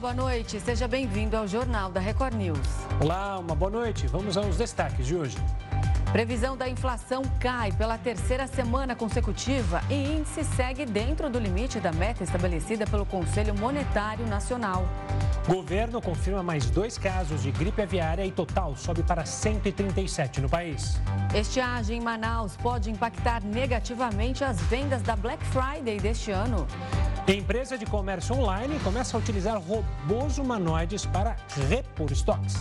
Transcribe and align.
Boa 0.00 0.14
noite. 0.14 0.60
Seja 0.60 0.86
bem-vindo 0.86 1.36
ao 1.36 1.48
Jornal 1.48 1.90
da 1.90 1.98
Record 1.98 2.32
News. 2.34 2.68
Olá, 3.02 3.36
uma 3.36 3.52
boa 3.52 3.68
noite. 3.68 4.06
Vamos 4.06 4.36
aos 4.36 4.56
destaques 4.56 5.04
de 5.04 5.16
hoje. 5.16 5.36
Previsão 6.12 6.56
da 6.56 6.68
inflação 6.68 7.22
cai 7.40 7.72
pela 7.72 7.98
terceira 7.98 8.46
semana 8.46 8.94
consecutiva 8.94 9.82
e 9.90 9.94
índice 9.94 10.44
segue 10.44 10.86
dentro 10.86 11.28
do 11.28 11.40
limite 11.40 11.80
da 11.80 11.90
meta 11.90 12.22
estabelecida 12.22 12.86
pelo 12.86 13.04
Conselho 13.04 13.56
Monetário 13.56 14.24
Nacional. 14.24 14.88
Governo 15.48 16.00
confirma 16.00 16.44
mais 16.44 16.70
dois 16.70 16.96
casos 16.96 17.42
de 17.42 17.50
gripe 17.50 17.82
aviária 17.82 18.24
e 18.24 18.30
total 18.30 18.76
sobe 18.76 19.02
para 19.02 19.26
137 19.26 20.40
no 20.40 20.48
país. 20.48 21.00
Estiagem 21.34 21.98
em 21.98 22.00
Manaus 22.00 22.56
pode 22.56 22.88
impactar 22.88 23.42
negativamente 23.42 24.44
as 24.44 24.60
vendas 24.60 25.02
da 25.02 25.16
Black 25.16 25.44
Friday 25.46 25.98
deste 25.98 26.30
ano. 26.30 26.68
Empresa 27.34 27.76
de 27.76 27.84
comércio 27.84 28.34
online 28.34 28.80
começa 28.80 29.14
a 29.14 29.20
utilizar 29.20 29.60
robôs 29.60 30.38
humanoides 30.38 31.04
para 31.04 31.36
repor 31.68 32.10
estoques. 32.10 32.56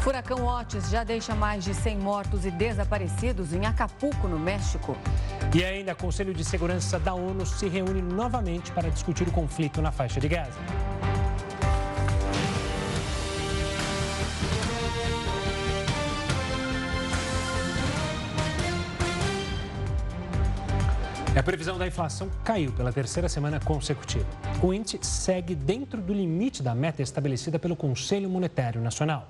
Furacão 0.00 0.46
Otis 0.46 0.88
já 0.88 1.04
deixa 1.04 1.34
mais 1.34 1.62
de 1.62 1.74
100 1.74 1.98
mortos 1.98 2.46
e 2.46 2.50
desaparecidos 2.50 3.52
em 3.52 3.66
Acapulco, 3.66 4.26
no 4.26 4.38
México. 4.38 4.96
E 5.54 5.62
ainda, 5.62 5.92
o 5.92 5.96
Conselho 5.96 6.32
de 6.32 6.42
Segurança 6.46 6.98
da 6.98 7.12
ONU 7.12 7.44
se 7.44 7.68
reúne 7.68 8.00
novamente 8.00 8.72
para 8.72 8.88
discutir 8.88 9.28
o 9.28 9.32
conflito 9.32 9.82
na 9.82 9.92
faixa 9.92 10.18
de 10.18 10.28
Gaza. 10.28 10.58
A 21.36 21.42
previsão 21.42 21.76
da 21.76 21.86
inflação 21.86 22.30
caiu 22.42 22.72
pela 22.72 22.90
terceira 22.90 23.28
semana 23.28 23.60
consecutiva. 23.60 24.24
O 24.62 24.72
índice 24.72 24.98
segue 25.02 25.54
dentro 25.54 26.00
do 26.00 26.14
limite 26.14 26.62
da 26.62 26.74
meta 26.74 27.02
estabelecida 27.02 27.58
pelo 27.58 27.76
Conselho 27.76 28.30
Monetário 28.30 28.80
Nacional. 28.80 29.28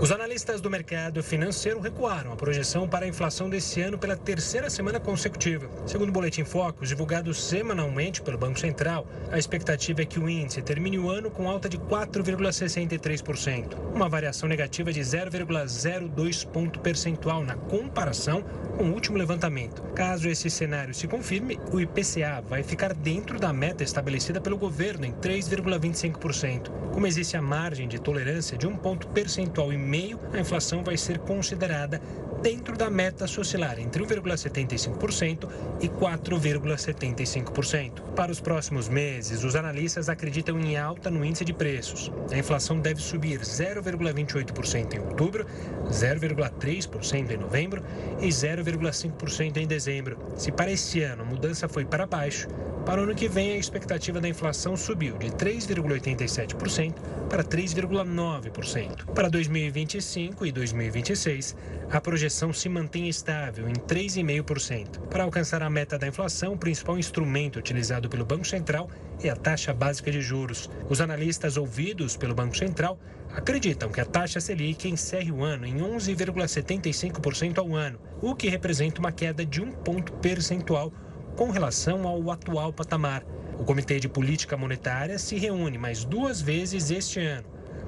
Os 0.00 0.12
analistas 0.12 0.60
do 0.60 0.70
mercado 0.70 1.24
financeiro 1.24 1.80
recuaram 1.80 2.32
a 2.32 2.36
projeção 2.36 2.86
para 2.88 3.04
a 3.04 3.08
inflação 3.08 3.50
desse 3.50 3.80
ano 3.80 3.98
pela 3.98 4.16
terceira 4.16 4.70
semana 4.70 5.00
consecutiva. 5.00 5.68
Segundo 5.84 6.10
o 6.10 6.12
Boletim 6.12 6.44
Focus, 6.44 6.90
divulgado 6.90 7.34
semanalmente 7.34 8.22
pelo 8.22 8.38
Banco 8.38 8.60
Central, 8.60 9.08
a 9.32 9.36
expectativa 9.40 10.02
é 10.02 10.04
que 10.04 10.20
o 10.20 10.28
índice 10.28 10.62
termine 10.62 11.00
o 11.00 11.10
ano 11.10 11.32
com 11.32 11.50
alta 11.50 11.68
de 11.68 11.76
4,63%, 11.78 13.76
uma 13.92 14.08
variação 14.08 14.48
negativa 14.48 14.92
de 14.92 15.00
0,02 15.00 16.46
ponto 16.46 16.78
percentual 16.78 17.42
na 17.42 17.56
comparação 17.56 18.44
com 18.76 18.84
o 18.84 18.92
último 18.92 19.18
levantamento. 19.18 19.82
Caso 19.96 20.28
esse 20.28 20.48
cenário 20.48 20.94
se 20.94 21.08
confirme, 21.08 21.58
o 21.72 21.80
IPCA 21.80 22.40
vai 22.48 22.62
ficar 22.62 22.94
dentro 22.94 23.40
da 23.40 23.52
meta 23.52 23.82
estabelecida 23.82 24.40
pelo 24.40 24.56
governo 24.56 25.04
em 25.04 25.12
3,25%. 25.12 26.70
Como 26.92 27.06
existe 27.06 27.36
a 27.36 27.42
margem 27.42 27.88
de 27.88 27.98
tolerância 27.98 28.56
de 28.56 28.66
um 28.66 28.76
ponto 28.76 29.08
percentual 29.08 29.72
e 29.72 29.87
meio, 29.88 30.20
a 30.32 30.38
inflação 30.38 30.84
vai 30.84 30.96
ser 30.96 31.18
considerada 31.18 32.00
dentro 32.42 32.76
da 32.76 32.88
meta 32.88 33.24
oscilar 33.24 33.80
entre 33.80 34.04
1,75% 34.04 35.48
e 35.80 35.88
4,75%. 35.88 38.00
Para 38.14 38.30
os 38.30 38.40
próximos 38.40 38.88
meses, 38.88 39.42
os 39.42 39.56
analistas 39.56 40.08
acreditam 40.08 40.56
em 40.60 40.76
alta 40.76 41.10
no 41.10 41.24
índice 41.24 41.44
de 41.44 41.52
preços. 41.52 42.12
A 42.30 42.38
inflação 42.38 42.78
deve 42.78 43.00
subir 43.00 43.40
0,28% 43.40 44.94
em 44.94 45.00
outubro, 45.00 45.44
0,3% 45.90 47.30
em 47.30 47.36
novembro 47.36 47.82
e 48.20 48.28
0,5% 48.28 49.56
em 49.56 49.66
dezembro. 49.66 50.16
Se 50.36 50.52
para 50.52 50.70
este 50.70 51.02
ano 51.02 51.22
a 51.22 51.26
mudança 51.26 51.68
foi 51.68 51.84
para 51.84 52.06
baixo, 52.06 52.46
para 52.84 53.00
o 53.00 53.04
ano 53.04 53.14
que 53.14 53.28
vem 53.28 53.52
a 53.52 53.56
expectativa 53.56 54.20
da 54.20 54.28
inflação 54.28 54.76
subiu 54.76 55.16
de 55.18 55.28
3,87% 55.30 56.94
para 57.28 57.44
3,9%. 57.44 59.06
Para 59.14 59.28
2025 59.28 60.46
e 60.46 60.52
2026, 60.52 61.56
a 61.90 62.00
projeção 62.00 62.52
se 62.52 62.68
mantém 62.68 63.08
estável 63.08 63.68
em 63.68 63.74
3,5%. 63.74 65.00
Para 65.08 65.24
alcançar 65.24 65.62
a 65.62 65.70
meta 65.70 65.98
da 65.98 66.06
inflação, 66.06 66.54
o 66.54 66.58
principal 66.58 66.98
instrumento 66.98 67.58
utilizado 67.58 68.08
pelo 68.08 68.24
Banco 68.24 68.46
Central 68.46 68.88
é 69.22 69.28
a 69.28 69.36
taxa 69.36 69.72
básica 69.72 70.10
de 70.10 70.20
juros. 70.20 70.70
Os 70.88 71.00
analistas 71.00 71.56
ouvidos 71.56 72.16
pelo 72.16 72.34
Banco 72.34 72.56
Central 72.56 72.98
acreditam 73.34 73.90
que 73.90 74.00
a 74.00 74.04
taxa 74.04 74.40
Selic 74.40 74.88
encerre 74.88 75.30
o 75.30 75.44
ano 75.44 75.66
em 75.66 75.78
11,75% 75.78 77.58
ao 77.58 77.74
ano, 77.74 77.98
o 78.22 78.34
que 78.34 78.48
representa 78.48 79.00
uma 79.00 79.12
queda 79.12 79.44
de 79.44 79.60
um 79.60 79.70
ponto 79.70 80.12
percentual 80.14 80.92
com 81.38 81.52
relação 81.52 82.04
ao 82.08 82.32
atual 82.32 82.72
patamar. 82.72 83.22
O 83.56 83.64
Comitê 83.64 84.00
de 84.00 84.08
Política 84.08 84.56
Monetária 84.56 85.20
se 85.20 85.36
reúne 85.36 85.78
mais 85.78 86.04
duas 86.04 86.42
vezes 86.42 86.90
este 86.90 87.20
ano. 87.20 87.46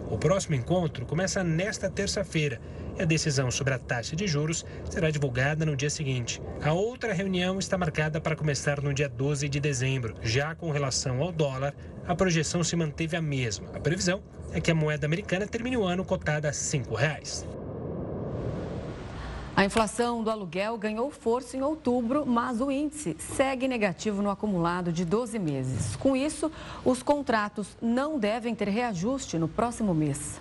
O 0.09 0.17
próximo 0.17 0.55
encontro 0.55 1.05
começa 1.05 1.43
nesta 1.43 1.91
terça-feira 1.91 2.61
e 2.97 3.03
a 3.03 3.05
decisão 3.05 3.51
sobre 3.51 3.75
a 3.75 3.79
taxa 3.79 4.15
de 4.15 4.25
juros 4.29 4.65
será 4.89 5.11
divulgada 5.11 5.67
no 5.67 5.75
dia 5.75 5.91
seguinte. 5.91 6.41
A 6.63 6.73
outra 6.73 7.13
reunião 7.13 7.59
está 7.59 7.77
marcada 7.77 8.21
para 8.21 8.37
começar 8.37 8.81
no 8.81 8.95
dia 8.95 9.09
12 9.09 9.49
de 9.49 9.59
dezembro. 9.59 10.15
Já 10.23 10.55
com 10.55 10.71
relação 10.71 11.21
ao 11.21 11.33
dólar, 11.33 11.75
a 12.07 12.15
projeção 12.15 12.63
se 12.63 12.77
manteve 12.77 13.17
a 13.17 13.23
mesma. 13.23 13.69
A 13.75 13.81
previsão 13.81 14.23
é 14.53 14.61
que 14.61 14.71
a 14.71 14.75
moeda 14.77 15.07
americana 15.07 15.45
termine 15.45 15.77
o 15.77 15.83
ano 15.83 16.05
cotada 16.05 16.47
a 16.47 16.53
R$ 16.53 16.57
5,00. 16.57 17.70
A 19.57 19.65
inflação 19.65 20.23
do 20.23 20.31
aluguel 20.31 20.79
ganhou 20.79 21.11
força 21.11 21.57
em 21.57 21.63
outubro, 21.63 22.25
mas 22.25 22.61
o 22.61 22.71
índice 22.71 23.17
segue 23.19 23.69
negativo 23.69 24.23
no 24.23 24.31
acumulado 24.31 24.93
de 24.93 25.05
12 25.05 25.39
meses. 25.39 25.97
Com 25.97 26.17
isso, 26.17 26.51
os 26.85 27.03
contratos 27.03 27.77
não 27.83 28.19
devem 28.19 28.55
ter 28.55 28.69
reajuste 28.69 29.39
no 29.39 29.49
próximo 29.49 29.93
mês. 29.93 30.41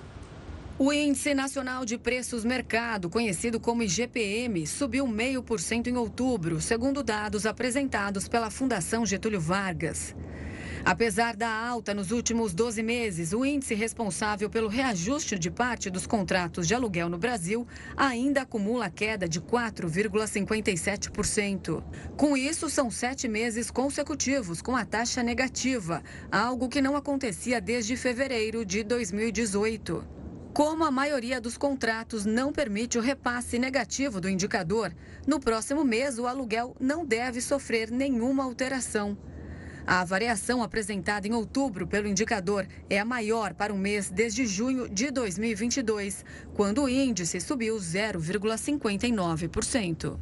O 0.77 0.93
Índice 0.93 1.33
Nacional 1.33 1.83
de 1.83 1.97
Preços 1.97 2.45
Mercado, 2.45 3.09
conhecido 3.09 3.59
como 3.59 3.83
IGPM, 3.83 4.65
subiu 4.65 5.05
0,5% 5.05 5.87
em 5.87 5.97
outubro, 5.97 6.61
segundo 6.61 7.03
dados 7.03 7.45
apresentados 7.45 8.29
pela 8.29 8.49
Fundação 8.49 9.05
Getúlio 9.05 9.41
Vargas. 9.41 10.15
Apesar 10.85 11.35
da 11.35 11.49
alta 11.49 11.93
nos 11.93 12.11
últimos 12.11 12.53
12 12.53 12.81
meses, 12.81 13.33
o 13.33 13.43
índice 13.45 13.75
responsável 13.75 14.49
pelo 14.49 14.69
reajuste 14.69 15.37
de 15.37 15.51
parte 15.51 15.89
dos 15.89 16.07
contratos 16.07 16.65
de 16.67 16.73
aluguel 16.73 17.09
no 17.09 17.17
Brasil 17.17 17.67
ainda 17.97 18.43
acumula 18.43 18.89
queda 18.89 19.27
de 19.27 19.41
4,57%. 19.41 21.83
Com 22.15 22.37
isso, 22.37 22.69
são 22.69 22.89
sete 22.89 23.27
meses 23.27 23.69
consecutivos 23.69 24.61
com 24.61 24.73
a 24.75 24.85
taxa 24.85 25.21
negativa, 25.21 26.01
algo 26.31 26.69
que 26.69 26.81
não 26.81 26.95
acontecia 26.95 27.59
desde 27.59 27.97
fevereiro 27.97 28.63
de 28.65 28.83
2018. 28.83 30.07
Como 30.53 30.83
a 30.83 30.91
maioria 30.91 31.39
dos 31.39 31.57
contratos 31.57 32.25
não 32.25 32.51
permite 32.51 32.97
o 32.97 33.01
repasse 33.01 33.59
negativo 33.59 34.19
do 34.19 34.27
indicador, 34.27 34.91
no 35.25 35.39
próximo 35.39 35.85
mês 35.85 36.19
o 36.19 36.27
aluguel 36.27 36.75
não 36.79 37.05
deve 37.05 37.39
sofrer 37.39 37.89
nenhuma 37.91 38.43
alteração. 38.43 39.17
A 39.91 40.05
variação 40.05 40.61
apresentada 40.61 41.27
em 41.27 41.33
outubro 41.33 41.87
pelo 41.87 42.07
indicador 42.07 42.67
é 42.87 42.99
a 42.99 43.05
maior 43.05 43.55
para 43.55 43.73
um 43.73 43.77
mês 43.77 44.11
desde 44.11 44.45
junho 44.45 44.87
de 44.87 45.09
2022, 45.09 46.23
quando 46.53 46.83
o 46.83 46.87
índice 46.87 47.41
subiu 47.41 47.75
0,59%. 47.77 50.19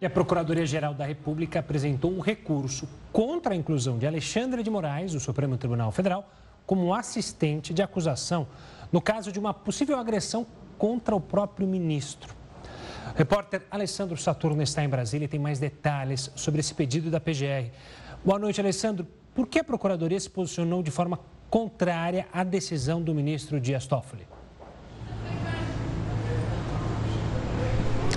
E 0.00 0.04
a 0.04 0.10
Procuradoria-Geral 0.10 0.92
da 0.92 1.06
República 1.06 1.60
apresentou 1.60 2.10
um 2.10 2.18
recurso 2.18 2.88
contra 3.12 3.54
a 3.54 3.56
inclusão 3.56 3.96
de 3.96 4.08
Alexandre 4.08 4.60
de 4.60 4.70
Moraes, 4.70 5.12
do 5.12 5.20
Supremo 5.20 5.56
Tribunal 5.56 5.92
Federal, 5.92 6.28
como 6.66 6.92
assistente 6.92 7.72
de 7.72 7.80
acusação 7.80 8.48
no 8.90 9.00
caso 9.00 9.30
de 9.30 9.38
uma 9.38 9.54
possível 9.54 9.96
agressão 9.96 10.44
contra 10.76 11.14
o 11.14 11.20
próprio 11.20 11.68
ministro. 11.68 12.34
O 13.14 13.16
repórter 13.16 13.62
Alessandro 13.70 14.16
Saturno 14.16 14.60
está 14.62 14.82
em 14.82 14.88
Brasília 14.88 15.26
e 15.26 15.28
tem 15.28 15.38
mais 15.38 15.60
detalhes 15.60 16.32
sobre 16.34 16.58
esse 16.58 16.74
pedido 16.74 17.08
da 17.08 17.20
PGR. 17.20 17.70
Boa 18.24 18.38
noite, 18.38 18.58
Alessandro. 18.58 19.06
Por 19.34 19.46
que 19.46 19.58
a 19.58 19.64
Procuradoria 19.64 20.18
se 20.18 20.30
posicionou 20.30 20.82
de 20.82 20.90
forma 20.90 21.20
contrária 21.50 22.26
à 22.32 22.42
decisão 22.42 23.02
do 23.02 23.14
ministro 23.14 23.60
Dias 23.60 23.86
Toffoli? 23.86 24.26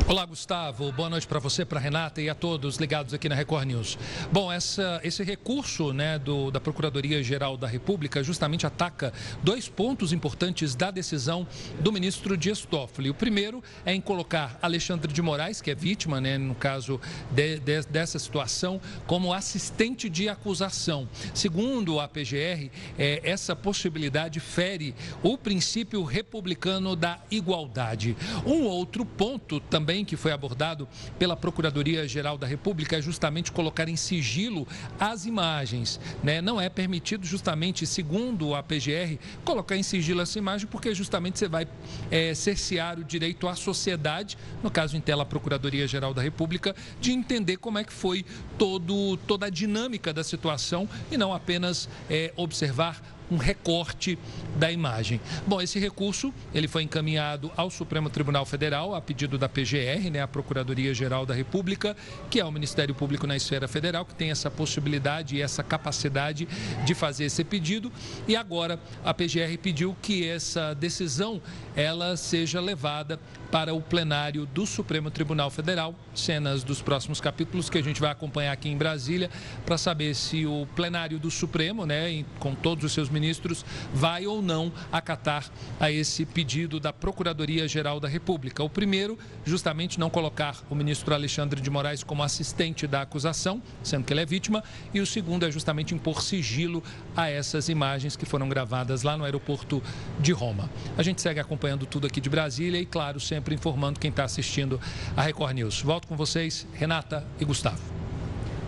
Olá, 0.10 0.26
Gustavo. 0.26 0.90
Boa 0.94 1.10
noite 1.10 1.28
para 1.28 1.38
você, 1.38 1.66
para 1.66 1.82
Renata 1.82 2.22
e 2.22 2.30
a 2.30 2.34
todos 2.34 2.78
ligados 2.78 3.14
aqui 3.14 3.28
na 3.28 3.36
Record 3.36 3.68
News. 3.68 3.98
Bom, 4.32 4.50
essa, 4.50 5.02
esse 5.04 5.22
recurso 5.22 5.92
né, 5.92 6.18
do, 6.18 6.50
da 6.50 6.62
Procuradoria-Geral 6.62 7.58
da 7.58 7.68
República 7.68 8.24
justamente 8.24 8.66
ataca 8.66 9.12
dois 9.44 9.68
pontos 9.68 10.14
importantes 10.14 10.76
da 10.76 10.92
decisão 10.92 11.46
do 11.82 11.92
ministro 11.92 12.38
Dias 12.38 12.62
Toffoli. 12.62 13.10
O 13.10 13.14
primeiro 13.14 13.62
é 13.86 13.94
em 13.94 14.00
colocar 14.00 14.58
Alexandre 14.62 15.12
de 15.12 15.22
Moraes, 15.22 15.60
que 15.60 15.72
é 15.72 15.76
vítima, 15.76 16.22
né, 16.22 16.38
no 16.38 16.56
caso 16.56 17.02
de, 17.30 17.60
de, 17.60 17.82
dessa 17.82 18.18
situação, 18.18 18.80
como 19.06 19.34
assistente 19.34 20.10
de 20.10 20.30
acusação. 20.30 21.06
Segundo 21.34 22.00
a 22.00 22.08
PGR, 22.08 22.72
é, 22.98 23.20
essa 23.26 23.58
possibilidade 23.58 24.40
fere 24.40 24.96
o 25.22 25.38
princípio 25.38 26.02
republicano 26.06 26.96
da 26.96 27.20
igualdade. 27.30 28.16
Um 28.46 28.64
outro 28.64 29.06
ponto 29.06 29.60
também 29.60 29.97
também 29.98 30.06
que 30.06 30.16
foi 30.16 30.32
abordado 30.32 30.88
pela 31.18 31.36
Procuradoria-Geral 31.36 32.38
da 32.38 32.46
República 32.46 32.98
é 32.98 33.02
justamente 33.02 33.52
colocar 33.52 33.90
em 33.90 33.96
sigilo 33.96 34.68
as 35.00 35.26
imagens. 35.26 36.00
Né? 36.24 36.42
Não 36.42 36.62
é 36.62 36.70
permitido 36.70 37.26
justamente, 37.26 37.88
segundo 37.88 38.54
a 38.54 38.62
PGR, 38.62 39.18
colocar 39.44 39.76
em 39.76 39.82
sigilo 39.82 40.22
essa 40.22 40.38
imagem 40.38 40.68
porque 40.68 40.94
justamente 40.94 41.40
você 41.40 41.48
vai 41.48 41.68
é, 42.12 42.34
cercear 42.36 43.00
o 43.00 43.04
direito 43.04 43.48
à 43.48 43.56
sociedade, 43.56 44.38
no 44.62 44.70
caso 44.70 44.96
em 44.96 45.02
tela 45.02 45.24
a 45.24 45.26
Procuradoria-Geral 45.26 46.14
da 46.14 46.22
República, 46.22 46.76
de 47.02 47.12
entender 47.12 47.58
como 47.58 47.80
é 47.80 47.84
que 47.84 47.94
foi 47.94 48.24
todo, 48.58 49.18
toda 49.26 49.48
a 49.48 49.50
dinâmica 49.50 50.14
da 50.14 50.24
situação 50.24 50.88
e 51.12 51.18
não 51.18 51.34
apenas 51.34 51.90
é, 52.10 52.32
observar 52.36 53.02
um 53.30 53.38
recorte 53.38 54.18
da 54.56 54.72
imagem. 54.72 55.20
Bom, 55.46 55.62
esse 55.62 55.80
recurso 55.80 56.34
ele 56.54 56.68
foi 56.68 56.84
encaminhado 56.84 57.52
ao 57.56 57.70
Supremo 57.70 58.10
Tribunal 58.10 58.46
Federal 58.46 58.96
a 58.96 59.02
pedido 59.02 59.38
da 59.38 59.50
PGR, 59.50 60.10
né, 60.12 60.22
a 60.22 60.28
Procuradoria 60.28 60.94
Geral 60.94 61.26
da 61.26 61.34
República, 61.34 61.96
que 62.30 62.40
é 62.40 62.46
o 62.46 62.52
Ministério 62.52 62.96
Público 62.96 63.28
na 63.28 63.36
esfera 63.36 63.68
federal, 63.68 64.06
que 64.06 64.16
tem 64.16 64.32
essa 64.32 64.50
possibilidade 64.50 65.36
e 65.36 65.42
essa 65.42 65.64
capacidade 65.64 66.48
de 66.86 66.94
fazer 66.94 67.26
esse 67.26 67.44
pedido. 67.44 67.92
E 68.28 68.36
agora 68.36 68.80
a 69.04 69.14
PGR 69.14 69.58
pediu 69.62 69.96
que 70.02 70.28
essa 70.28 70.74
decisão 70.74 71.42
ela 71.76 72.16
seja 72.18 72.60
levada 72.60 73.20
para 73.52 73.74
o 73.74 73.82
plenário 73.82 74.46
do 74.46 74.66
Supremo 74.66 75.10
Tribunal 75.10 75.50
Federal, 75.50 75.96
cenas 76.14 76.64
dos 76.64 76.82
próximos 76.82 77.22
capítulos 77.22 77.70
que 77.70 77.78
a 77.78 77.82
gente 77.82 78.02
vai 78.02 78.12
acompanhar 78.12 78.52
aqui 78.52 78.70
em 78.70 78.78
Brasília 78.78 79.30
para 79.66 79.78
saber 79.78 80.14
se 80.16 80.46
o 80.46 80.68
plenário 80.76 81.20
do 81.20 81.32
Supremo, 81.32 81.86
né, 81.86 82.26
com 82.40 82.54
todos 82.54 82.84
os 82.84 82.92
seus 82.92 83.10
ministros 83.10 83.66
vai 83.94 84.26
ou 84.26 84.42
não 84.42 84.72
acatar 84.92 85.50
a 85.80 85.92
esse 85.92 86.26
pedido 86.26 86.80
da 86.80 86.92
Procuradoria-Geral 86.92 88.00
da 88.00 88.08
República. 88.08 88.64
O 88.64 88.70
primeiro, 88.70 89.18
justamente 89.46 90.00
não 90.00 90.10
colocar 90.10 90.58
o 90.70 90.76
ministro 90.76 91.14
Alexandre 91.14 91.62
de 91.62 91.70
Moraes 91.70 92.04
como 92.04 92.24
assistente 92.24 92.86
da 92.86 93.02
acusação, 93.02 93.62
sendo 93.84 94.04
que 94.04 94.14
ele 94.14 94.22
é 94.22 94.26
vítima, 94.26 94.64
e 94.94 95.00
o 95.00 95.06
segundo 95.06 95.46
é 95.46 95.52
justamente 95.52 95.96
impor 95.96 96.22
sigilo 96.22 96.84
a 97.16 97.30
essas 97.30 97.70
imagens 97.70 98.16
que 98.16 98.26
foram 98.26 98.50
gravadas 98.50 99.04
lá 99.04 99.16
no 99.16 99.24
aeroporto 99.24 99.82
de 100.20 100.32
Roma. 100.32 100.70
A 100.98 101.04
gente 101.04 101.22
segue 101.22 101.40
acompanhando 101.40 101.86
tudo 101.86 102.08
aqui 102.08 102.20
de 102.20 102.30
Brasília 102.30 102.80
e, 102.80 102.86
claro, 102.86 103.20
sempre 103.20 103.37
informando 103.54 104.00
quem 104.00 104.10
está 104.10 104.24
assistindo 104.24 104.80
a 105.16 105.22
Record 105.22 105.54
News. 105.56 105.82
Volto 105.82 106.08
com 106.08 106.16
vocês, 106.16 106.68
Renata 106.74 107.26
e 107.40 107.46
Gustavo. 107.46 107.82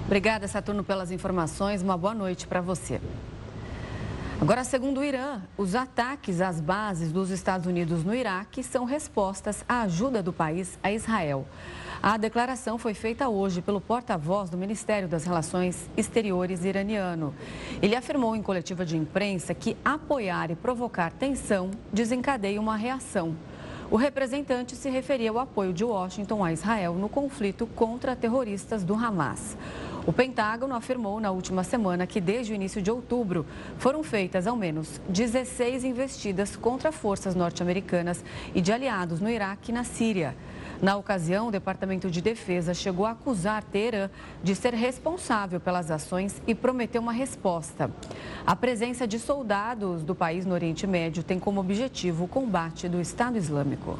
Obrigada, 0.05 0.47
Saturno, 0.47 0.83
pelas 0.83 1.11
informações. 1.11 1.81
Uma 1.81 1.97
boa 1.97 2.15
noite 2.15 2.47
para 2.47 2.61
você. 2.61 2.99
Agora, 4.41 4.63
segundo 4.63 5.01
o 5.01 5.03
Irã, 5.03 5.41
os 5.57 5.75
ataques 5.75 6.39
às 6.39 6.61
bases 6.61 7.11
dos 7.11 7.29
Estados 7.29 7.67
Unidos 7.67 8.05
no 8.05 8.15
Iraque 8.15 8.63
são 8.63 8.85
respostas 8.85 9.65
à 9.67 9.81
ajuda 9.81 10.23
do 10.23 10.31
país 10.31 10.79
a 10.81 10.91
Israel. 10.91 11.45
A 12.01 12.15
declaração 12.15 12.77
foi 12.77 12.93
feita 12.93 13.27
hoje 13.27 13.61
pelo 13.61 13.81
porta-voz 13.81 14.49
do 14.49 14.57
Ministério 14.57 15.09
das 15.09 15.25
Relações 15.25 15.89
Exteriores 15.97 16.63
iraniano. 16.63 17.35
Ele 17.81 17.97
afirmou 17.97 18.33
em 18.33 18.41
coletiva 18.41 18.85
de 18.85 18.95
imprensa 18.95 19.53
que 19.53 19.75
apoiar 19.83 20.49
e 20.49 20.55
provocar 20.55 21.11
tensão 21.11 21.69
desencadeia 21.91 22.61
uma 22.61 22.77
reação. 22.77 23.35
O 23.91 23.95
representante 23.95 24.75
se 24.75 24.87
referia 24.87 25.31
ao 25.31 25.39
apoio 25.39 25.73
de 25.73 25.83
Washington 25.83 26.43
a 26.43 26.53
Israel 26.53 26.93
no 26.93 27.09
conflito 27.09 27.65
contra 27.65 28.15
terroristas 28.15 28.83
do 28.83 28.93
Hamas. 28.93 29.57
O 30.05 30.13
Pentágono 30.13 30.75
afirmou 30.75 31.19
na 31.19 31.31
última 31.31 31.63
semana 31.63 32.05
que, 32.05 32.21
desde 32.21 32.53
o 32.53 32.55
início 32.55 32.83
de 32.83 32.91
outubro, 32.91 33.47
foram 33.79 34.03
feitas 34.03 34.45
ao 34.45 34.55
menos 34.55 35.01
16 35.09 35.83
investidas 35.83 36.55
contra 36.55 36.91
forças 36.91 37.33
norte-americanas 37.33 38.23
e 38.53 38.61
de 38.61 38.71
aliados 38.71 39.19
no 39.19 39.27
Iraque 39.27 39.71
e 39.71 39.73
na 39.73 39.83
Síria. 39.83 40.35
Na 40.81 40.95
ocasião, 40.95 41.49
o 41.49 41.51
Departamento 41.51 42.09
de 42.09 42.21
Defesa 42.21 42.73
chegou 42.73 43.05
a 43.05 43.11
acusar 43.11 43.61
Teherã 43.63 44.09
de 44.41 44.55
ser 44.55 44.73
responsável 44.73 45.59
pelas 45.59 45.91
ações 45.91 46.41
e 46.47 46.55
prometeu 46.55 47.01
uma 47.01 47.11
resposta. 47.11 47.91
A 48.47 48.55
presença 48.55 49.05
de 49.05 49.19
soldados 49.19 50.03
do 50.03 50.15
país 50.15 50.45
no 50.45 50.53
Oriente 50.53 50.87
Médio 50.87 51.21
tem 51.21 51.37
como 51.37 51.59
objetivo 51.59 52.23
o 52.23 52.27
combate 52.29 52.87
do 52.87 53.01
Estado 53.01 53.37
Islâmico. 53.37 53.99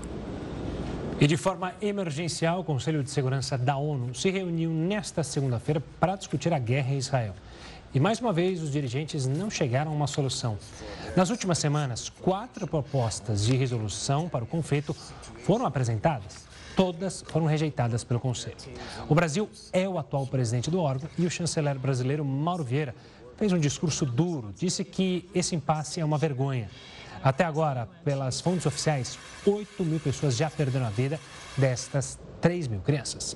E 1.20 1.28
de 1.28 1.36
forma 1.36 1.74
emergencial, 1.82 2.62
o 2.62 2.64
Conselho 2.64 3.04
de 3.04 3.10
Segurança 3.10 3.58
da 3.58 3.76
ONU 3.76 4.16
se 4.16 4.30
reuniu 4.30 4.70
nesta 4.72 5.22
segunda-feira 5.22 5.84
para 6.00 6.16
discutir 6.16 6.54
a 6.54 6.60
guerra 6.60 6.94
em 6.94 6.98
Israel. 6.98 7.34
E 7.94 8.00
mais 8.00 8.22
uma 8.22 8.32
vez, 8.32 8.62
os 8.62 8.72
dirigentes 8.72 9.28
não 9.28 9.50
chegaram 9.50 9.92
a 9.92 9.94
uma 9.96 10.08
solução. 10.08 10.58
Nas 11.18 11.30
últimas 11.30 11.58
semanas, 11.58 12.08
quatro 12.08 12.66
propostas 12.68 13.46
de 13.46 13.58
resolução 13.58 14.30
para 14.30 14.46
o 14.46 14.48
conflito 14.48 14.96
foram 15.44 15.66
apresentadas. 15.66 16.48
Todas 16.80 17.26
foram 17.28 17.46
rejeitadas 17.46 18.06
pelo 18.06 18.22
Conselho. 18.22 18.56
O 19.10 19.14
Brasil 19.14 19.50
é 19.74 19.86
o 19.86 19.98
atual 19.98 20.26
presidente 20.26 20.72
do 20.72 20.80
órgão 20.80 21.10
e 21.18 21.26
o 21.26 21.30
chanceler 21.30 21.78
brasileiro 21.78 22.24
Mauro 22.24 22.64
Vieira 22.64 22.96
fez 23.36 23.52
um 23.52 23.60
discurso 23.60 24.06
duro, 24.06 24.54
disse 24.58 24.86
que 24.86 25.30
esse 25.36 25.54
impasse 25.54 26.00
é 26.00 26.06
uma 26.06 26.18
vergonha 26.18 26.70
até 27.22 27.44
agora, 27.44 27.90
pelas 28.06 28.40
fontes 28.40 28.66
oficiais, 28.66 29.20
8 29.46 29.84
mil 29.84 30.00
pessoas 30.00 30.38
já 30.38 30.50
perderam 30.50 30.86
a 30.86 30.90
vida 30.90 31.20
destas 31.58 32.18
3 32.40 32.70
mil 32.70 32.80
crianças. 32.80 33.36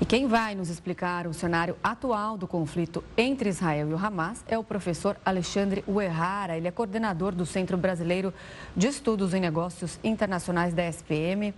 E 0.00 0.04
quem 0.04 0.26
vai 0.26 0.56
nos 0.56 0.68
explicar 0.68 1.28
o 1.28 1.32
cenário 1.32 1.76
atual 1.82 2.36
do 2.36 2.48
conflito 2.48 3.04
entre 3.16 3.48
Israel 3.48 3.88
e 3.88 3.94
o 3.94 3.96
Hamas 3.96 4.44
é 4.48 4.58
o 4.58 4.64
professor 4.64 5.16
Alexandre 5.24 5.84
Uerrara. 5.86 6.56
Ele 6.56 6.66
é 6.66 6.72
coordenador 6.72 7.32
do 7.32 7.46
Centro 7.46 7.76
Brasileiro 7.76 8.34
de 8.76 8.88
Estudos 8.88 9.32
em 9.32 9.40
Negócios 9.40 10.00
Internacionais 10.02 10.74
da 10.74 10.84
SPM. 10.84 11.54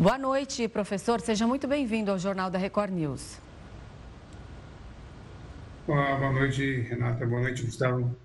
Boa 0.00 0.16
noite, 0.16 0.66
professor. 0.66 1.20
Seja 1.20 1.46
muito 1.46 1.68
bem-vindo 1.68 2.10
ao 2.10 2.18
Jornal 2.18 2.48
da 2.48 2.58
Record 2.58 2.90
News. 2.90 3.38
Boa 5.86 6.32
noite, 6.32 6.86
Renata. 6.88 7.26
Boa 7.26 7.42
noite, 7.42 7.62
Gustavo. 7.64 8.16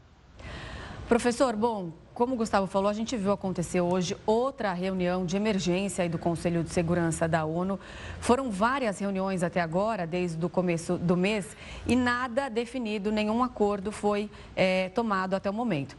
Professor, 1.09 1.53
bom, 1.53 1.91
como 2.13 2.35
o 2.35 2.37
Gustavo 2.37 2.65
falou, 2.65 2.89
a 2.89 2.93
gente 2.93 3.17
viu 3.17 3.33
acontecer 3.33 3.81
hoje 3.81 4.15
outra 4.25 4.71
reunião 4.71 5.25
de 5.25 5.35
emergência 5.35 6.07
do 6.07 6.17
Conselho 6.17 6.63
de 6.63 6.69
Segurança 6.69 7.27
da 7.27 7.43
ONU. 7.43 7.77
Foram 8.21 8.49
várias 8.49 8.97
reuniões 8.99 9.43
até 9.43 9.59
agora, 9.59 10.07
desde 10.07 10.45
o 10.45 10.49
começo 10.49 10.97
do 10.97 11.17
mês, 11.17 11.57
e 11.85 11.93
nada 11.93 12.47
definido, 12.47 13.11
nenhum 13.11 13.43
acordo 13.43 13.91
foi 13.91 14.31
é, 14.55 14.87
tomado 14.95 15.33
até 15.33 15.49
o 15.49 15.53
momento. 15.53 15.97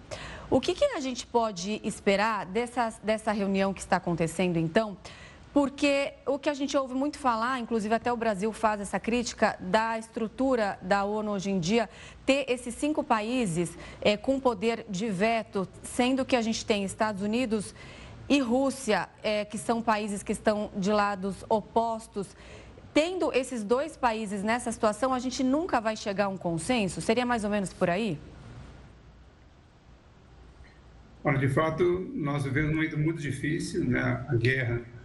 O 0.49 0.59
que, 0.59 0.73
que 0.73 0.87
a 0.87 1.01
gente 1.01 1.27
pode 1.27 1.83
esperar 1.85 2.47
dessa, 2.47 2.95
dessa 3.03 3.31
reunião 3.31 3.75
que 3.75 3.81
está 3.81 3.97
acontecendo, 3.99 4.57
então? 4.59 4.97
Porque 5.57 6.13
o 6.27 6.39
que 6.39 6.51
a 6.51 6.53
gente 6.53 6.77
ouve 6.77 6.93
muito 6.93 7.19
falar, 7.19 7.59
inclusive 7.59 7.95
até 7.95 8.13
o 8.13 8.17
Brasil 8.17 8.53
faz 8.53 8.79
essa 8.79 9.01
crítica 9.01 9.57
da 9.59 9.99
estrutura 9.99 10.79
da 10.83 11.03
ONU 11.05 11.31
hoje 11.31 11.51
em 11.51 11.59
dia, 11.59 11.89
ter 12.27 12.45
esses 12.47 12.75
cinco 12.75 13.03
países 13.03 13.75
é, 14.03 14.19
com 14.19 14.39
poder 14.39 14.85
de 14.87 15.09
veto, 15.09 15.67
sendo 15.83 16.27
que 16.27 16.37
a 16.37 16.43
gente 16.43 16.63
tem 16.67 16.85
Estados 16.85 17.23
Unidos 17.23 17.75
e 18.29 18.39
Rússia, 18.39 19.09
é, 19.23 19.47
que 19.47 19.57
são 19.57 19.81
países 19.81 20.23
que 20.23 20.33
estão 20.33 20.71
de 20.77 20.93
lados 20.93 21.43
opostos. 21.49 22.37
Tendo 22.93 23.33
esses 23.33 23.65
dois 23.65 23.97
países 23.97 24.43
nessa 24.43 24.71
situação, 24.71 25.15
a 25.15 25.19
gente 25.19 25.43
nunca 25.43 25.81
vai 25.81 25.97
chegar 25.97 26.27
a 26.27 26.29
um 26.29 26.37
consenso? 26.37 27.01
Seria 27.01 27.25
mais 27.25 27.45
ou 27.45 27.51
menos 27.51 27.73
por 27.73 27.89
aí? 27.89 28.19
Olha, 31.25 31.39
de 31.39 31.49
fato, 31.49 32.11
nós 32.13 32.45
vivemos 32.45 32.73
um 32.73 32.75
momento 32.75 32.99
muito 32.99 33.23
difícil, 33.23 33.87
né? 33.87 34.23
A 34.29 34.35
guerra 34.35 34.96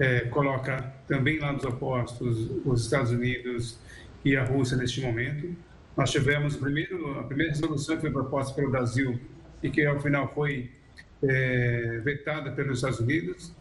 é, 0.00 0.20
coloca 0.20 0.92
também 1.06 1.38
lá 1.38 1.52
nos 1.52 1.62
opostos 1.62 2.50
os 2.64 2.84
Estados 2.84 3.12
Unidos 3.12 3.78
e 4.24 4.34
a 4.34 4.42
Rússia 4.42 4.76
neste 4.76 5.02
momento. 5.02 5.54
Nós 5.94 6.10
tivemos 6.10 6.56
primeiro, 6.56 7.20
a 7.20 7.24
primeira 7.24 7.52
resolução 7.52 7.96
que 7.96 8.00
foi 8.00 8.10
proposta 8.10 8.54
pelo 8.54 8.70
Brasil 8.70 9.20
e 9.62 9.68
que 9.68 9.84
ao 9.84 10.00
final 10.00 10.32
foi 10.34 10.70
é, 11.22 12.00
vetada 12.02 12.50
pelos 12.50 12.78
Estados 12.78 12.98
Unidos. 12.98 13.54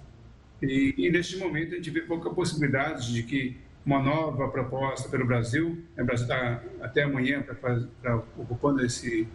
E, 0.62 0.96
e, 0.98 1.12
neste 1.12 1.38
momento 1.38 1.74
a 1.74 1.76
gente 1.76 1.90
vê 1.90 2.02
pouca 2.02 2.30
possibilidade 2.30 3.14
de 3.14 3.24
que 3.24 3.58
uma 3.86 4.02
nova 4.02 4.48
proposta 4.48 5.10
pelo 5.10 5.26
Brasil, 5.26 5.78
o 5.98 6.06
Brasil 6.06 6.26
está 6.26 6.64
até 6.82 7.04
amanhã 7.04 7.42
para 7.42 8.16
ocupando 8.38 8.86
esse, 8.86 9.28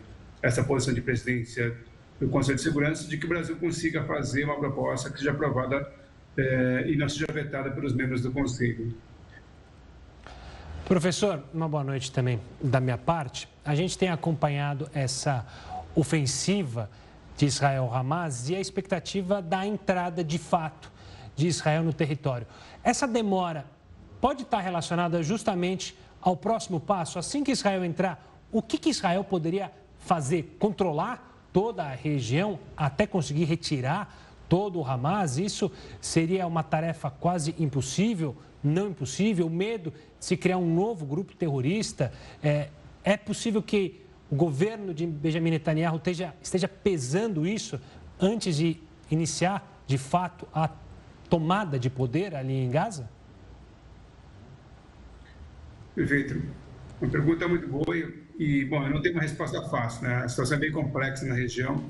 essa 0.42 0.64
posição 0.64 0.94
de 0.94 1.02
presidência 1.02 1.76
do 2.18 2.28
Conselho 2.28 2.56
de 2.56 2.62
Segurança, 2.62 3.08
de 3.08 3.18
que 3.18 3.26
o 3.26 3.28
Brasil 3.28 3.56
consiga 3.56 4.04
fazer 4.04 4.44
uma 4.44 4.58
proposta 4.58 5.10
que 5.10 5.18
seja 5.18 5.32
aprovada 5.32 6.03
é, 6.36 6.84
e 6.86 6.96
não 6.96 7.08
seja 7.08 7.26
vetada 7.32 7.70
pelos 7.70 7.94
membros 7.94 8.22
do 8.22 8.32
Conselho. 8.32 8.94
Professor, 10.84 11.42
uma 11.52 11.68
boa 11.68 11.82
noite 11.82 12.12
também 12.12 12.40
da 12.60 12.78
minha 12.80 12.98
parte. 12.98 13.48
A 13.64 13.74
gente 13.74 13.96
tem 13.96 14.10
acompanhado 14.10 14.90
essa 14.92 15.46
ofensiva 15.94 16.90
de 17.36 17.46
Israel-Hamas 17.46 18.48
e 18.50 18.54
a 18.54 18.60
expectativa 18.60 19.40
da 19.40 19.66
entrada 19.66 20.22
de 20.22 20.38
fato 20.38 20.92
de 21.34 21.46
Israel 21.46 21.82
no 21.82 21.92
território. 21.92 22.46
Essa 22.82 23.08
demora 23.08 23.64
pode 24.20 24.42
estar 24.42 24.60
relacionada 24.60 25.22
justamente 25.22 25.96
ao 26.20 26.36
próximo 26.36 26.80
passo? 26.80 27.18
Assim 27.18 27.44
que 27.44 27.52
Israel 27.52 27.84
entrar, 27.84 28.24
o 28.50 28.62
que, 28.62 28.78
que 28.78 28.88
Israel 28.88 29.24
poderia 29.24 29.70
fazer? 29.98 30.56
Controlar 30.58 31.48
toda 31.52 31.84
a 31.84 31.94
região 31.94 32.58
até 32.76 33.06
conseguir 33.06 33.44
retirar 33.44 34.23
todo 34.54 34.78
o 34.78 34.84
Hamas? 34.84 35.36
Isso 35.36 35.68
seria 36.00 36.46
uma 36.46 36.62
tarefa 36.62 37.10
quase 37.10 37.56
impossível, 37.58 38.36
não 38.62 38.90
impossível? 38.90 39.48
O 39.48 39.50
medo 39.50 39.90
de 39.90 40.24
se 40.24 40.36
criar 40.36 40.58
um 40.58 40.72
novo 40.72 41.04
grupo 41.04 41.34
terrorista? 41.34 42.12
É, 42.40 42.68
é 43.02 43.16
possível 43.16 43.60
que 43.60 44.00
o 44.30 44.36
governo 44.36 44.94
de 44.94 45.08
Benjamin 45.08 45.50
Netanyahu 45.50 45.96
esteja, 45.96 46.32
esteja 46.40 46.68
pesando 46.68 47.44
isso 47.44 47.80
antes 48.20 48.54
de 48.54 48.80
iniciar, 49.10 49.82
de 49.88 49.98
fato, 49.98 50.46
a 50.54 50.70
tomada 51.28 51.76
de 51.76 51.90
poder 51.90 52.36
ali 52.36 52.54
em 52.54 52.70
Gaza? 52.70 53.10
Perfeito. 55.96 56.40
Uma 57.00 57.10
pergunta 57.10 57.48
muito 57.48 57.66
boa 57.66 57.96
e, 58.38 58.64
bom, 58.66 58.86
eu 58.86 58.90
não 58.90 59.02
tenho 59.02 59.16
uma 59.16 59.22
resposta 59.22 59.60
fácil, 59.68 60.04
né? 60.06 60.14
A 60.18 60.28
situação 60.28 60.56
é 60.56 60.60
bem 60.60 60.70
complexa 60.70 61.26
na 61.26 61.34
região. 61.34 61.84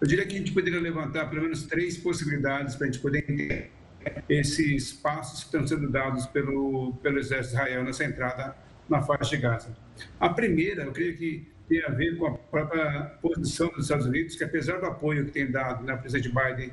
Eu 0.00 0.06
diria 0.06 0.26
que 0.26 0.34
a 0.34 0.38
gente 0.38 0.52
poderia 0.52 0.80
levantar 0.80 1.28
pelo 1.28 1.42
menos 1.42 1.64
três 1.64 1.96
possibilidades 1.98 2.74
para 2.74 2.86
a 2.86 2.90
gente 2.90 3.00
poder 3.00 3.18
entender 3.18 3.70
esses 4.28 4.92
passos 4.92 5.40
que 5.40 5.46
estão 5.46 5.66
sendo 5.66 5.90
dados 5.90 6.24
pelo, 6.26 6.94
pelo 7.02 7.18
exército 7.18 7.54
Israel 7.54 7.84
nessa 7.84 8.04
entrada 8.04 8.56
na 8.88 9.02
faixa 9.02 9.36
de 9.36 9.42
Gaza. 9.42 9.76
A 10.18 10.30
primeira, 10.30 10.84
eu 10.84 10.92
creio 10.92 11.16
que 11.16 11.46
tem 11.68 11.84
a 11.84 11.90
ver 11.90 12.16
com 12.16 12.26
a 12.26 12.32
própria 12.32 13.12
posição 13.20 13.68
dos 13.68 13.84
Estados 13.84 14.06
Unidos, 14.06 14.34
que 14.34 14.42
apesar 14.42 14.78
do 14.78 14.86
apoio 14.86 15.26
que 15.26 15.32
tem 15.32 15.50
dado 15.50 15.84
né, 15.84 15.94
presidente 15.96 16.34
Biden 16.34 16.72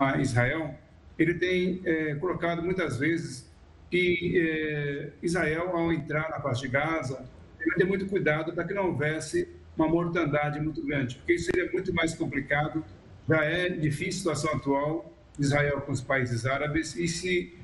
a 0.00 0.18
Israel, 0.18 0.74
ele 1.18 1.34
tem 1.34 1.82
é, 1.84 2.14
colocado 2.14 2.62
muitas 2.62 2.98
vezes 2.98 3.48
que 3.90 4.32
é, 4.36 5.10
Israel, 5.22 5.76
ao 5.76 5.92
entrar 5.92 6.30
na 6.30 6.40
faixa 6.40 6.62
de 6.62 6.68
Gaza, 6.68 7.24
tem 7.58 7.74
ter 7.74 7.84
muito 7.84 8.06
cuidado 8.06 8.52
para 8.52 8.64
que 8.64 8.74
não 8.74 8.86
houvesse 8.86 9.48
uma 9.76 9.88
mortandade 9.88 10.60
muito 10.60 10.84
grande, 10.84 11.16
porque 11.16 11.34
isso 11.34 11.46
seria 11.46 11.70
muito 11.72 11.92
mais 11.92 12.14
complicado. 12.14 12.84
Já 13.28 13.44
é 13.44 13.68
difícil 13.68 14.30
a 14.30 14.34
situação 14.34 14.58
atual 14.58 15.12
de 15.38 15.44
Israel 15.44 15.80
com 15.80 15.92
os 15.92 16.00
países 16.00 16.46
árabes, 16.46 16.96
e 16.96 17.08
se 17.08 17.54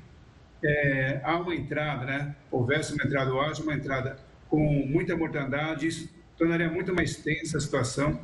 é, 0.63 1.21
há 1.23 1.39
uma 1.39 1.55
entrada, 1.55 2.05
né, 2.05 2.37
houvesse 2.51 2.93
uma 2.93 3.05
entrada 3.05 3.33
ou 3.33 3.41
haja 3.41 3.63
uma 3.63 3.75
entrada 3.75 4.19
com 4.49 4.59
muita 4.87 5.17
mortandade, 5.17 5.87
isso 5.87 6.11
tornaria 6.37 6.71
muito 6.71 6.95
mais 6.95 7.17
tensa 7.17 7.59
a 7.59 7.61
situação 7.61 8.21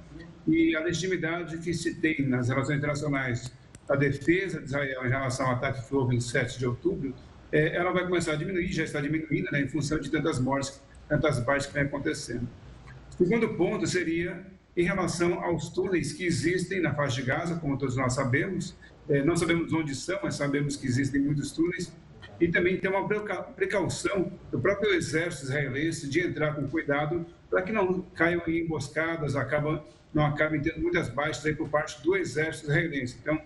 e 0.47 0.75
a 0.75 0.81
legitimidade 0.81 1.59
que 1.59 1.73
se 1.75 1.95
tem 1.97 2.27
nas 2.27 2.49
relações 2.49 2.79
internacionais 2.79 3.53
a 3.89 3.95
defesa 3.95 4.59
de 4.59 4.67
Israel 4.67 5.07
em 5.07 5.09
relação 5.09 5.47
ao 5.47 5.53
ataque 5.53 5.87
que 5.87 5.95
houve 5.95 6.17
em 6.17 6.21
7 6.21 6.59
de 6.59 6.67
outubro, 6.67 7.15
é, 7.53 7.77
ela 7.77 7.93
vai 7.93 8.05
começar 8.05 8.33
a 8.33 8.37
diminuir, 8.37 8.73
já 8.73 8.83
está 8.83 9.01
diminuindo, 9.01 9.51
né, 9.53 9.61
em 9.61 9.69
função 9.69 9.99
de 9.99 10.11
tantas 10.11 10.41
mortes, 10.41 10.81
tantas 11.09 11.39
baixas 11.39 11.67
que 11.67 11.75
vem 11.75 11.85
acontecendo. 11.85 12.49
Segundo 13.17 13.55
ponto 13.55 13.87
seria 13.87 14.45
em 14.77 14.85
relação 14.85 15.43
aos 15.43 15.71
túneis 15.71 16.13
que 16.13 16.27
existem 16.27 16.83
na 16.83 16.95
faixa 16.95 17.17
de 17.17 17.27
Gaza, 17.27 17.57
como 17.57 17.79
todos 17.79 17.97
nós 17.97 18.13
sabemos, 18.13 18.77
é, 19.09 19.25
não 19.25 19.35
sabemos 19.35 19.73
onde 19.73 19.95
são, 19.95 20.19
mas 20.23 20.35
sabemos 20.35 20.77
que 20.77 20.87
existem 20.87 21.23
muitos 21.23 21.51
túneis, 21.51 21.91
e 22.39 22.49
também 22.49 22.77
tem 22.77 22.91
uma 22.91 23.09
precaução 23.55 24.31
do 24.51 24.61
próprio 24.61 24.93
exército 24.93 25.47
israelense 25.47 26.11
de 26.11 26.21
entrar 26.21 26.55
com 26.55 26.69
cuidado 26.69 27.25
para 27.49 27.63
que 27.63 27.73
não 27.73 28.03
caiam 28.15 28.43
em 28.47 28.59
emboscadas, 28.59 29.35
acabam, 29.35 29.83
não 30.13 30.27
acabem 30.27 30.61
tendo 30.61 30.81
muitas 30.81 31.09
baixas 31.09 31.47
aí 31.47 31.55
por 31.55 31.71
parte 31.71 32.03
do 32.03 32.15
exército 32.15 32.67
israelense. 32.67 33.17
Então, 33.23 33.41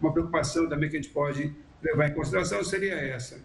uma 0.00 0.12
preocupação 0.12 0.68
também 0.68 0.88
que 0.88 0.96
a 0.96 1.00
gente 1.00 1.12
pode 1.12 1.52
levar 1.82 2.08
em 2.08 2.14
consideração 2.14 2.62
seria 2.62 2.94
essa. 2.94 3.40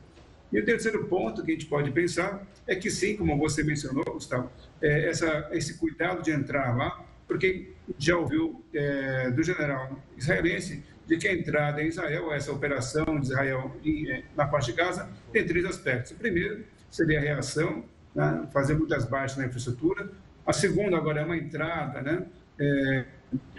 E 0.53 0.59
o 0.59 0.65
terceiro 0.65 1.05
ponto 1.05 1.43
que 1.43 1.51
a 1.51 1.53
gente 1.55 1.65
pode 1.65 1.89
pensar 1.89 2.45
é 2.67 2.75
que 2.75 2.91
sim, 2.91 3.15
como 3.15 3.35
você 3.37 3.63
mencionou, 3.63 4.03
Gustavo, 4.03 4.51
é 4.81 5.09
essa, 5.09 5.49
esse 5.51 5.77
cuidado 5.77 6.21
de 6.21 6.31
entrar 6.31 6.75
lá, 6.75 7.05
porque 7.27 7.71
já 7.97 8.17
ouviu 8.17 8.63
é, 8.73 9.31
do 9.31 9.43
general 9.43 9.99
israelense 10.17 10.83
de 11.05 11.17
que 11.17 11.27
a 11.27 11.33
entrada 11.33 11.81
em 11.81 11.87
Israel, 11.87 12.31
essa 12.33 12.51
operação 12.51 13.19
de 13.19 13.27
Israel 13.27 13.75
em, 13.83 14.09
é, 14.09 14.23
na 14.35 14.47
parte 14.47 14.71
de 14.71 14.77
Gaza, 14.77 15.09
tem 15.31 15.45
três 15.45 15.65
aspectos. 15.65 16.11
O 16.11 16.15
primeiro 16.15 16.63
seria 16.89 17.19
a 17.19 17.21
reação, 17.21 17.83
né, 18.15 18.47
fazer 18.53 18.75
muitas 18.75 19.05
baixas 19.05 19.37
na 19.37 19.45
infraestrutura. 19.45 20.09
A 20.45 20.53
segunda, 20.53 20.97
agora, 20.97 21.21
é 21.21 21.25
uma 21.25 21.37
entrada, 21.37 22.01
né, 22.01 22.25
é, 22.59 23.05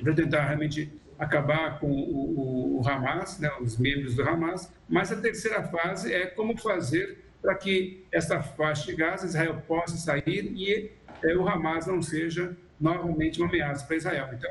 para 0.02 0.14
tentar 0.14 0.46
realmente 0.46 0.92
acabar 1.18 1.78
com 1.78 1.90
o, 1.90 2.78
o, 2.78 2.80
o 2.80 2.88
Hamas, 2.88 3.38
né, 3.38 3.50
os 3.60 3.78
membros 3.78 4.14
do 4.14 4.22
Hamas, 4.22 4.72
mas 4.88 5.12
a 5.12 5.16
terceira 5.16 5.62
fase 5.62 6.12
é 6.12 6.26
como 6.26 6.56
fazer 6.56 7.18
para 7.40 7.54
que 7.56 8.04
essa 8.10 8.40
faixa 8.40 8.86
de 8.86 8.96
Gaza, 8.96 9.26
Israel 9.26 9.62
possa 9.66 9.96
sair 9.96 10.52
e 10.54 10.92
é, 11.22 11.36
o 11.36 11.48
Hamas 11.48 11.86
não 11.86 12.02
seja 12.02 12.56
novamente 12.80 13.40
uma 13.40 13.48
ameaça 13.48 13.86
para 13.86 13.96
Israel. 13.96 14.28
Então, 14.32 14.50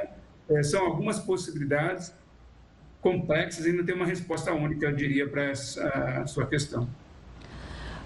é, 0.50 0.64
são 0.64 0.86
algumas 0.86 1.20
possibilidades 1.20 2.14
complexas 3.02 3.66
e 3.66 3.74
não 3.74 3.84
tem 3.84 3.96
uma 3.96 4.06
resposta 4.06 4.54
única, 4.54 4.86
eu 4.86 4.96
diria, 4.96 5.28
para 5.28 5.44
essa 5.44 6.26
sua 6.28 6.46
questão. 6.46 6.88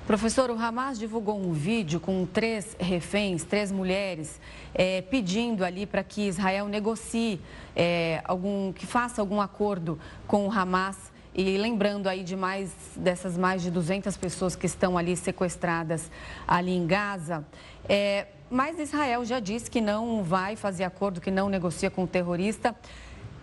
Professor, 0.08 0.52
o 0.52 0.54
Hamas 0.54 1.00
divulgou 1.00 1.36
um 1.36 1.52
vídeo 1.52 2.00
com 2.00 2.28
três 2.28 2.78
reféns, 2.80 3.44
três 3.44 3.72
mulheres, 3.72 4.40
é, 4.72 5.02
pedindo 5.02 5.66
ali 5.66 5.88
para 5.88 6.04
que 6.04 6.28
Israel 6.28 6.68
negocie 6.68 7.42
é, 7.76 8.22
algum, 8.24 8.72
que 8.72 8.86
faça 8.86 9.20
algum 9.20 9.42
acordo 9.42 10.00
com 10.28 10.48
o 10.48 10.52
Hamas. 10.52 11.12
E 11.34 11.58
lembrando 11.58 12.08
aí 12.08 12.24
de 12.24 12.36
mais 12.36 12.72
dessas 12.96 13.36
mais 13.36 13.64
de 13.64 13.72
200 13.72 14.16
pessoas 14.16 14.56
que 14.56 14.68
estão 14.68 14.96
ali 14.96 15.18
sequestradas 15.18 16.10
ali 16.48 16.72
em 16.72 16.86
Gaza. 16.86 17.44
É, 17.90 18.28
mas 18.50 18.80
Israel 18.80 19.26
já 19.26 19.40
disse 19.40 19.70
que 19.70 19.82
não 19.82 20.24
vai 20.24 20.56
fazer 20.56 20.84
acordo, 20.84 21.20
que 21.20 21.32
não 21.32 21.50
negocia 21.50 21.90
com 21.90 22.04
o 22.04 22.08
terrorista. 22.08 22.76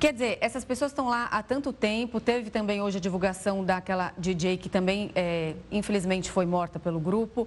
Quer 0.02 0.12
dizer, 0.14 0.38
essas 0.40 0.64
pessoas 0.64 0.90
estão 0.90 1.08
lá 1.08 1.26
há 1.30 1.42
tanto 1.44 1.72
tempo. 1.72 2.20
Teve 2.20 2.50
também 2.50 2.82
hoje 2.82 2.96
a 2.98 3.00
divulgação 3.00 3.64
daquela 3.64 4.12
DJ 4.18 4.56
que 4.56 4.68
também, 4.68 5.12
é, 5.14 5.54
infelizmente, 5.70 6.28
foi 6.28 6.44
morta 6.44 6.80
pelo 6.80 6.98
grupo. 6.98 7.46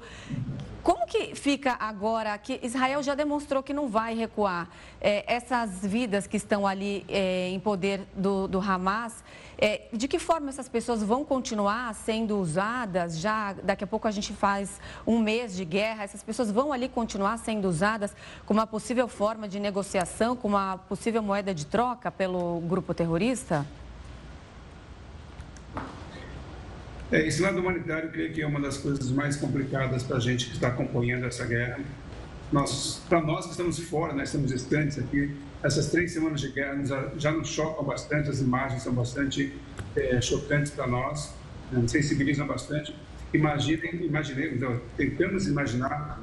Como 0.81 1.05
que 1.05 1.35
fica 1.35 1.75
agora 1.77 2.37
que 2.37 2.59
Israel 2.63 3.03
já 3.03 3.13
demonstrou 3.13 3.61
que 3.61 3.73
não 3.73 3.89
vai 3.89 4.15
recuar? 4.15 4.69
É, 5.01 5.25
essas 5.27 5.85
vidas 5.85 6.27
que 6.27 6.37
estão 6.37 6.65
ali 6.65 7.05
é, 7.09 7.49
em 7.49 7.59
poder 7.59 8.07
do, 8.15 8.47
do 8.47 8.59
Hamas, 8.61 9.21
é, 9.57 9.83
de 9.91 10.07
que 10.07 10.19
forma 10.19 10.49
essas 10.49 10.67
pessoas 10.67 11.01
vão 11.01 11.23
continuar 11.23 11.93
sendo 11.95 12.37
usadas? 12.37 13.19
Já 13.19 13.53
daqui 13.53 13.83
a 13.83 13.87
pouco 13.87 14.07
a 14.07 14.11
gente 14.11 14.33
faz 14.33 14.79
um 15.05 15.19
mês 15.19 15.55
de 15.55 15.63
guerra, 15.63 16.03
essas 16.03 16.23
pessoas 16.23 16.51
vão 16.51 16.73
ali 16.73 16.89
continuar 16.89 17.37
sendo 17.37 17.67
usadas 17.67 18.15
como 18.45 18.59
uma 18.59 18.67
possível 18.67 19.07
forma 19.07 19.47
de 19.47 19.59
negociação, 19.59 20.35
como 20.35 20.55
uma 20.55 20.77
possível 20.77 21.21
moeda 21.21 21.53
de 21.53 21.65
troca 21.65 22.11
pelo 22.11 22.59
grupo 22.61 22.93
terrorista? 22.93 23.65
É, 27.11 27.25
esse 27.27 27.41
lado 27.41 27.59
humanitário, 27.59 28.07
eu 28.07 28.11
creio 28.11 28.33
que 28.33 28.41
é 28.41 28.47
uma 28.47 28.59
das 28.59 28.77
coisas 28.77 29.11
mais 29.11 29.37
complicadas 29.37 30.03
para 30.03 30.17
a 30.17 30.19
gente 30.19 30.47
que 30.47 30.53
está 30.53 30.69
acompanhando 30.69 31.25
essa 31.25 31.45
guerra. 31.45 31.79
Nós, 32.51 33.01
para 33.07 33.21
nós 33.21 33.45
que 33.45 33.51
estamos 33.51 33.79
fora, 33.79 34.13
né, 34.13 34.23
estamos 34.23 34.51
distantes 34.51 34.97
aqui, 34.97 35.35
essas 35.65 35.87
três 35.87 36.11
semanas 36.11 36.41
de 36.41 36.49
guerra 36.49 36.79
já 37.17 37.31
nos 37.31 37.49
chocam 37.49 37.83
bastante, 37.83 38.29
as 38.29 38.39
imagens 38.39 38.83
são 38.83 38.93
bastante 38.93 39.51
é, 39.95 40.21
chocantes 40.21 40.71
para 40.71 40.85
nós, 40.85 41.33
né, 41.71 41.87
sensibilizam 41.87 42.45
bastante. 42.45 42.95
Imaginem, 43.33 44.05
imaginemos, 44.05 44.57
então, 44.57 44.79
tentamos 44.95 45.47
imaginar 45.47 46.21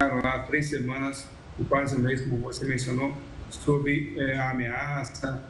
lá 0.00 0.40
três 0.40 0.68
semanas, 0.68 1.26
quase 1.68 1.94
um 1.94 2.00
mês, 2.00 2.20
como 2.22 2.38
você 2.38 2.64
mencionou, 2.64 3.16
sobre 3.48 4.14
é, 4.18 4.36
a 4.36 4.50
ameaça, 4.50 5.40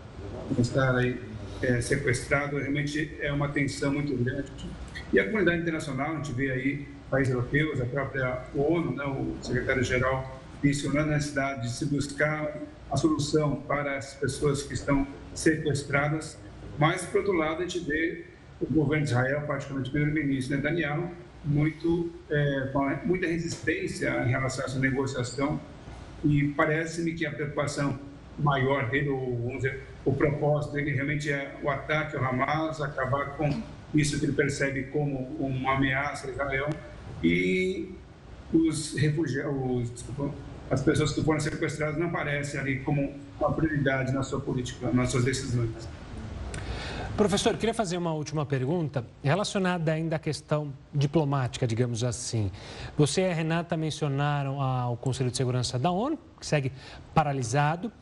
estar 0.58 0.94
aí 0.96 1.18
é, 1.62 1.80
sequestrado, 1.80 2.58
realmente 2.58 3.16
é 3.20 3.32
uma 3.32 3.48
tensão 3.48 3.92
muito 3.92 4.14
grande. 4.22 4.50
E 5.12 5.18
a 5.18 5.24
comunidade 5.24 5.62
internacional, 5.62 6.12
a 6.12 6.16
gente 6.16 6.32
vê 6.32 6.50
aí 6.50 6.88
países 7.10 7.32
europeus, 7.32 7.80
a 7.80 7.86
própria 7.86 8.42
ONU, 8.54 8.94
né, 8.94 9.04
o 9.04 9.42
secretário-geral 9.42 10.40
mencionando 10.62 11.10
a 11.10 11.14
necessidade 11.14 11.62
de 11.62 11.72
se 11.72 11.86
buscar 11.86 12.60
a 12.90 12.96
solução 12.96 13.56
para 13.56 13.96
as 13.96 14.14
pessoas 14.14 14.62
que 14.62 14.74
estão 14.74 15.06
sequestradas, 15.34 16.38
mas, 16.78 17.04
por 17.04 17.18
outro 17.18 17.34
lado, 17.34 17.62
a 17.62 17.66
gente 17.66 17.80
vê 17.80 18.24
o 18.60 18.66
governo 18.72 19.04
de 19.04 19.10
Israel, 19.10 19.42
particularmente 19.46 19.90
o 19.90 19.92
primeiro-ministro 19.92 20.56
Netanyahu, 20.56 21.10
muito, 21.44 22.10
é, 22.28 22.70
muita 23.04 23.26
resistência 23.26 24.10
em 24.26 24.30
relação 24.30 24.64
a 24.64 24.68
essa 24.68 24.78
negociação 24.78 25.60
e 26.24 26.48
parece-me 26.48 27.14
que 27.14 27.24
a 27.24 27.30
preocupação 27.30 27.98
maior 28.38 28.90
dele, 28.90 29.08
ou, 29.08 29.36
vamos 29.36 29.56
dizer, 29.56 29.82
o 30.04 30.12
propósito 30.12 30.74
dele 30.74 30.92
realmente 30.92 31.30
é 31.30 31.56
o 31.62 31.70
ataque 31.70 32.16
ao 32.16 32.24
Hamas, 32.24 32.80
acabar 32.80 33.36
com 33.36 33.62
isso 33.94 34.18
que 34.18 34.26
ele 34.26 34.32
percebe 34.32 34.84
como 34.84 35.18
uma 35.38 35.76
ameaça 35.76 36.28
a 36.28 36.30
Israel 36.30 36.70
e 37.22 37.94
os 38.52 38.96
refugiados, 38.96 39.90
desculpa, 39.90 40.34
as 40.70 40.80
pessoas 40.82 41.12
que 41.12 41.22
foram 41.22 41.40
sequestradas 41.40 41.98
não 41.98 42.06
aparecem 42.06 42.60
ali 42.60 42.78
como 42.80 43.12
uma 43.38 43.52
prioridade 43.52 44.12
na 44.12 44.22
sua 44.22 44.40
política, 44.40 44.90
nas 44.92 45.10
suas 45.10 45.24
decisões. 45.24 45.70
Professor, 47.16 47.54
queria 47.56 47.74
fazer 47.74 47.98
uma 47.98 48.14
última 48.14 48.46
pergunta 48.46 49.04
relacionada 49.22 49.92
ainda 49.92 50.16
à 50.16 50.18
questão 50.18 50.72
diplomática, 50.94 51.66
digamos 51.66 52.04
assim. 52.04 52.50
Você 52.96 53.22
e 53.22 53.30
a 53.30 53.34
Renata 53.34 53.76
mencionaram 53.76 54.58
o 54.90 54.96
Conselho 54.96 55.30
de 55.30 55.36
Segurança 55.36 55.78
da 55.78 55.90
ONU, 55.90 56.18
que 56.38 56.46
segue 56.46 56.72
paralisado. 57.12 57.92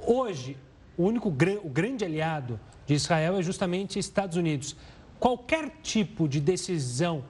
Hoje, 0.00 0.56
o 0.96 1.04
único 1.04 1.28
o 1.28 1.68
grande 1.68 2.04
aliado 2.04 2.58
de 2.86 2.94
Israel 2.94 3.36
é 3.36 3.42
justamente 3.42 3.98
Estados 3.98 4.36
Unidos. 4.36 4.74
Qualquer 5.20 5.70
tipo 5.82 6.26
de 6.26 6.40
decisão 6.40 7.24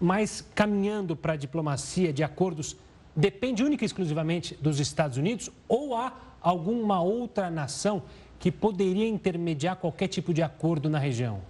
mais 0.00 0.40
caminhando 0.54 1.14
para 1.14 1.34
a 1.34 1.36
diplomacia 1.36 2.12
de 2.12 2.24
acordos 2.24 2.76
depende 3.14 3.62
única 3.62 3.84
e 3.84 3.86
exclusivamente 3.86 4.56
dos 4.60 4.80
Estados 4.80 5.16
Unidos 5.16 5.50
ou 5.68 5.94
há 5.94 6.36
alguma 6.40 7.00
outra 7.02 7.50
nação 7.50 8.02
que 8.38 8.50
poderia 8.50 9.06
intermediar 9.06 9.76
qualquer 9.76 10.08
tipo 10.08 10.34
de 10.34 10.42
acordo 10.42 10.90
na 10.90 10.98
região? 10.98 11.40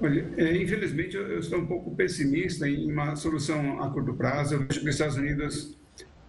Olha, 0.00 0.32
é, 0.36 0.56
infelizmente 0.56 1.16
eu, 1.16 1.40
estou 1.40 1.58
um 1.58 1.66
pouco 1.66 1.94
pessimista 1.94 2.68
em 2.68 2.90
uma 2.90 3.16
solução 3.16 3.82
a 3.82 3.90
curto 3.90 4.14
prazo. 4.14 4.54
Eu 4.54 4.58
vejo 4.60 4.80
que 4.80 4.88
os 4.88 4.94
Estados 4.94 5.16
Unidos, 5.16 5.76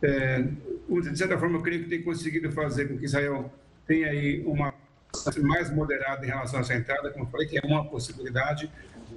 é, 0.02 0.42
de 0.42 1.18
certa 1.18 1.38
forma, 1.38 1.58
eu 1.58 1.62
creio 1.62 1.84
que 1.84 1.90
tem 1.90 2.02
conseguido 2.02 2.52
fazer 2.52 2.88
com 2.88 2.98
que 2.98 3.06
Israel 3.06 3.52
tenha 3.88 4.10
aí 4.10 4.44
uma 4.46 4.74
mais 5.42 5.74
moderada 5.74 6.26
em 6.26 6.30
relação 6.30 6.60
a 6.60 6.62
essa 6.62 6.76
entrada, 6.76 7.10
como 7.12 7.26
eu 7.26 7.30
falei, 7.30 7.48
que 7.48 7.58
é 7.58 7.62
uma 7.64 7.84
possibilidade, 7.86 8.70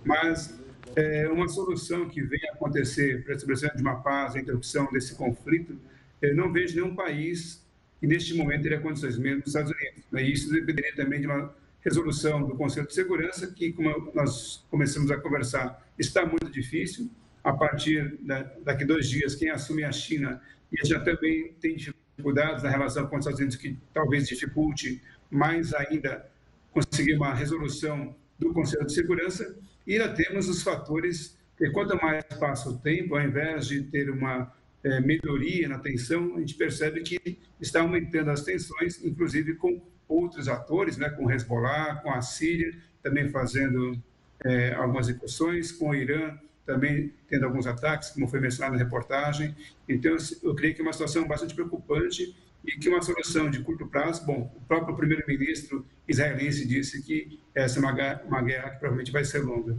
mas 0.04 0.58
é, 0.96 1.28
uma 1.28 1.48
solução 1.48 2.08
que 2.08 2.22
venha 2.22 2.52
acontecer 2.52 3.22
para 3.24 3.32
a 3.32 3.36
estabelecimento 3.36 3.76
de 3.76 3.82
uma 3.82 3.96
paz, 4.02 4.34
a 4.34 4.40
interrupção 4.40 4.90
desse 4.92 5.14
conflito, 5.14 5.78
eu 6.20 6.36
não 6.36 6.52
vejo 6.52 6.74
nenhum 6.74 6.94
país 6.94 7.62
que 8.00 8.06
neste 8.06 8.34
momento 8.34 8.62
teria 8.62 8.80
condições, 8.80 9.18
mesmo 9.18 9.40
os 9.40 9.48
Estados 9.48 9.70
Unidos. 9.70 10.04
Né? 10.10 10.22
Isso 10.22 10.50
dependeria 10.50 10.94
também 10.94 11.20
de 11.20 11.26
uma 11.26 11.54
resolução 11.80 12.46
do 12.46 12.56
Conselho 12.56 12.86
de 12.86 12.94
Segurança, 12.94 13.46
que, 13.48 13.72
como 13.72 14.12
nós 14.14 14.64
começamos 14.70 15.10
a 15.10 15.16
conversar, 15.16 15.84
está 15.98 16.24
muito 16.24 16.50
difícil. 16.50 17.10
A 17.44 17.52
partir 17.52 18.16
da, 18.20 18.42
daqui 18.64 18.84
dois 18.84 19.08
dias, 19.08 19.34
quem 19.34 19.50
assume 19.50 19.82
a 19.82 19.90
China 19.90 20.40
e 20.72 20.86
já 20.86 21.00
também 21.00 21.52
tem 21.60 21.76
dificuldades 21.76 22.62
na 22.62 22.70
relação 22.70 23.06
com 23.06 23.16
os 23.16 23.20
Estados 23.20 23.40
Unidos, 23.40 23.56
que 23.56 23.76
talvez 23.92 24.28
dificulte 24.28 25.02
mais 25.30 25.74
ainda 25.74 26.30
conseguir 26.70 27.14
uma 27.14 27.34
resolução 27.34 28.14
do 28.38 28.52
Conselho 28.52 28.86
de 28.86 28.92
Segurança. 28.92 29.56
E 29.86 29.92
ainda 29.92 30.12
temos 30.14 30.48
os 30.48 30.62
fatores 30.62 31.36
que, 31.56 31.70
quanto 31.70 31.96
mais 32.02 32.24
passa 32.38 32.68
o 32.68 32.78
tempo, 32.78 33.14
ao 33.14 33.22
invés 33.22 33.66
de 33.66 33.82
ter 33.82 34.10
uma 34.10 34.52
é, 34.82 35.00
melhoria 35.00 35.68
na 35.68 35.78
tensão, 35.78 36.36
a 36.36 36.40
gente 36.40 36.54
percebe 36.54 37.02
que 37.02 37.38
está 37.60 37.80
aumentando 37.80 38.30
as 38.30 38.42
tensões, 38.42 39.02
inclusive 39.04 39.54
com 39.54 39.80
outros 40.08 40.48
atores, 40.48 40.96
né, 40.96 41.08
com 41.10 41.26
o 41.26 41.30
Hezbollah, 41.30 41.96
com 42.02 42.10
a 42.10 42.20
Síria, 42.20 42.74
também 43.02 43.28
fazendo 43.28 43.96
é, 44.44 44.72
algumas 44.74 45.08
incursões, 45.08 45.72
com 45.72 45.90
o 45.90 45.94
Irã 45.94 46.36
também 46.64 47.12
tendo 47.28 47.44
alguns 47.44 47.66
ataques, 47.66 48.10
como 48.10 48.28
foi 48.28 48.40
mencionado 48.40 48.74
na 48.74 48.82
reportagem. 48.82 49.54
Então, 49.88 50.16
eu 50.42 50.54
creio 50.54 50.74
que 50.74 50.80
é 50.80 50.84
uma 50.84 50.92
situação 50.92 51.26
bastante 51.26 51.54
preocupante 51.54 52.34
e 52.64 52.72
que 52.72 52.88
uma 52.88 53.02
solução 53.02 53.50
de 53.50 53.60
curto 53.60 53.86
prazo, 53.86 54.24
bom, 54.24 54.52
o 54.56 54.60
próprio 54.62 54.96
primeiro-ministro 54.96 55.84
israelense 56.08 56.66
disse 56.66 57.02
que 57.02 57.40
essa 57.54 57.78
é 57.78 57.80
uma, 57.80 58.20
uma 58.24 58.42
guerra 58.42 58.70
que 58.70 58.78
provavelmente 58.78 59.10
vai 59.10 59.24
ser 59.24 59.40
longa. 59.40 59.76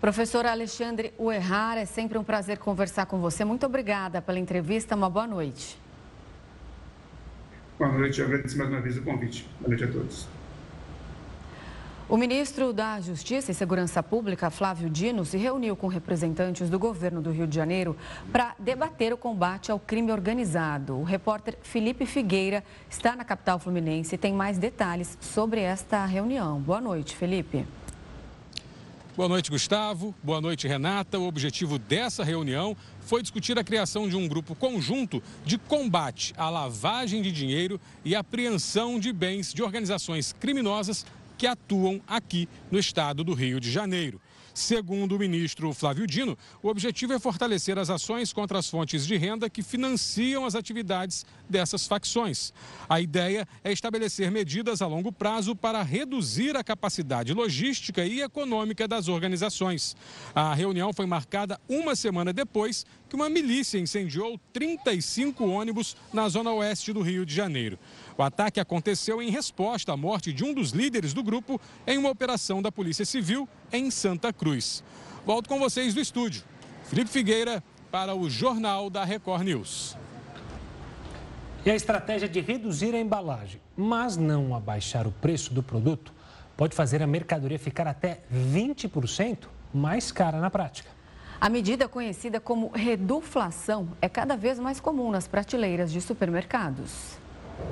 Professor 0.00 0.46
Alexandre 0.46 1.12
Uerrar, 1.18 1.76
é 1.76 1.84
sempre 1.84 2.16
um 2.16 2.24
prazer 2.24 2.58
conversar 2.58 3.06
com 3.06 3.20
você. 3.20 3.44
Muito 3.44 3.66
obrigada 3.66 4.22
pela 4.22 4.38
entrevista, 4.38 4.94
uma 4.94 5.10
boa 5.10 5.26
noite. 5.26 5.78
Boa 7.78 7.92
noite, 7.92 8.20
eu 8.20 8.26
agradeço 8.26 8.56
mais 8.56 8.70
uma 8.70 8.80
vez 8.80 8.96
o 8.96 9.02
convite. 9.02 9.46
Boa 9.60 9.68
noite 9.68 9.84
a 9.84 9.88
todos. 9.88 10.39
O 12.10 12.16
ministro 12.16 12.72
da 12.72 13.00
Justiça 13.00 13.52
e 13.52 13.54
Segurança 13.54 14.02
Pública, 14.02 14.50
Flávio 14.50 14.90
Dino, 14.90 15.24
se 15.24 15.38
reuniu 15.38 15.76
com 15.76 15.86
representantes 15.86 16.68
do 16.68 16.76
governo 16.76 17.22
do 17.22 17.30
Rio 17.30 17.46
de 17.46 17.54
Janeiro 17.54 17.96
para 18.32 18.52
debater 18.58 19.12
o 19.12 19.16
combate 19.16 19.70
ao 19.70 19.78
crime 19.78 20.10
organizado. 20.10 20.96
O 20.96 21.04
repórter 21.04 21.56
Felipe 21.62 22.04
Figueira 22.06 22.64
está 22.90 23.14
na 23.14 23.24
capital 23.24 23.60
fluminense 23.60 24.16
e 24.16 24.18
tem 24.18 24.34
mais 24.34 24.58
detalhes 24.58 25.16
sobre 25.20 25.60
esta 25.60 26.04
reunião. 26.04 26.60
Boa 26.60 26.80
noite, 26.80 27.14
Felipe. 27.14 27.64
Boa 29.16 29.28
noite, 29.28 29.48
Gustavo. 29.48 30.12
Boa 30.20 30.40
noite, 30.40 30.66
Renata. 30.66 31.16
O 31.16 31.28
objetivo 31.28 31.78
dessa 31.78 32.24
reunião 32.24 32.76
foi 33.02 33.22
discutir 33.22 33.56
a 33.56 33.62
criação 33.62 34.08
de 34.08 34.16
um 34.16 34.26
grupo 34.26 34.56
conjunto 34.56 35.22
de 35.44 35.58
combate 35.58 36.34
à 36.36 36.50
lavagem 36.50 37.22
de 37.22 37.30
dinheiro 37.30 37.80
e 38.04 38.16
apreensão 38.16 38.98
de 38.98 39.12
bens 39.12 39.54
de 39.54 39.62
organizações 39.62 40.32
criminosas 40.32 41.06
que 41.40 41.46
atuam 41.46 42.02
aqui 42.06 42.46
no 42.70 42.78
estado 42.78 43.24
do 43.24 43.32
Rio 43.32 43.58
de 43.58 43.70
Janeiro. 43.70 44.20
Segundo 44.52 45.16
o 45.16 45.18
ministro 45.18 45.72
Flávio 45.72 46.06
Dino, 46.06 46.36
o 46.62 46.68
objetivo 46.68 47.12
é 47.12 47.18
fortalecer 47.18 47.78
as 47.78 47.90
ações 47.90 48.32
contra 48.32 48.58
as 48.58 48.68
fontes 48.68 49.06
de 49.06 49.16
renda 49.16 49.48
que 49.48 49.62
financiam 49.62 50.44
as 50.44 50.54
atividades 50.54 51.24
dessas 51.48 51.86
facções. 51.86 52.52
A 52.88 53.00
ideia 53.00 53.46
é 53.62 53.72
estabelecer 53.72 54.30
medidas 54.30 54.82
a 54.82 54.86
longo 54.86 55.12
prazo 55.12 55.54
para 55.54 55.82
reduzir 55.82 56.56
a 56.56 56.64
capacidade 56.64 57.32
logística 57.32 58.04
e 58.04 58.20
econômica 58.20 58.86
das 58.86 59.08
organizações. 59.08 59.96
A 60.34 60.54
reunião 60.54 60.92
foi 60.92 61.06
marcada 61.06 61.60
uma 61.68 61.94
semana 61.94 62.32
depois 62.32 62.84
que 63.08 63.16
uma 63.16 63.28
milícia 63.28 63.78
incendiou 63.78 64.38
35 64.52 65.44
ônibus 65.44 65.96
na 66.12 66.28
zona 66.28 66.52
oeste 66.52 66.92
do 66.92 67.02
Rio 67.02 67.26
de 67.26 67.34
Janeiro. 67.34 67.78
O 68.16 68.22
ataque 68.22 68.60
aconteceu 68.60 69.20
em 69.20 69.30
resposta 69.30 69.92
à 69.92 69.96
morte 69.96 70.32
de 70.32 70.44
um 70.44 70.54
dos 70.54 70.70
líderes 70.70 71.12
do 71.12 71.22
grupo 71.22 71.60
em 71.86 71.98
uma 71.98 72.10
operação 72.10 72.62
da 72.62 72.70
Polícia 72.70 73.04
Civil 73.04 73.48
em 73.72 73.90
Santa 73.90 74.32
Cruz. 74.32 74.82
Volto 75.24 75.48
com 75.48 75.58
vocês 75.58 75.94
do 75.94 76.00
estúdio. 76.00 76.42
Felipe 76.84 77.10
Figueira 77.10 77.62
para 77.90 78.14
o 78.14 78.28
Jornal 78.28 78.88
da 78.88 79.04
Record 79.04 79.42
News. 79.42 79.96
E 81.64 81.70
a 81.70 81.74
estratégia 81.74 82.28
de 82.28 82.40
reduzir 82.40 82.94
a 82.94 82.98
embalagem, 82.98 83.60
mas 83.76 84.16
não 84.16 84.54
abaixar 84.54 85.06
o 85.06 85.12
preço 85.12 85.52
do 85.52 85.62
produto, 85.62 86.12
pode 86.56 86.74
fazer 86.74 87.02
a 87.02 87.06
mercadoria 87.06 87.58
ficar 87.58 87.86
até 87.86 88.22
20% 88.32 89.46
mais 89.72 90.10
cara 90.10 90.40
na 90.40 90.50
prática. 90.50 90.90
A 91.40 91.48
medida 91.48 91.88
conhecida 91.88 92.40
como 92.40 92.70
reduflação 92.70 93.90
é 94.00 94.08
cada 94.08 94.36
vez 94.36 94.58
mais 94.58 94.80
comum 94.80 95.10
nas 95.10 95.26
prateleiras 95.28 95.92
de 95.92 96.00
supermercados. 96.00 97.19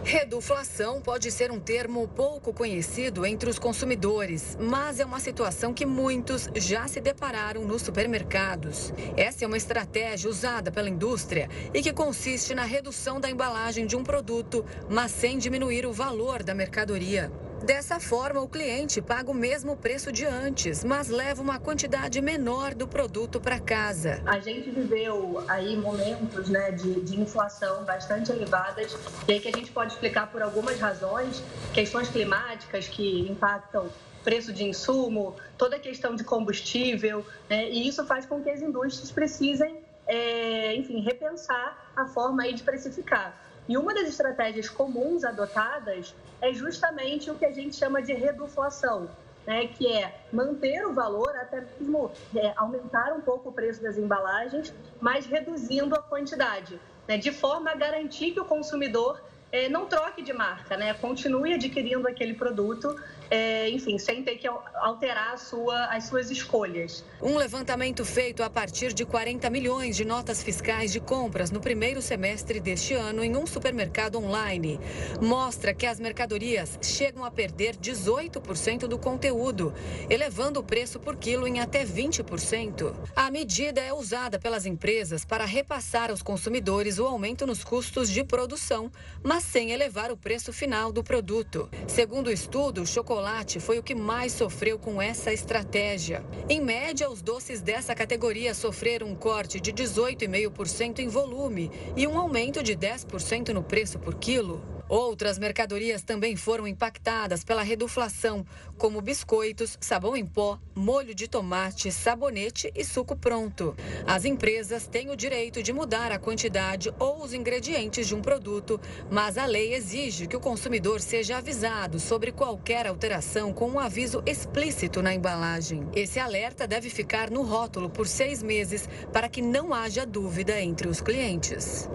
Reduflação 0.04 1.02
pode 1.02 1.30
ser 1.30 1.50
um 1.50 1.60
termo 1.60 2.08
pouco 2.08 2.52
conhecido 2.52 3.26
entre 3.26 3.50
os 3.50 3.58
consumidores, 3.58 4.56
mas 4.58 5.00
é 5.00 5.04
uma 5.04 5.20
situação 5.20 5.74
que 5.74 5.84
muitos 5.84 6.48
já 6.56 6.88
se 6.88 7.00
depararam 7.00 7.64
nos 7.66 7.82
supermercados. 7.82 8.92
Essa 9.16 9.44
é 9.44 9.46
uma 9.46 9.56
estratégia 9.56 10.30
usada 10.30 10.72
pela 10.72 10.88
indústria 10.88 11.48
e 11.74 11.82
que 11.82 11.92
consiste 11.92 12.54
na 12.54 12.64
redução 12.64 13.20
da 13.20 13.28
embalagem 13.28 13.86
de 13.86 13.96
um 13.96 14.02
produto, 14.02 14.64
mas 14.88 15.10
sem 15.10 15.36
diminuir 15.36 15.84
o 15.84 15.92
valor 15.92 16.42
da 16.42 16.54
mercadoria. 16.54 17.30
Dessa 17.62 17.98
forma, 17.98 18.40
o 18.40 18.48
cliente 18.48 19.02
paga 19.02 19.30
o 19.30 19.34
mesmo 19.34 19.76
preço 19.76 20.12
de 20.12 20.24
antes, 20.24 20.84
mas 20.84 21.08
leva 21.08 21.42
uma 21.42 21.58
quantidade 21.58 22.20
menor 22.20 22.72
do 22.72 22.86
produto 22.86 23.40
para 23.40 23.58
casa. 23.58 24.22
A 24.26 24.38
gente 24.38 24.70
viveu 24.70 25.42
aí 25.48 25.76
momentos 25.76 26.48
né, 26.48 26.70
de, 26.70 27.00
de 27.00 27.20
inflação 27.20 27.84
bastante 27.84 28.30
elevadas, 28.30 28.96
e 29.26 29.32
aí 29.32 29.40
que 29.40 29.48
a 29.48 29.52
gente 29.52 29.72
pode 29.72 29.92
explicar 29.92 30.30
por 30.30 30.40
algumas 30.40 30.78
razões, 30.78 31.42
questões 31.74 32.08
climáticas 32.08 32.86
que 32.86 33.28
impactam 33.28 33.90
preço 34.22 34.52
de 34.52 34.64
insumo, 34.64 35.34
toda 35.56 35.76
a 35.76 35.80
questão 35.80 36.14
de 36.14 36.22
combustível, 36.22 37.26
né, 37.50 37.68
e 37.68 37.88
isso 37.88 38.04
faz 38.06 38.24
com 38.24 38.40
que 38.40 38.50
as 38.50 38.62
indústrias 38.62 39.10
precisem, 39.10 39.78
é, 40.06 40.74
enfim, 40.76 41.00
repensar 41.00 41.90
a 41.96 42.06
forma 42.06 42.44
aí 42.44 42.54
de 42.54 42.62
precificar. 42.62 43.47
E 43.68 43.76
uma 43.76 43.92
das 43.92 44.08
estratégias 44.08 44.68
comuns 44.68 45.24
adotadas 45.24 46.14
é 46.40 46.52
justamente 46.52 47.30
o 47.30 47.34
que 47.34 47.44
a 47.44 47.52
gente 47.52 47.76
chama 47.76 48.00
de 48.00 48.14
reduflação, 48.14 49.10
né, 49.46 49.66
que 49.66 49.86
é 49.92 50.22
manter 50.32 50.86
o 50.86 50.94
valor, 50.94 51.36
até 51.36 51.66
mesmo 51.78 52.10
é, 52.34 52.52
aumentar 52.56 53.12
um 53.12 53.20
pouco 53.20 53.50
o 53.50 53.52
preço 53.52 53.82
das 53.82 53.98
embalagens, 53.98 54.72
mas 55.00 55.26
reduzindo 55.26 55.94
a 55.94 56.02
quantidade, 56.02 56.80
né, 57.06 57.18
de 57.18 57.30
forma 57.30 57.70
a 57.70 57.74
garantir 57.74 58.32
que 58.32 58.40
o 58.40 58.44
consumidor 58.44 59.20
é, 59.52 59.68
não 59.68 59.86
troque 59.86 60.22
de 60.22 60.32
marca, 60.32 60.76
né, 60.76 60.94
continue 60.94 61.54
adquirindo 61.54 62.08
aquele 62.08 62.34
produto 62.34 62.94
é, 63.30 63.68
enfim, 63.70 63.98
sem 63.98 64.22
ter 64.22 64.36
que 64.36 64.48
alterar 64.76 65.38
sua, 65.38 65.86
as 65.86 66.04
suas 66.04 66.30
escolhas. 66.30 67.04
Um 67.20 67.36
levantamento 67.36 68.04
feito 68.04 68.42
a 68.42 68.50
partir 68.50 68.92
de 68.92 69.04
40 69.04 69.50
milhões 69.50 69.96
de 69.96 70.04
notas 70.04 70.42
fiscais 70.42 70.92
de 70.92 71.00
compras 71.00 71.50
no 71.50 71.60
primeiro 71.60 72.00
semestre 72.00 72.60
deste 72.60 72.94
ano 72.94 73.22
em 73.22 73.36
um 73.36 73.46
supermercado 73.46 74.18
online 74.18 74.80
mostra 75.20 75.74
que 75.74 75.86
as 75.86 76.00
mercadorias 76.00 76.78
chegam 76.82 77.24
a 77.24 77.30
perder 77.30 77.76
18% 77.76 78.86
do 78.86 78.98
conteúdo, 78.98 79.74
elevando 80.08 80.60
o 80.60 80.62
preço 80.62 80.98
por 80.98 81.16
quilo 81.16 81.46
em 81.46 81.60
até 81.60 81.84
20%. 81.84 82.94
A 83.14 83.30
medida 83.30 83.80
é 83.80 83.92
usada 83.92 84.38
pelas 84.38 84.64
empresas 84.64 85.24
para 85.24 85.44
repassar 85.44 86.10
aos 86.10 86.22
consumidores 86.22 86.98
o 86.98 87.06
aumento 87.06 87.46
nos 87.46 87.62
custos 87.62 88.08
de 88.08 88.24
produção, 88.24 88.90
mas 89.22 89.44
sem 89.44 89.70
elevar 89.70 90.10
o 90.10 90.16
preço 90.16 90.52
final 90.52 90.90
do 90.92 91.04
produto. 91.04 91.68
Segundo 91.86 92.28
o 92.28 92.32
estudo, 92.32 92.82
o 92.82 92.86
chocolate 92.86 93.17
foi 93.58 93.78
o 93.78 93.82
que 93.82 93.94
mais 93.94 94.32
sofreu 94.32 94.78
com 94.78 95.02
essa 95.02 95.32
estratégia. 95.32 96.24
Em 96.48 96.60
média, 96.60 97.10
os 97.10 97.20
doces 97.20 97.60
dessa 97.60 97.94
categoria 97.94 98.54
sofreram 98.54 99.08
um 99.08 99.14
corte 99.14 99.58
de 99.58 99.72
18,5% 99.72 101.00
em 101.00 101.08
volume 101.08 101.70
e 101.96 102.06
um 102.06 102.16
aumento 102.16 102.62
de 102.62 102.76
10% 102.76 103.48
no 103.48 103.62
preço 103.62 103.98
por 103.98 104.14
quilo. 104.14 104.77
Outras 104.88 105.38
mercadorias 105.38 106.02
também 106.02 106.34
foram 106.34 106.66
impactadas 106.66 107.44
pela 107.44 107.62
reduflação, 107.62 108.44
como 108.78 109.02
biscoitos, 109.02 109.76
sabão 109.80 110.16
em 110.16 110.24
pó, 110.24 110.58
molho 110.74 111.14
de 111.14 111.28
tomate, 111.28 111.92
sabonete 111.92 112.72
e 112.74 112.84
suco 112.84 113.14
pronto. 113.14 113.76
As 114.06 114.24
empresas 114.24 114.86
têm 114.86 115.10
o 115.10 115.16
direito 115.16 115.62
de 115.62 115.72
mudar 115.72 116.10
a 116.10 116.18
quantidade 116.18 116.92
ou 116.98 117.22
os 117.22 117.34
ingredientes 117.34 118.06
de 118.06 118.14
um 118.14 118.22
produto, 118.22 118.80
mas 119.10 119.36
a 119.36 119.44
lei 119.44 119.74
exige 119.74 120.26
que 120.26 120.36
o 120.36 120.40
consumidor 120.40 121.00
seja 121.00 121.38
avisado 121.38 122.00
sobre 122.00 122.32
qualquer 122.32 122.86
alteração 122.86 123.52
com 123.52 123.68
um 123.68 123.78
aviso 123.78 124.22
explícito 124.24 125.02
na 125.02 125.12
embalagem. 125.12 125.86
Esse 125.94 126.18
alerta 126.18 126.66
deve 126.66 126.88
ficar 126.88 127.30
no 127.30 127.42
rótulo 127.42 127.90
por 127.90 128.06
seis 128.06 128.42
meses 128.42 128.88
para 129.12 129.28
que 129.28 129.42
não 129.42 129.74
haja 129.74 130.06
dúvida 130.06 130.60
entre 130.60 130.88
os 130.88 131.00
clientes. 131.00 131.88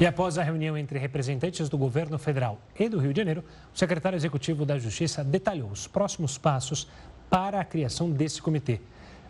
E 0.00 0.06
após 0.06 0.38
a 0.38 0.44
reunião 0.44 0.78
entre 0.78 0.96
representantes 0.96 1.68
do 1.68 1.76
governo 1.76 2.20
federal 2.20 2.60
e 2.78 2.88
do 2.88 3.00
Rio 3.00 3.12
de 3.12 3.20
Janeiro, 3.20 3.42
o 3.74 3.76
secretário 3.76 4.14
executivo 4.14 4.64
da 4.64 4.78
Justiça 4.78 5.24
detalhou 5.24 5.68
os 5.70 5.88
próximos 5.88 6.38
passos 6.38 6.86
para 7.28 7.60
a 7.60 7.64
criação 7.64 8.08
desse 8.08 8.40
comitê. 8.40 8.80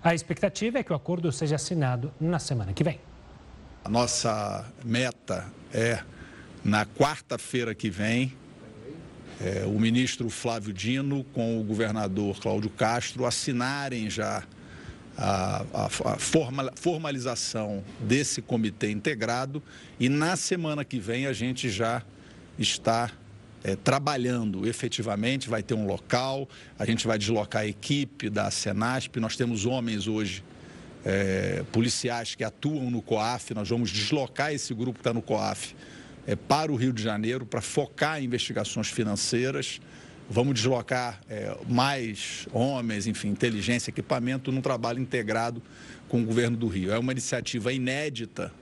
A 0.04 0.14
expectativa 0.14 0.78
é 0.78 0.82
que 0.82 0.92
o 0.92 0.96
acordo 0.96 1.32
seja 1.32 1.56
assinado 1.56 2.12
na 2.20 2.38
semana 2.38 2.74
que 2.74 2.84
vem. 2.84 3.00
A 3.82 3.88
nossa 3.88 4.70
meta 4.84 5.46
é, 5.72 6.00
na 6.62 6.84
quarta-feira 6.84 7.74
que 7.74 7.88
vem, 7.88 8.34
é, 9.40 9.64
o 9.64 9.80
ministro 9.80 10.28
Flávio 10.28 10.74
Dino 10.74 11.24
com 11.32 11.58
o 11.58 11.64
governador 11.64 12.38
Cláudio 12.40 12.68
Castro 12.68 13.24
assinarem 13.24 14.10
já 14.10 14.42
a, 15.18 15.64
a, 15.74 15.86
a 15.86 16.70
formalização 16.76 17.82
desse 18.00 18.40
comitê 18.40 18.90
integrado. 18.90 19.60
E 19.98 20.08
na 20.08 20.36
semana 20.36 20.84
que 20.84 21.00
vem 21.00 21.26
a 21.26 21.32
gente 21.32 21.68
já 21.68 22.02
está 22.56 23.10
é, 23.64 23.74
trabalhando 23.74 24.66
efetivamente, 24.66 25.48
vai 25.48 25.62
ter 25.62 25.74
um 25.74 25.86
local, 25.86 26.48
a 26.78 26.84
gente 26.86 27.04
vai 27.04 27.18
deslocar 27.18 27.62
a 27.62 27.66
equipe 27.66 28.30
da 28.30 28.48
Senasp, 28.50 29.18
nós 29.18 29.36
temos 29.36 29.66
homens 29.66 30.06
hoje, 30.06 30.44
é, 31.04 31.64
policiais 31.72 32.36
que 32.36 32.44
atuam 32.44 32.90
no 32.90 33.02
COAF, 33.02 33.54
nós 33.54 33.68
vamos 33.68 33.90
deslocar 33.90 34.52
esse 34.52 34.72
grupo 34.72 34.94
que 34.94 35.00
está 35.00 35.12
no 35.12 35.22
COAF 35.22 35.74
é, 36.26 36.36
para 36.36 36.70
o 36.70 36.76
Rio 36.76 36.92
de 36.92 37.02
Janeiro 37.02 37.44
para 37.44 37.60
focar 37.60 38.20
em 38.20 38.24
investigações 38.24 38.88
financeiras 38.88 39.80
Vamos 40.30 40.54
deslocar 40.54 41.20
é, 41.28 41.56
mais 41.66 42.46
homens, 42.52 43.06
enfim, 43.06 43.28
inteligência, 43.28 43.90
equipamento 43.90 44.52
num 44.52 44.60
trabalho 44.60 45.00
integrado 45.00 45.62
com 46.06 46.20
o 46.20 46.24
governo 46.24 46.56
do 46.56 46.66
Rio. 46.68 46.92
É 46.92 46.98
uma 46.98 47.12
iniciativa 47.12 47.72
inédita 47.72 48.52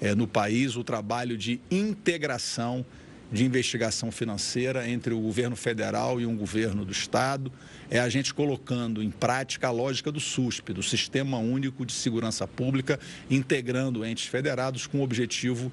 é, 0.00 0.14
no 0.14 0.26
país, 0.26 0.74
o 0.74 0.82
trabalho 0.82 1.36
de 1.36 1.60
integração 1.70 2.84
de 3.32 3.46
investigação 3.46 4.12
financeira 4.12 4.86
entre 4.86 5.14
o 5.14 5.20
governo 5.20 5.56
federal 5.56 6.20
e 6.20 6.26
um 6.26 6.36
governo 6.36 6.84
do 6.84 6.92
Estado. 6.92 7.50
É 7.90 7.98
a 7.98 8.08
gente 8.08 8.34
colocando 8.34 9.02
em 9.02 9.10
prática 9.10 9.68
a 9.68 9.70
lógica 9.70 10.12
do 10.12 10.20
SUSP, 10.20 10.74
do 10.74 10.82
Sistema 10.82 11.38
Único 11.38 11.86
de 11.86 11.94
Segurança 11.94 12.46
Pública, 12.46 13.00
integrando 13.30 14.04
entes 14.04 14.26
federados 14.26 14.86
com 14.86 14.98
o 14.98 15.02
objetivo 15.02 15.72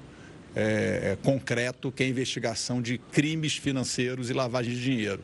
é, 0.54 1.16
concreto, 1.22 1.92
que 1.92 2.02
é 2.02 2.06
a 2.06 2.08
investigação 2.08 2.80
de 2.82 2.98
crimes 2.98 3.56
financeiros 3.56 4.30
e 4.30 4.32
lavagem 4.32 4.74
de 4.74 4.82
dinheiro. 4.82 5.22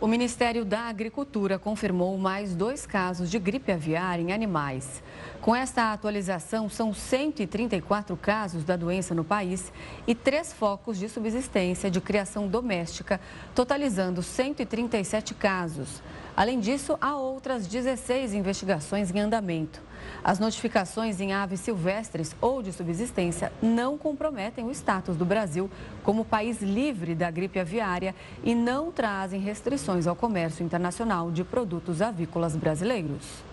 O 0.00 0.06
Ministério 0.06 0.64
da 0.64 0.84
Agricultura 0.88 1.58
confirmou 1.58 2.16
mais 2.16 2.56
dois 2.56 2.86
casos 2.86 3.30
de 3.30 3.38
gripe 3.38 3.70
aviária 3.70 4.22
em 4.22 4.32
animais. 4.32 5.02
Com 5.42 5.54
esta 5.54 5.92
atualização, 5.92 6.70
são 6.70 6.94
134 6.94 8.16
casos 8.16 8.64
da 8.64 8.76
doença 8.76 9.14
no 9.14 9.22
país 9.22 9.70
e 10.06 10.14
três 10.14 10.54
focos 10.54 10.98
de 10.98 11.06
subsistência 11.06 11.90
de 11.90 12.00
criação 12.00 12.48
doméstica, 12.48 13.20
totalizando 13.54 14.22
137 14.22 15.34
casos. 15.34 16.02
Além 16.34 16.58
disso, 16.60 16.96
há 16.98 17.14
outras 17.18 17.66
16 17.66 18.32
investigações 18.32 19.14
em 19.14 19.20
andamento. 19.20 19.82
As 20.22 20.38
notificações 20.38 21.20
em 21.20 21.32
aves 21.32 21.60
silvestres 21.60 22.34
ou 22.40 22.62
de 22.62 22.72
subsistência 22.72 23.52
não 23.62 23.96
comprometem 23.96 24.64
o 24.66 24.70
status 24.70 25.16
do 25.16 25.24
Brasil 25.24 25.70
como 26.02 26.24
país 26.24 26.60
livre 26.60 27.14
da 27.14 27.30
gripe 27.30 27.58
aviária 27.58 28.14
e 28.44 28.54
não 28.54 28.92
trazem 28.92 29.40
restrições 29.40 30.06
ao 30.06 30.16
comércio 30.16 30.64
internacional 30.64 31.30
de 31.30 31.44
produtos 31.44 32.02
avícolas 32.02 32.54
brasileiros. 32.56 33.50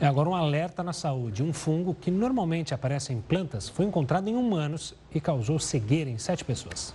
É 0.00 0.06
agora 0.06 0.30
um 0.30 0.34
alerta 0.34 0.82
na 0.82 0.94
saúde. 0.94 1.42
Um 1.42 1.52
fungo 1.52 1.94
que 1.94 2.10
normalmente 2.10 2.72
aparece 2.72 3.12
em 3.12 3.20
plantas 3.20 3.68
foi 3.68 3.84
encontrado 3.84 4.28
em 4.28 4.34
humanos 4.34 4.94
e 5.14 5.20
causou 5.20 5.58
cegueira 5.58 6.08
em 6.08 6.16
sete 6.16 6.42
pessoas. 6.42 6.94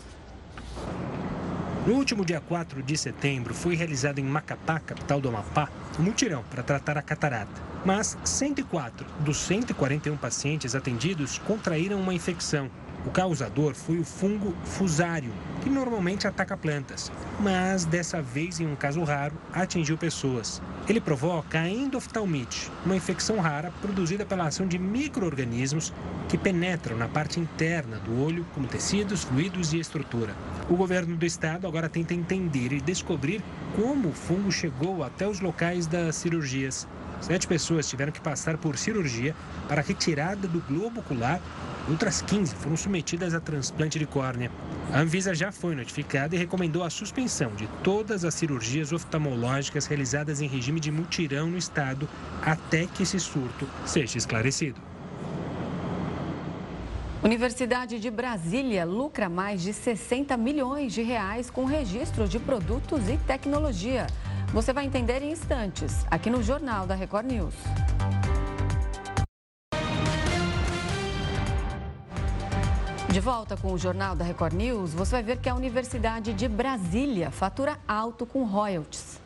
No 1.86 1.94
último 1.94 2.26
dia 2.26 2.42
4 2.42 2.82
de 2.82 2.98
setembro, 2.98 3.54
foi 3.54 3.76
realizado 3.76 4.18
em 4.18 4.24
Macapá, 4.24 4.80
capital 4.80 5.22
do 5.22 5.30
Amapá, 5.30 5.70
mutirão 5.98 6.44
para 6.50 6.64
tratar 6.64 6.98
a 6.98 7.02
catarata. 7.02 7.62
Mas 7.86 8.18
104 8.24 9.06
dos 9.20 9.38
141 9.38 10.18
pacientes 10.18 10.76
atendidos 10.76 11.38
contraíram 11.40 12.00
uma 12.00 12.14
infecção. 12.14 12.70
O 13.06 13.12
causador 13.12 13.76
foi 13.76 14.00
o 14.00 14.04
fungo 14.04 14.56
fusário, 14.64 15.32
que 15.62 15.70
normalmente 15.70 16.28
ataca 16.28 16.58
plantas, 16.58 17.12
mas 17.40 17.86
dessa 17.86 18.20
vez, 18.20 18.60
em 18.60 18.66
um 18.66 18.76
caso 18.76 19.04
raro, 19.04 19.36
atingiu 19.54 19.96
pessoas. 19.96 20.60
Ele 20.90 21.00
provoca 21.00 21.60
a 21.60 21.70
endoftalmite, 21.70 22.72
uma 22.84 22.96
infecção 22.96 23.40
rara 23.40 23.72
produzida 23.80 24.26
pela 24.26 24.48
ação 24.48 24.68
de 24.68 24.80
micro-organismos 24.80 25.94
que 26.28 26.38
penetram 26.38 26.98
na 26.98 27.08
parte 27.08 27.40
interna 27.40 27.98
do 27.98 28.20
olho, 28.24 28.44
como 28.56 28.68
tecidos, 28.68 29.24
fluidos 29.24 29.72
e 29.72 29.80
estrutura. 29.80 30.36
O 30.68 30.76
governo 30.76 31.16
do 31.16 31.26
estado 31.28 31.68
agora 31.68 31.88
tenta 31.88 32.16
entender 32.16 32.74
e 32.74 32.82
descobrir 32.82 33.44
como 33.76 34.10
o 34.10 34.14
fungo 34.14 34.52
chegou 34.52 35.04
até 35.04 35.28
os 35.28 35.40
locais 35.40 35.86
das 35.86 36.16
cirurgias. 36.16 36.88
Sete 37.22 37.48
pessoas 37.48 37.90
tiveram 37.90 38.12
que 38.12 38.22
passar 38.22 38.58
por 38.58 38.78
cirurgia 38.78 39.36
para 39.68 39.82
retirada 39.82 40.48
do 40.48 40.60
globo 40.62 41.00
ocular. 41.00 41.42
Outras 41.90 42.22
15 42.22 42.56
foram 42.56 42.76
submetidas 42.76 43.34
a 43.34 43.40
transplante 43.40 44.00
de 44.00 44.06
córnea. 44.06 44.52
A 44.92 45.00
Anvisa 45.00 45.34
já 45.34 45.52
foi 45.52 45.76
notificada 45.76 46.36
e 46.36 46.40
recomendou 46.40 46.84
a 46.84 46.90
suspensão 46.90 47.54
de 47.56 47.68
todas 47.84 48.26
as 48.26 48.34
cirurgias 48.34 48.92
oftalmológicas 48.92 49.86
realizadas 49.86 50.42
em 50.42 50.48
regime 50.48 50.80
de 50.80 50.92
mutirão 50.92 51.48
no 51.48 51.58
estado 51.58 52.08
até 52.42 52.86
que 52.88 53.04
esse 53.04 53.20
surto 53.20 53.68
seja 53.86 54.18
esclarecido. 54.18 54.82
Universidade 57.24 58.00
de 58.00 58.12
Brasília 58.12 58.86
lucra 58.86 59.28
mais 59.28 59.64
de 59.64 59.74
60 59.74 60.38
milhões 60.38 60.94
de 60.94 61.02
reais 61.02 61.50
com 61.50 61.66
registro 61.66 62.28
de 62.28 62.38
produtos 62.38 63.10
e 63.10 63.18
tecnologia. 63.18 64.06
Você 64.54 64.72
vai 64.72 64.86
entender 64.86 65.22
em 65.22 65.32
instantes, 65.32 66.06
aqui 66.10 66.30
no 66.30 66.42
Jornal 66.42 66.88
da 66.88 66.96
Record 66.96 67.26
News. 67.26 67.54
De 73.10 73.20
volta 73.20 73.56
com 73.56 73.72
o 73.72 73.78
Jornal 73.78 74.16
da 74.16 74.26
Record 74.26 74.54
News, 74.54 74.94
você 74.94 75.12
vai 75.12 75.24
ver 75.24 75.38
que 75.38 75.48
a 75.48 75.56
Universidade 75.56 76.34
de 76.34 76.48
Brasília 76.48 77.32
fatura 77.32 77.80
alto 77.88 78.26
com 78.26 78.44
royalties. 78.44 79.20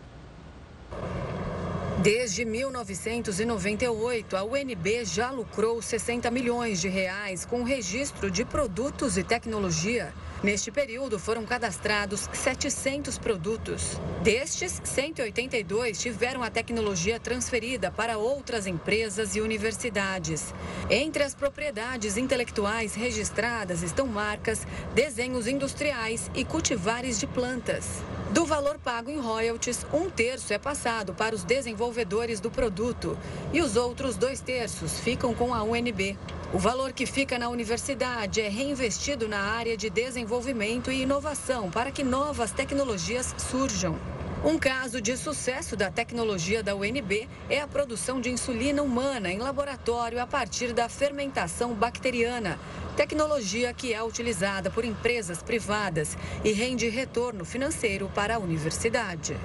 Desde 2.02 2.46
1998, 2.46 4.38
a 4.38 4.44
UNB 4.44 5.04
já 5.04 5.32
lucrou 5.32 5.82
60 5.82 6.32
milhões 6.32 6.80
de 6.80 6.88
reais 6.88 7.44
com 7.46 7.62
o 7.62 7.64
registro 7.66 8.32
de 8.32 8.46
produtos 8.46 9.18
e 9.18 9.24
tecnologia. 9.24 10.14
Neste 10.42 10.72
período, 10.72 11.20
foram 11.20 11.46
cadastrados 11.46 12.30
700 12.32 13.18
produtos. 13.18 14.00
Destes, 14.24 14.82
182 14.86 16.00
tiveram 16.00 16.42
a 16.42 16.50
tecnologia 16.50 17.20
transferida 17.20 17.92
para 17.92 18.18
outras 18.18 18.66
empresas 18.66 19.36
e 19.36 19.42
universidades. 19.42 20.54
Entre 20.90 21.24
as 21.24 21.36
propriedades 21.36 22.16
intelectuais 22.16 22.96
registradas 22.96 23.84
estão 23.84 24.08
marcas, 24.08 24.66
desenhos 24.96 25.46
industriais 25.46 26.32
e 26.34 26.46
cultivares 26.46 27.20
de 27.20 27.28
plantas. 27.28 28.02
Do 28.32 28.46
valor 28.46 28.80
pago 28.80 29.12
em 29.12 29.20
royalties, 29.20 29.86
um 29.92 30.10
terço 30.10 30.54
é 30.54 30.58
passado 30.58 31.14
para 31.14 31.36
os 31.36 31.44
desenvolvedores 31.44 32.40
do 32.40 32.50
produto 32.50 33.18
e 33.52 33.60
os 33.60 33.76
outros 33.76 34.16
dois 34.16 34.40
terços 34.40 35.02
ficam 35.02 35.34
com 35.34 35.54
a 35.54 35.64
UNB. 35.64 36.18
O 36.52 36.58
valor 36.58 36.94
que 36.94 37.06
fica 37.06 37.38
na 37.38 37.48
universidade 37.48 38.42
é 38.42 38.50
reinvestido 38.50 39.28
na 39.28 39.40
área 39.40 39.78
de 39.78 39.88
desenvolvimento 39.88 40.92
e 40.92 41.04
inovação 41.04 41.70
para 41.70 41.92
que 41.92 42.04
novas 42.04 42.52
tecnologias 42.52 43.36
surjam. 43.38 44.00
Um 44.44 44.58
caso 44.58 45.00
de 45.00 45.16
sucesso 45.16 45.76
da 45.76 45.92
tecnologia 45.92 46.64
da 46.64 46.76
UNB 46.76 47.30
é 47.52 47.62
a 47.62 47.68
produção 47.68 48.20
de 48.20 48.32
insulina 48.32 48.82
humana 48.82 49.32
em 49.32 49.38
laboratório 49.38 50.20
a 50.20 50.26
partir 50.26 50.74
da 50.74 50.90
fermentação 50.90 51.76
bacteriana, 51.76 52.58
tecnologia 52.96 53.72
que 53.72 53.94
é 53.94 54.02
utilizada 54.02 54.72
por 54.72 54.84
empresas 54.84 55.44
privadas 55.44 56.18
e 56.44 56.52
rende 56.52 56.90
retorno 56.90 57.46
financeiro 57.46 58.10
para 58.16 58.38
a 58.38 58.40
universidade. 58.40 59.38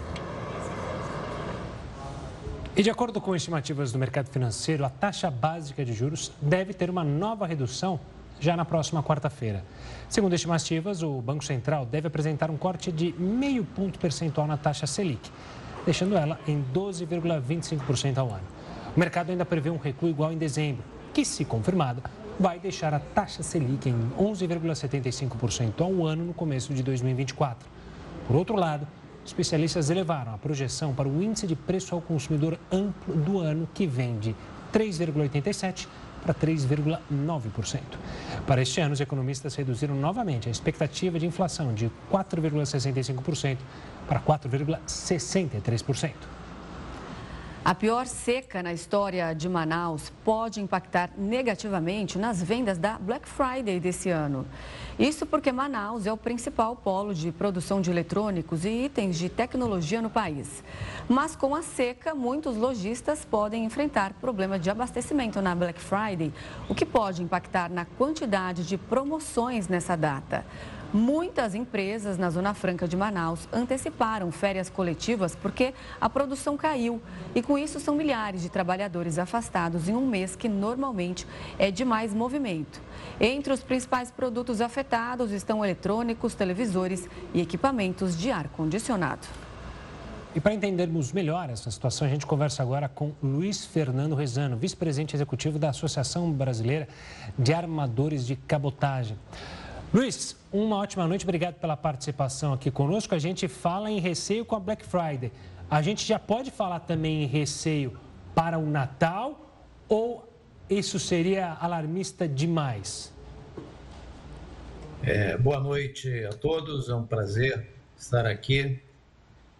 E 2.76 2.82
de 2.82 2.90
acordo 2.90 3.20
com 3.20 3.36
estimativas 3.36 3.92
do 3.92 4.00
mercado 4.00 4.28
financeiro, 4.28 4.84
a 4.84 4.90
taxa 4.90 5.30
básica 5.30 5.84
de 5.84 5.92
juros 5.92 6.32
deve 6.42 6.74
ter 6.74 6.90
uma 6.90 7.04
nova 7.04 7.46
redução 7.46 8.00
já 8.40 8.56
na 8.56 8.64
próxima 8.64 9.00
quarta-feira. 9.00 9.64
Segundo 10.08 10.34
estimativas, 10.34 11.00
o 11.00 11.20
Banco 11.20 11.44
Central 11.44 11.86
deve 11.86 12.08
apresentar 12.08 12.50
um 12.50 12.56
corte 12.56 12.90
de 12.90 13.12
meio 13.16 13.62
ponto 13.62 13.96
percentual 13.96 14.48
na 14.48 14.56
taxa 14.56 14.88
Selic, 14.88 15.30
deixando 15.86 16.16
ela 16.16 16.36
em 16.48 16.64
12,25% 16.74 18.18
ao 18.18 18.30
ano. 18.30 18.42
O 18.96 18.98
mercado 18.98 19.30
ainda 19.30 19.44
prevê 19.44 19.70
um 19.70 19.78
recuo 19.78 20.08
igual 20.08 20.32
em 20.32 20.36
dezembro, 20.36 20.82
que, 21.12 21.24
se 21.24 21.44
confirmado, 21.44 22.02
vai 22.40 22.58
deixar 22.58 22.92
a 22.92 22.98
taxa 22.98 23.44
Selic 23.44 23.88
em 23.88 24.10
11,75% 24.18 25.80
ao 25.80 26.04
ano 26.04 26.24
no 26.24 26.34
começo 26.34 26.74
de 26.74 26.82
2024. 26.82 27.68
Por 28.26 28.34
outro 28.34 28.56
lado, 28.56 28.84
especialistas 29.24 29.90
elevaram 29.90 30.34
a 30.34 30.38
projeção 30.38 30.94
para 30.94 31.08
o 31.08 31.22
índice 31.22 31.46
de 31.46 31.56
preço 31.56 31.94
ao 31.94 32.00
consumidor 32.00 32.58
amplo 32.70 33.14
do 33.14 33.38
ano, 33.38 33.68
que 33.72 33.86
vem 33.86 34.18
de 34.18 34.34
3,87% 34.72 35.86
para 36.24 36.34
3,9%. 36.34 37.80
Para 38.46 38.62
este 38.62 38.80
ano, 38.80 38.94
os 38.94 39.00
economistas 39.00 39.54
reduziram 39.54 39.94
novamente 39.94 40.48
a 40.48 40.50
expectativa 40.50 41.18
de 41.18 41.26
inflação 41.26 41.74
de 41.74 41.90
4,65% 42.10 43.58
para 44.08 44.20
4,63%. 44.20 46.12
A 47.64 47.74
pior 47.74 48.06
seca 48.06 48.62
na 48.62 48.74
história 48.74 49.32
de 49.32 49.48
Manaus 49.48 50.12
pode 50.22 50.60
impactar 50.60 51.08
negativamente 51.16 52.18
nas 52.18 52.42
vendas 52.42 52.76
da 52.76 52.98
Black 52.98 53.26
Friday 53.26 53.80
desse 53.80 54.10
ano. 54.10 54.46
Isso 54.98 55.24
porque 55.24 55.50
Manaus 55.50 56.06
é 56.06 56.12
o 56.12 56.16
principal 56.16 56.76
polo 56.76 57.14
de 57.14 57.32
produção 57.32 57.80
de 57.80 57.90
eletrônicos 57.90 58.66
e 58.66 58.84
itens 58.84 59.16
de 59.16 59.30
tecnologia 59.30 60.02
no 60.02 60.10
país. 60.10 60.62
Mas 61.08 61.34
com 61.34 61.54
a 61.54 61.62
seca, 61.62 62.14
muitos 62.14 62.54
lojistas 62.54 63.24
podem 63.24 63.64
enfrentar 63.64 64.12
problemas 64.20 64.60
de 64.60 64.68
abastecimento 64.68 65.40
na 65.40 65.54
Black 65.54 65.80
Friday, 65.80 66.34
o 66.68 66.74
que 66.74 66.84
pode 66.84 67.22
impactar 67.22 67.70
na 67.70 67.86
quantidade 67.86 68.62
de 68.62 68.76
promoções 68.76 69.68
nessa 69.68 69.96
data. 69.96 70.44
Muitas 70.94 71.56
empresas 71.56 72.16
na 72.16 72.30
Zona 72.30 72.54
Franca 72.54 72.86
de 72.86 72.96
Manaus 72.96 73.48
anteciparam 73.52 74.30
férias 74.30 74.70
coletivas 74.70 75.34
porque 75.34 75.74
a 76.00 76.08
produção 76.08 76.56
caiu. 76.56 77.02
E 77.34 77.42
com 77.42 77.58
isso 77.58 77.80
são 77.80 77.96
milhares 77.96 78.42
de 78.42 78.48
trabalhadores 78.48 79.18
afastados 79.18 79.88
em 79.88 79.96
um 79.96 80.06
mês 80.06 80.36
que 80.36 80.48
normalmente 80.48 81.26
é 81.58 81.68
de 81.72 81.84
mais 81.84 82.14
movimento. 82.14 82.80
Entre 83.20 83.52
os 83.52 83.60
principais 83.60 84.12
produtos 84.12 84.60
afetados 84.60 85.32
estão 85.32 85.64
eletrônicos, 85.64 86.36
televisores 86.36 87.08
e 87.34 87.40
equipamentos 87.40 88.16
de 88.16 88.30
ar-condicionado. 88.30 89.26
E 90.32 90.38
para 90.38 90.54
entendermos 90.54 91.10
melhor 91.10 91.50
essa 91.50 91.72
situação, 91.72 92.06
a 92.06 92.10
gente 92.10 92.24
conversa 92.24 92.62
agora 92.62 92.88
com 92.88 93.12
Luiz 93.20 93.64
Fernando 93.64 94.14
Rezano, 94.14 94.56
vice-presidente 94.56 95.16
executivo 95.16 95.58
da 95.58 95.70
Associação 95.70 96.30
Brasileira 96.30 96.86
de 97.36 97.52
Armadores 97.52 98.24
de 98.24 98.36
Cabotagem. 98.36 99.16
Luiz, 99.92 100.36
uma 100.52 100.76
ótima 100.76 101.06
noite, 101.06 101.24
obrigado 101.24 101.54
pela 101.54 101.76
participação 101.76 102.52
aqui 102.52 102.70
conosco. 102.70 103.14
A 103.14 103.18
gente 103.18 103.46
fala 103.48 103.90
em 103.90 104.00
receio 104.00 104.44
com 104.44 104.56
a 104.56 104.60
Black 104.60 104.84
Friday. 104.84 105.30
A 105.70 105.80
gente 105.82 106.04
já 106.04 106.18
pode 106.18 106.50
falar 106.50 106.80
também 106.80 107.22
em 107.22 107.26
receio 107.26 107.96
para 108.34 108.58
o 108.58 108.66
Natal 108.66 109.40
ou 109.88 110.28
isso 110.68 110.98
seria 110.98 111.52
alarmista 111.60 112.26
demais? 112.26 113.12
É, 115.02 115.36
boa 115.36 115.60
noite 115.60 116.24
a 116.24 116.30
todos, 116.30 116.88
é 116.88 116.94
um 116.94 117.06
prazer 117.06 117.68
estar 117.96 118.26
aqui. 118.26 118.80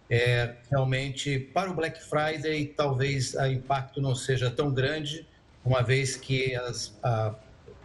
É, 0.09 0.55
realmente, 0.69 1.39
para 1.39 1.69
o 1.69 1.73
Black 1.73 2.01
Friday, 2.03 2.65
talvez 2.67 3.33
o 3.35 3.45
impacto 3.45 4.01
não 4.01 4.15
seja 4.15 4.49
tão 4.49 4.71
grande, 4.71 5.27
uma 5.63 5.81
vez 5.81 6.15
que 6.15 6.55
as, 6.55 6.97
a 7.01 7.33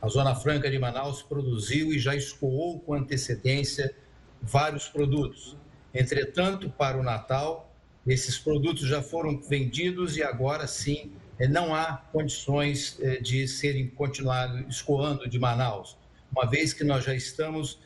a 0.00 0.08
Zona 0.08 0.34
Franca 0.34 0.70
de 0.70 0.78
Manaus 0.78 1.22
produziu 1.22 1.92
e 1.92 1.98
já 1.98 2.14
escoou 2.14 2.80
com 2.80 2.94
antecedência 2.94 3.94
vários 4.40 4.88
produtos. 4.88 5.56
Entretanto, 5.94 6.70
para 6.70 6.98
o 6.98 7.02
Natal, 7.02 7.74
esses 8.06 8.38
produtos 8.38 8.88
já 8.88 9.02
foram 9.02 9.38
vendidos 9.40 10.16
e 10.16 10.22
agora 10.22 10.66
sim 10.66 11.12
eh, 11.38 11.46
não 11.46 11.74
há 11.74 11.98
condições 12.12 12.98
eh, 13.00 13.20
de 13.20 13.46
serem 13.46 13.88
continuado 13.88 14.58
escoando 14.68 15.28
de 15.28 15.38
Manaus, 15.38 15.98
uma 16.32 16.48
vez 16.48 16.72
que 16.72 16.84
nós 16.84 17.04
já 17.04 17.14
estamos 17.14 17.78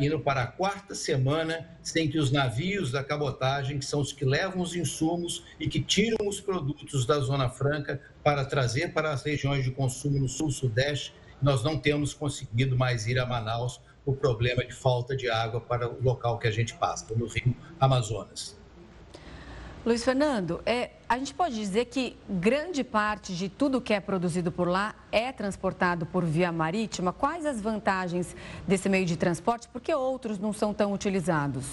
indo 0.00 0.18
para 0.18 0.42
a 0.42 0.46
quarta 0.46 0.94
semana 0.94 1.68
sem 1.82 2.08
que 2.08 2.18
os 2.18 2.32
navios 2.32 2.90
da 2.90 3.04
cabotagem, 3.04 3.78
que 3.78 3.84
são 3.84 4.00
os 4.00 4.12
que 4.12 4.24
levam 4.24 4.62
os 4.62 4.74
insumos 4.74 5.44
e 5.60 5.68
que 5.68 5.80
tiram 5.80 6.26
os 6.26 6.40
produtos 6.40 7.06
da 7.06 7.20
Zona 7.20 7.48
Franca 7.48 8.00
para 8.24 8.44
trazer 8.44 8.92
para 8.92 9.12
as 9.12 9.22
regiões 9.22 9.64
de 9.64 9.70
consumo 9.70 10.18
no 10.18 10.28
sul-sudeste, 10.28 11.12
nós 11.40 11.62
não 11.62 11.78
temos 11.78 12.12
conseguido 12.12 12.76
mais 12.76 13.06
ir 13.06 13.18
a 13.18 13.26
Manaus 13.26 13.80
por 14.04 14.16
problema 14.16 14.64
de 14.64 14.72
falta 14.72 15.16
de 15.16 15.30
água 15.30 15.60
para 15.60 15.88
o 15.88 16.02
local 16.02 16.38
que 16.38 16.48
a 16.48 16.50
gente 16.50 16.74
passa, 16.74 17.06
no 17.14 17.26
Rio 17.26 17.54
Amazonas. 17.78 18.58
Luiz 19.84 20.04
Fernando, 20.04 20.60
é, 20.66 20.90
a 21.08 21.16
gente 21.18 21.32
pode 21.32 21.54
dizer 21.54 21.86
que 21.86 22.16
grande 22.28 22.82
parte 22.82 23.34
de 23.34 23.48
tudo 23.48 23.80
que 23.80 23.94
é 23.94 24.00
produzido 24.00 24.50
por 24.50 24.68
lá 24.68 24.94
é 25.10 25.32
transportado 25.32 26.04
por 26.04 26.24
via 26.24 26.50
marítima. 26.50 27.12
Quais 27.12 27.46
as 27.46 27.60
vantagens 27.60 28.36
desse 28.66 28.88
meio 28.88 29.06
de 29.06 29.16
transporte? 29.16 29.68
Por 29.68 29.80
que 29.80 29.94
outros 29.94 30.38
não 30.38 30.52
são 30.52 30.74
tão 30.74 30.92
utilizados? 30.92 31.64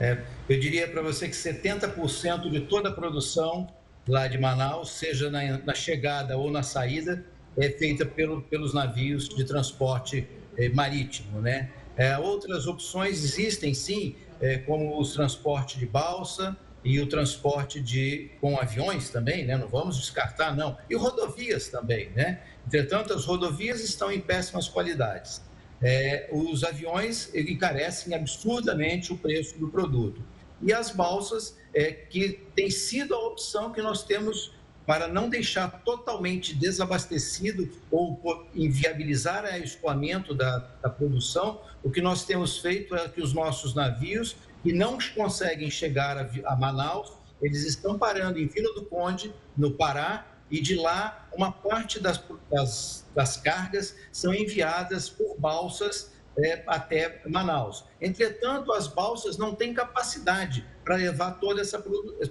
É, 0.00 0.24
eu 0.48 0.58
diria 0.58 0.88
para 0.88 1.02
você 1.02 1.28
que 1.28 1.34
70% 1.34 2.50
de 2.50 2.60
toda 2.62 2.88
a 2.88 2.92
produção 2.92 3.68
lá 4.08 4.26
de 4.26 4.38
Manaus, 4.38 4.90
seja 4.90 5.30
na, 5.30 5.58
na 5.58 5.74
chegada 5.74 6.36
ou 6.36 6.50
na 6.50 6.62
saída, 6.62 7.24
é 7.56 7.68
feita 7.70 8.04
pelo, 8.06 8.42
pelos 8.42 8.72
navios 8.72 9.28
de 9.28 9.44
transporte 9.44 10.26
é, 10.56 10.68
marítimo, 10.68 11.40
né? 11.40 11.70
É, 11.96 12.16
outras 12.18 12.66
opções 12.66 13.22
existem, 13.22 13.74
sim, 13.74 14.16
é, 14.40 14.58
como 14.58 14.98
o 14.98 15.06
transporte 15.06 15.78
de 15.78 15.86
balsa 15.86 16.56
e 16.84 16.98
o 17.00 17.06
transporte 17.06 17.80
de 17.80 18.30
com 18.40 18.58
aviões 18.58 19.10
também, 19.10 19.44
né? 19.44 19.56
Não 19.56 19.68
vamos 19.68 19.98
descartar, 19.98 20.56
não. 20.56 20.76
E 20.88 20.96
rodovias 20.96 21.68
também, 21.68 22.10
né? 22.10 22.40
Entretanto, 22.66 23.12
as 23.12 23.24
rodovias 23.24 23.82
estão 23.82 24.10
em 24.10 24.20
péssimas 24.20 24.68
qualidades. 24.68 25.42
É, 25.80 26.28
os 26.32 26.62
aviões 26.64 27.34
encarecem 27.34 28.14
absurdamente 28.14 29.12
o 29.12 29.18
preço 29.18 29.58
do 29.58 29.68
produto. 29.68 30.22
E 30.60 30.72
as 30.72 30.90
balsas, 30.90 31.56
é, 31.74 31.90
que 31.90 32.40
tem 32.54 32.70
sido 32.70 33.14
a 33.14 33.26
opção 33.26 33.72
que 33.72 33.82
nós 33.82 34.04
temos 34.04 34.52
para 34.86 35.06
não 35.06 35.28
deixar 35.28 35.82
totalmente 35.84 36.54
desabastecido 36.54 37.70
ou 37.90 38.46
inviabilizar 38.54 39.44
o 39.44 39.64
escoamento 39.64 40.34
da, 40.34 40.58
da, 40.82 40.90
produção, 40.90 41.60
o 41.82 41.90
que 41.90 42.00
nós 42.00 42.24
temos 42.24 42.58
feito 42.58 42.94
é 42.94 43.08
que 43.08 43.20
os 43.20 43.32
nossos 43.32 43.74
navios, 43.74 44.36
que 44.62 44.72
não 44.72 44.98
conseguem 45.14 45.70
chegar 45.70 46.16
a, 46.18 46.28
a 46.52 46.56
Manaus, 46.56 47.12
eles 47.40 47.64
estão 47.64 47.98
parando 47.98 48.38
em 48.38 48.46
Vila 48.46 48.72
do 48.74 48.84
Conde, 48.84 49.32
no 49.56 49.72
Pará, 49.72 50.26
e 50.50 50.60
de 50.60 50.74
lá 50.74 51.26
uma 51.32 51.50
parte 51.50 51.98
das, 51.98 52.22
das, 52.50 53.06
das 53.14 53.36
cargas 53.38 53.96
são 54.12 54.34
enviadas 54.34 55.08
por 55.08 55.36
balsas 55.38 56.12
é, 56.38 56.62
até 56.66 57.22
Manaus. 57.26 57.84
Entretanto, 58.00 58.72
as 58.72 58.86
balsas 58.86 59.38
não 59.38 59.54
têm 59.54 59.72
capacidade 59.72 60.66
para 60.84 60.96
levar 60.96 61.32
toda 61.32 61.60
essa, 61.60 61.80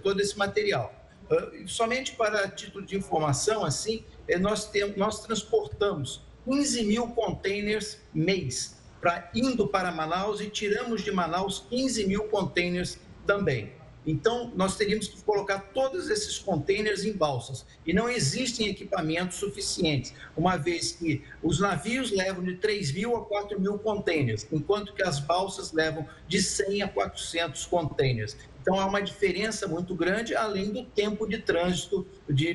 todo 0.03 0.19
esse 0.21 0.37
material. 0.37 1.00
Ah, 1.31 1.49
somente 1.65 2.13
para 2.13 2.49
título 2.49 2.85
de 2.85 2.97
informação, 2.97 3.63
assim, 3.63 4.03
eh, 4.27 4.37
nós, 4.37 4.65
temos, 4.69 4.97
nós 4.97 5.21
transportamos 5.21 6.21
15 6.43 6.83
mil 6.83 7.07
containers 7.07 7.99
mês 8.13 8.77
para 8.99 9.31
indo 9.33 9.67
para 9.67 9.91
Manaus 9.91 10.41
e 10.41 10.49
tiramos 10.49 11.01
de 11.01 11.11
Manaus 11.11 11.65
15 11.69 12.05
mil 12.05 12.25
containers 12.25 12.99
também. 13.25 13.71
Então, 14.05 14.51
nós 14.55 14.75
teríamos 14.75 15.07
que 15.07 15.21
colocar 15.21 15.59
todos 15.73 16.09
esses 16.09 16.39
containers 16.39 17.05
em 17.05 17.13
balsas. 17.13 17.65
E 17.85 17.93
não 17.93 18.09
existem 18.09 18.67
equipamentos 18.67 19.37
suficientes, 19.37 20.13
uma 20.35 20.57
vez 20.57 20.91
que 20.93 21.23
os 21.41 21.59
navios 21.59 22.11
levam 22.11 22.43
de 22.43 22.55
3 22.55 22.93
mil 22.93 23.15
a 23.15 23.25
4 23.25 23.59
mil 23.59 23.77
containers, 23.77 24.47
enquanto 24.51 24.93
que 24.93 25.03
as 25.03 25.19
balsas 25.19 25.71
levam 25.71 26.07
de 26.27 26.41
100 26.41 26.83
a 26.83 26.87
400 26.87 27.65
containers. 27.65 28.35
Então, 28.61 28.79
há 28.79 28.85
uma 28.85 29.01
diferença 29.01 29.67
muito 29.67 29.95
grande, 29.95 30.35
além 30.35 30.71
do 30.71 30.83
tempo 30.83 31.27
de 31.27 31.39
trânsito 31.39 32.05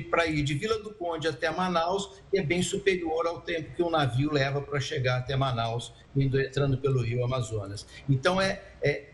para 0.09 0.25
ir 0.25 0.41
de 0.41 0.53
Vila 0.53 0.79
do 0.79 0.93
Conde 0.93 1.27
até 1.27 1.49
Manaus, 1.51 2.21
que 2.31 2.39
é 2.39 2.43
bem 2.43 2.61
superior 2.61 3.27
ao 3.27 3.41
tempo 3.41 3.75
que 3.75 3.83
um 3.83 3.89
navio 3.89 4.31
leva 4.31 4.61
para 4.61 4.79
chegar 4.79 5.17
até 5.17 5.35
Manaus, 5.35 5.93
indo, 6.15 6.39
entrando 6.39 6.77
pelo 6.77 7.01
rio 7.01 7.25
Amazonas. 7.25 7.85
Então, 8.07 8.39
é 8.39 8.61
é, 8.81 9.05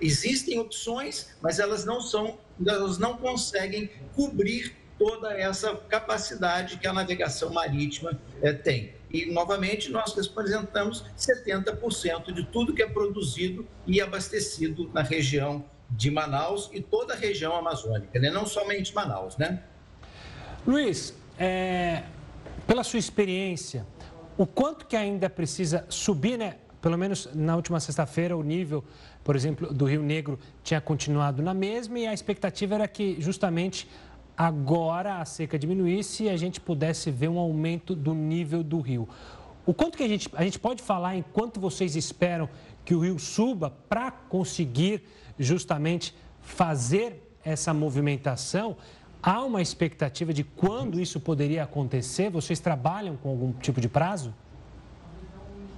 existem 0.00 0.58
opções, 0.58 1.30
mas 1.40 1.58
elas 1.58 1.84
não 1.84 2.00
são, 2.00 2.38
elas 2.64 2.98
não 2.98 3.16
conseguem 3.16 3.90
cobrir 4.14 4.76
toda 4.98 5.32
essa 5.32 5.74
capacidade 5.74 6.78
que 6.78 6.86
a 6.86 6.92
navegação 6.92 7.52
marítima 7.52 8.18
é, 8.42 8.52
tem. 8.52 8.94
E, 9.10 9.26
novamente, 9.26 9.90
nós 9.90 10.14
representamos 10.14 11.04
70% 11.16 12.32
de 12.32 12.44
tudo 12.46 12.74
que 12.74 12.82
é 12.82 12.86
produzido 12.88 13.66
e 13.86 14.00
abastecido 14.00 14.90
na 14.92 15.02
região 15.02 15.64
de 15.90 16.10
Manaus 16.10 16.70
e 16.72 16.80
toda 16.80 17.14
a 17.14 17.16
região 17.16 17.54
amazônica, 17.54 18.18
né? 18.18 18.30
não 18.30 18.46
somente 18.46 18.94
Manaus, 18.94 19.36
né? 19.36 19.62
Luiz, 20.66 21.14
é, 21.38 22.04
pela 22.66 22.82
sua 22.82 22.98
experiência, 22.98 23.86
o 24.36 24.46
quanto 24.46 24.86
que 24.86 24.96
ainda 24.96 25.30
precisa 25.30 25.84
subir, 25.88 26.38
né? 26.38 26.56
Pelo 26.84 26.98
menos 26.98 27.30
na 27.34 27.56
última 27.56 27.80
sexta-feira, 27.80 28.36
o 28.36 28.42
nível, 28.42 28.84
por 29.24 29.34
exemplo, 29.34 29.72
do 29.72 29.86
Rio 29.86 30.02
Negro 30.02 30.38
tinha 30.62 30.82
continuado 30.82 31.42
na 31.42 31.54
mesma 31.54 31.98
e 31.98 32.06
a 32.06 32.12
expectativa 32.12 32.74
era 32.74 32.86
que 32.86 33.16
justamente 33.18 33.88
agora 34.36 35.16
a 35.18 35.24
seca 35.24 35.58
diminuísse 35.58 36.24
e 36.24 36.28
a 36.28 36.36
gente 36.36 36.60
pudesse 36.60 37.10
ver 37.10 37.28
um 37.28 37.38
aumento 37.38 37.94
do 37.94 38.12
nível 38.12 38.62
do 38.62 38.80
rio. 38.80 39.08
O 39.64 39.72
quanto 39.72 39.96
que 39.96 40.04
a 40.04 40.08
gente, 40.08 40.28
a 40.34 40.44
gente 40.44 40.58
pode 40.58 40.82
falar 40.82 41.16
em 41.16 41.24
quanto 41.32 41.58
vocês 41.58 41.96
esperam 41.96 42.50
que 42.84 42.94
o 42.94 42.98
rio 42.98 43.18
suba 43.18 43.70
para 43.88 44.10
conseguir 44.10 45.04
justamente 45.38 46.14
fazer 46.42 47.34
essa 47.42 47.72
movimentação? 47.72 48.76
Há 49.22 49.42
uma 49.42 49.62
expectativa 49.62 50.34
de 50.34 50.44
quando 50.44 51.00
isso 51.00 51.18
poderia 51.18 51.62
acontecer? 51.62 52.28
Vocês 52.28 52.60
trabalham 52.60 53.16
com 53.16 53.30
algum 53.30 53.52
tipo 53.54 53.80
de 53.80 53.88
prazo? 53.88 54.34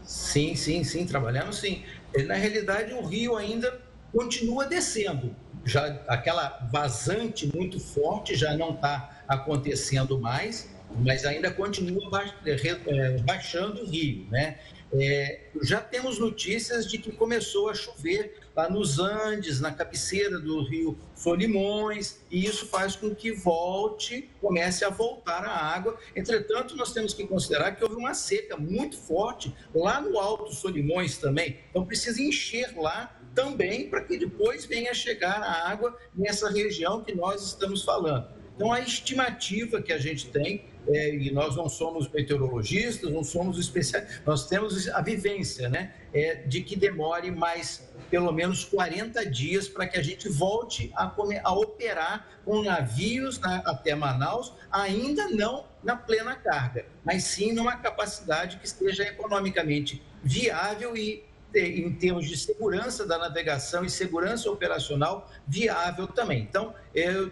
Sim, 0.07 0.55
sim, 0.55 0.85
sim, 0.85 1.05
trabalhamos 1.05 1.59
sim. 1.59 1.85
Na 2.27 2.35
realidade, 2.35 2.95
o 2.95 3.03
rio 3.05 3.37
ainda 3.37 3.81
continua 4.13 4.65
descendo 4.65 5.35
já 5.67 6.01
aquela 6.07 6.69
vazante 6.73 7.51
muito 7.55 7.81
forte 7.81 8.37
já 8.37 8.57
não 8.57 8.71
está 8.71 9.25
acontecendo 9.27 10.19
mais, 10.19 10.71
mas 11.05 11.27
ainda 11.27 11.51
continua 11.51 12.23
é, 12.47 13.19
baixando 13.19 13.83
o 13.83 13.87
rio, 13.87 14.27
né? 14.31 14.59
É, 14.93 15.41
já 15.65 15.81
temos 15.81 16.21
notícias 16.21 16.89
de 16.89 16.99
que 16.99 17.11
começou 17.11 17.69
a 17.69 17.75
chover 17.75 18.46
lá 18.57 18.71
nos 18.71 18.99
Andes, 18.99 19.61
na 19.61 19.71
cabeceira 19.71 20.39
do 20.41 20.63
rio 20.65 20.99
Solimões, 21.15 22.21
e 22.31 22.47
isso 22.47 22.67
faz 22.67 22.97
com 22.97 23.15
que 23.15 23.31
volte, 23.31 24.31
comece 24.41 24.85
a 24.85 24.89
voltar 24.89 25.45
a 25.45 25.55
água. 25.55 25.99
Entretanto, 26.15 26.75
nós 26.75 26.93
temos 26.93 27.13
que 27.13 27.27
considerar 27.27 27.77
que 27.77 27.85
houve 27.85 27.97
uma 27.97 28.15
seca 28.15 28.57
muito 28.57 28.97
forte 28.97 29.55
lá 29.75 30.01
no 30.01 30.19
Alto 30.19 30.55
Solimões 30.55 31.19
também, 31.19 31.59
então 31.69 31.85
precisa 31.85 32.23
encher 32.23 32.75
lá 32.77 33.15
também 33.35 33.91
para 33.91 34.01
que 34.01 34.17
depois 34.17 34.65
venha 34.65 34.95
chegar 34.95 35.43
a 35.43 35.69
água 35.69 35.95
nessa 36.15 36.49
região 36.49 37.05
que 37.05 37.15
nós 37.15 37.45
estamos 37.45 37.85
falando. 37.85 38.35
Então, 38.57 38.73
a 38.73 38.81
estimativa 38.81 39.83
que 39.83 39.93
a 39.93 39.99
gente 39.99 40.29
tem, 40.29 40.65
é, 40.89 41.15
e 41.15 41.31
nós 41.31 41.55
não 41.57 41.69
somos 41.69 42.09
meteorologistas, 42.11 43.11
não 43.11 43.23
somos 43.23 43.59
especialistas, 43.59 44.23
nós 44.25 44.49
temos 44.49 44.89
a 44.89 45.03
vivência, 45.03 45.69
né, 45.69 45.93
é, 46.13 46.37
de 46.37 46.63
que 46.63 46.75
demore 46.75 47.31
mais 47.31 47.87
pelo 48.11 48.33
menos 48.33 48.65
40 48.65 49.27
dias 49.27 49.69
para 49.69 49.87
que 49.87 49.99
a 49.99 50.03
gente 50.03 50.29
volte 50.29 50.91
a, 50.95 51.13
a 51.43 51.53
operar 51.53 52.27
com 52.45 52.63
navios 52.63 53.39
na, 53.41 53.57
até 53.59 53.95
Manaus, 53.95 54.55
ainda 54.71 55.29
não 55.29 55.67
na 55.83 55.97
plena 55.97 56.35
carga, 56.37 56.87
mas 57.05 57.25
sim 57.25 57.53
numa 57.53 57.77
capacidade 57.77 58.59
que 58.59 58.67
esteja 58.67 59.03
economicamente 59.03 60.03
viável 60.23 60.97
e 60.97 61.26
em 61.59 61.93
termos 61.93 62.27
de 62.29 62.37
segurança 62.37 63.07
da 63.07 63.19
navegação 63.19 63.85
e 63.85 63.91
segurança 63.91 64.51
operacional 64.51 65.31
viável 65.47 66.07
também. 66.07 66.43
Então, 66.43 66.75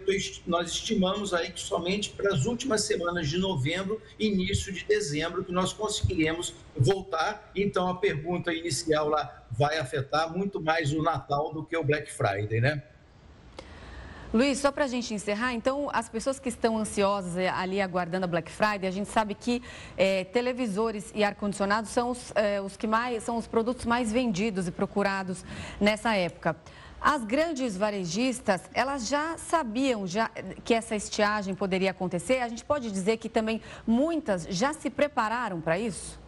tô, 0.05 0.11
nós 0.47 0.69
estimamos 0.69 1.33
aí 1.33 1.51
que 1.51 1.59
somente 1.59 2.09
para 2.11 2.33
as 2.33 2.45
últimas 2.45 2.81
semanas 2.81 3.29
de 3.29 3.37
novembro, 3.37 4.01
início 4.19 4.71
de 4.71 4.85
dezembro, 4.85 5.43
que 5.43 5.51
nós 5.51 5.73
conseguiremos 5.73 6.53
voltar. 6.75 7.51
Então, 7.55 7.87
a 7.87 7.95
pergunta 7.95 8.53
inicial 8.53 9.09
lá 9.09 9.45
vai 9.51 9.77
afetar 9.77 10.35
muito 10.35 10.61
mais 10.61 10.91
o 10.93 11.01
Natal 11.01 11.53
do 11.53 11.63
que 11.63 11.75
o 11.77 11.83
Black 11.83 12.11
Friday, 12.11 12.59
né? 12.59 12.83
Luiz, 14.35 14.59
só 14.59 14.69
para 14.69 14.83
a 14.83 14.87
gente 14.89 15.13
encerrar, 15.13 15.53
então, 15.53 15.89
as 15.93 16.09
pessoas 16.09 16.39
que 16.39 16.49
estão 16.49 16.77
ansiosas 16.77 17.37
eh, 17.37 17.47
ali 17.47 17.79
aguardando 17.79 18.25
a 18.25 18.27
Black 18.27 18.51
Friday, 18.51 18.85
a 18.85 18.91
gente 18.91 19.09
sabe 19.09 19.33
que 19.33 19.63
é, 19.95 20.25
televisores 20.25 21.09
e 21.15 21.23
ar-condicionados 21.23 21.89
são, 21.89 22.11
os, 22.11 22.33
é, 22.35 22.59
os 22.59 22.75
que 22.75 22.85
mais, 22.85 23.23
são 23.23 23.37
os 23.37 23.47
produtos 23.47 23.85
mais 23.85 24.11
vendidos 24.11 24.67
e 24.67 24.71
procurados 24.71 25.45
nessa 25.79 26.17
época. 26.17 26.53
As 26.99 27.23
grandes 27.23 27.77
varejistas, 27.77 28.63
elas 28.73 29.07
já 29.07 29.37
sabiam 29.37 30.05
já 30.05 30.29
que 30.65 30.73
essa 30.73 30.97
estiagem 30.97 31.55
poderia 31.55 31.91
acontecer? 31.91 32.39
A 32.39 32.49
gente 32.49 32.65
pode 32.65 32.91
dizer 32.91 33.15
que 33.15 33.29
também 33.29 33.61
muitas 33.87 34.47
já 34.49 34.73
se 34.73 34.89
prepararam 34.89 35.61
para 35.61 35.79
isso? 35.79 36.19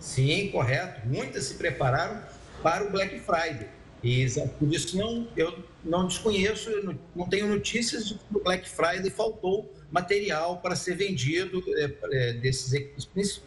Sim, 0.00 0.48
correto. 0.50 1.06
Muitas 1.06 1.44
se 1.44 1.54
prepararam 1.56 2.18
para 2.62 2.82
o 2.82 2.90
Black 2.90 3.20
Friday. 3.20 3.68
E 4.02 4.26
por 4.58 4.72
isso 4.72 4.96
não, 4.96 5.26
eu 5.36 5.62
não 5.86 6.06
desconheço, 6.06 6.70
não 7.14 7.28
tenho 7.28 7.46
notícias 7.46 8.08
de 8.08 8.14
que 8.14 8.24
no 8.30 8.40
Black 8.40 8.68
Friday 8.68 9.10
faltou 9.10 9.72
material 9.90 10.58
para 10.60 10.74
ser 10.74 10.96
vendido, 10.96 11.62
é, 11.68 11.94
é, 12.12 12.32
desses, 12.34 12.72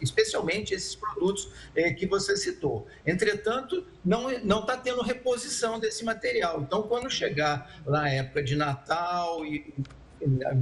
especialmente 0.00 0.74
esses 0.74 0.94
produtos 0.94 1.50
é, 1.74 1.92
que 1.92 2.06
você 2.06 2.36
citou. 2.36 2.86
Entretanto, 3.06 3.86
não 4.04 4.30
está 4.60 4.76
tendo 4.76 5.02
reposição 5.02 5.78
desse 5.78 6.04
material. 6.04 6.62
Então, 6.62 6.82
quando 6.82 7.10
chegar 7.10 7.82
na 7.86 8.08
época 8.08 8.42
de 8.42 8.56
Natal 8.56 9.44
e 9.44 9.72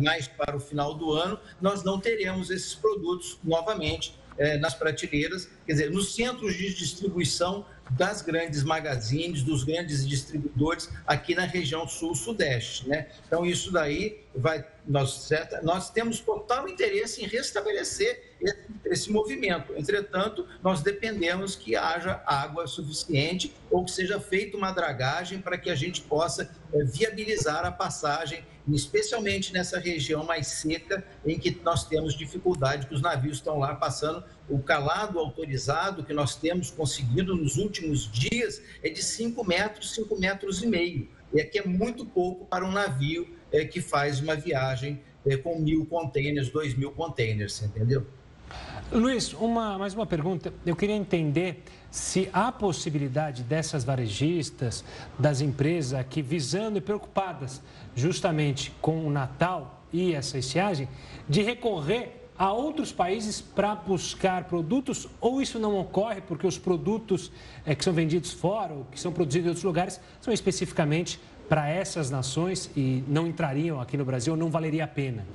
mais 0.01 0.29
para 0.29 0.57
o 0.57 0.61
final 0.61 0.95
do 0.95 1.13
ano, 1.13 1.39
nós 1.61 1.83
não 1.83 1.99
teremos 1.99 2.51
esses 2.51 2.75
produtos 2.75 3.39
novamente 3.43 4.19
é, 4.39 4.57
nas 4.57 4.75
prateleiras, 4.75 5.51
quer 5.67 5.73
dizer, 5.73 5.91
nos 5.91 6.15
centros 6.15 6.55
de 6.55 6.73
distribuição 6.73 7.67
das 7.91 8.23
grandes 8.23 8.63
magazines, 8.63 9.43
dos 9.43 9.65
grandes 9.65 10.07
distribuidores 10.07 10.91
aqui 11.07 11.35
na 11.35 11.45
região 11.45 11.87
sul-sudeste, 11.87 12.89
né? 12.89 13.09
Então 13.27 13.47
isso 13.47 13.73
daí 13.73 14.21
vai 14.35 14.65
nós, 14.87 15.29
nós 15.63 15.91
temos 15.91 16.21
total 16.21 16.69
interesse 16.69 17.23
em 17.23 17.27
restabelecer 17.27 18.28
esse, 18.85 19.11
movimento. 19.11 19.73
Entretanto, 19.77 20.47
nós 20.63 20.83
dependemos 20.83 21.57
que 21.57 21.77
haja 21.77 22.23
água 22.27 22.67
suficiente 22.67 23.55
ou 23.71 23.85
que 23.85 23.91
seja 23.91 24.21
feita 24.21 24.57
uma 24.57 24.73
dragagem 24.73 25.41
para 25.41 25.59
que 25.59 25.71
a 25.71 25.75
gente 25.75 26.01
possa 26.03 26.51
é, 26.73 26.85
viabilizar 26.85 27.65
a 27.65 27.73
passagem, 27.73 28.45
especialmente 28.69 29.53
nessa 29.53 29.79
região 29.79 30.25
mais 30.25 30.47
seca, 30.47 31.05
em 31.25 31.39
que 31.39 31.59
nós 31.65 31.85
temos 31.85 32.15
dificuldade, 32.15 32.87
que 32.87 32.95
os 32.95 33.03
navios 33.03 33.39
estão 33.39 33.59
lá 33.59 33.75
passando. 33.75 34.25
O 34.49 34.59
calado 34.59 35.19
autorizado 35.19 36.05
que 36.05 36.13
nós 36.13 36.37
temos 36.37 36.71
conseguido 36.71 37.35
nos 37.35 37.57
últimos 37.57 38.11
dias 38.11 38.63
é 38.83 38.89
de 38.89 39.03
5 39.03 39.45
metros, 39.45 39.95
5 39.95 40.19
metros 40.19 40.63
e 40.63 40.67
meio. 40.67 41.09
E 41.33 41.41
aqui 41.41 41.59
é 41.59 41.65
muito 41.65 42.07
pouco 42.07 42.47
para 42.47 42.65
um 42.65 42.73
navio 42.73 43.29
é, 43.53 43.65
que 43.65 43.81
faz 43.81 44.21
uma 44.21 44.35
viagem 44.35 45.01
é, 45.27 45.37
com 45.37 45.59
mil 45.59 45.85
containers, 45.87 46.49
dois 46.49 46.75
mil 46.75 46.91
containers, 46.93 47.63
entendeu? 47.63 48.07
Luiz, 48.91 49.35
uma, 49.35 49.77
mais 49.77 49.93
uma 49.93 50.07
pergunta. 50.07 50.53
Eu 50.65 50.75
queria 50.75 50.97
entender 50.97 51.63
se 51.91 52.31
há 52.33 52.51
possibilidade 52.51 53.43
dessas 53.43 53.85
varejistas, 53.85 54.83
das 55.19 55.41
empresas 55.41 55.99
aqui 55.99 56.23
visando 56.23 56.79
e 56.79 56.81
preocupadas 56.81 57.61
justamente 57.95 58.73
com 58.81 59.07
o 59.07 59.11
Natal 59.11 59.85
e 59.93 60.15
essa 60.15 60.39
estiagem, 60.39 60.89
de 61.29 61.43
recorrer 61.43 62.19
a 62.39 62.53
outros 62.53 62.93
países 62.93 63.41
para 63.41 63.75
buscar 63.75 64.45
produtos 64.45 65.09
ou 65.21 65.43
isso 65.43 65.59
não 65.59 65.79
ocorre 65.79 66.21
porque 66.21 66.47
os 66.47 66.57
produtos 66.57 67.33
é, 67.67 67.75
que 67.75 67.83
são 67.83 67.93
vendidos 67.93 68.33
fora 68.33 68.73
ou 68.73 68.87
que 68.93 69.01
são 69.01 69.13
produzidos 69.13 69.47
em 69.47 69.49
outros 69.49 69.65
lugares 69.65 70.01
são 70.21 70.33
especificamente 70.33 71.21
para 71.49 71.69
essas 71.69 72.11
nações 72.11 72.71
e 72.77 73.03
não 73.09 73.27
entrariam 73.27 73.81
aqui 73.81 73.97
no 73.97 74.05
Brasil 74.05 74.37
não 74.37 74.51
valeria 74.51 74.85
a 74.85 74.89
pena? 74.89 75.27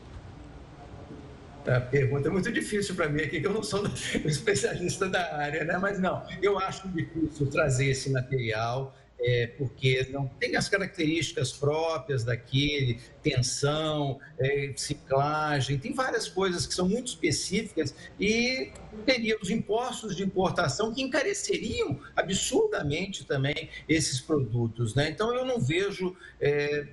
A 1.65 1.79
pergunta 1.79 2.27
é 2.27 2.31
muito 2.31 2.51
difícil 2.51 2.95
para 2.95 3.07
mim 3.07 3.21
aqui, 3.21 3.39
que 3.39 3.47
eu 3.47 3.53
não 3.53 3.63
sou 3.63 3.85
especialista 4.25 5.07
da 5.07 5.35
área, 5.35 5.63
né? 5.63 5.77
Mas 5.77 5.99
não, 5.99 6.25
eu 6.41 6.59
acho 6.59 6.87
difícil 6.89 7.47
trazer 7.47 7.87
esse 7.87 8.09
material 8.09 8.93
é, 9.23 9.47
porque 9.57 10.05
não 10.11 10.27
tem 10.27 10.55
as 10.57 10.67
características 10.67 11.53
próprias 11.53 12.23
daquele, 12.23 12.99
tensão, 13.21 14.19
é, 14.37 14.73
ciclagem, 14.75 15.79
tem 15.79 15.93
várias 15.93 16.27
coisas 16.27 16.67
que 16.67 16.73
são 16.73 16.89
muito 16.89 17.07
específicas 17.07 17.95
e 18.19 18.71
teria 19.05 19.37
os 19.41 19.49
impostos 19.49 20.15
de 20.15 20.23
importação 20.23 20.93
que 20.93 21.01
encareceriam 21.01 21.99
absurdamente 22.15 23.25
também 23.25 23.69
esses 23.87 24.19
produtos. 24.19 24.93
Né? 24.93 25.09
Então, 25.09 25.33
eu 25.33 25.45
não 25.45 25.59
vejo 25.59 26.15
é, 26.41 26.85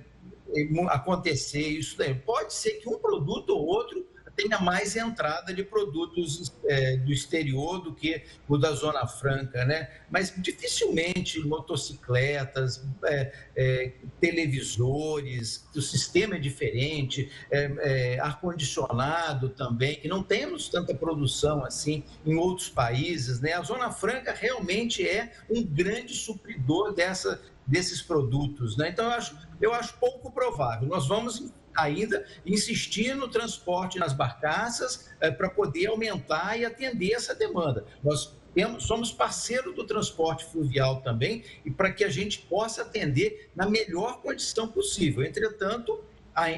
acontecer 0.87 1.67
isso 1.67 1.97
daí. 1.97 2.15
Pode 2.15 2.53
ser 2.53 2.75
que 2.75 2.87
um 2.87 2.97
produto 2.97 3.49
ou 3.49 3.65
outro 3.65 4.05
tenha 4.35 4.59
mais 4.59 4.95
entrada 4.95 5.53
de 5.53 5.63
produtos 5.63 6.51
é, 6.65 6.97
do 6.97 7.11
exterior 7.11 7.81
do 7.81 7.93
que 7.93 8.23
o 8.47 8.57
da 8.57 8.71
Zona 8.71 9.05
Franca, 9.07 9.65
né? 9.65 9.89
Mas 10.09 10.33
dificilmente 10.37 11.39
motocicletas, 11.39 12.83
é, 13.05 13.31
é, 13.55 13.91
televisores, 14.19 15.67
o 15.75 15.81
sistema 15.81 16.35
é 16.35 16.39
diferente, 16.39 17.29
é, 17.51 17.71
é, 17.79 18.19
ar-condicionado 18.19 19.49
também, 19.49 19.95
que 19.95 20.07
não 20.07 20.23
temos 20.23 20.69
tanta 20.69 20.93
produção 20.93 21.63
assim 21.65 22.03
em 22.25 22.35
outros 22.35 22.69
países, 22.69 23.39
né? 23.39 23.53
A 23.53 23.61
Zona 23.61 23.91
Franca 23.91 24.33
realmente 24.33 25.07
é 25.07 25.31
um 25.49 25.63
grande 25.63 26.13
supridor 26.13 26.93
dessa, 26.93 27.41
desses 27.65 28.01
produtos, 28.01 28.77
né? 28.77 28.89
Então 28.89 29.05
eu 29.05 29.11
acho, 29.11 29.37
eu 29.61 29.73
acho 29.73 29.97
pouco 29.97 30.31
provável. 30.31 30.87
Nós 30.87 31.07
vamos 31.07 31.51
ainda 31.75 32.25
insistir 32.45 33.15
no 33.15 33.27
transporte 33.27 33.99
nas 33.99 34.13
barcaças 34.13 35.09
é, 35.19 35.31
para 35.31 35.49
poder 35.49 35.87
aumentar 35.87 36.57
e 36.57 36.65
atender 36.65 37.13
essa 37.13 37.33
demanda. 37.33 37.85
Nós 38.03 38.35
temos, 38.53 38.85
somos 38.85 39.11
parceiro 39.11 39.73
do 39.73 39.85
transporte 39.85 40.45
fluvial 40.45 41.01
também 41.01 41.43
e 41.65 41.71
para 41.71 41.91
que 41.91 42.03
a 42.03 42.09
gente 42.09 42.39
possa 42.39 42.81
atender 42.81 43.49
na 43.55 43.69
melhor 43.69 44.21
condição 44.21 44.67
possível. 44.67 45.23
Entretanto, 45.23 46.03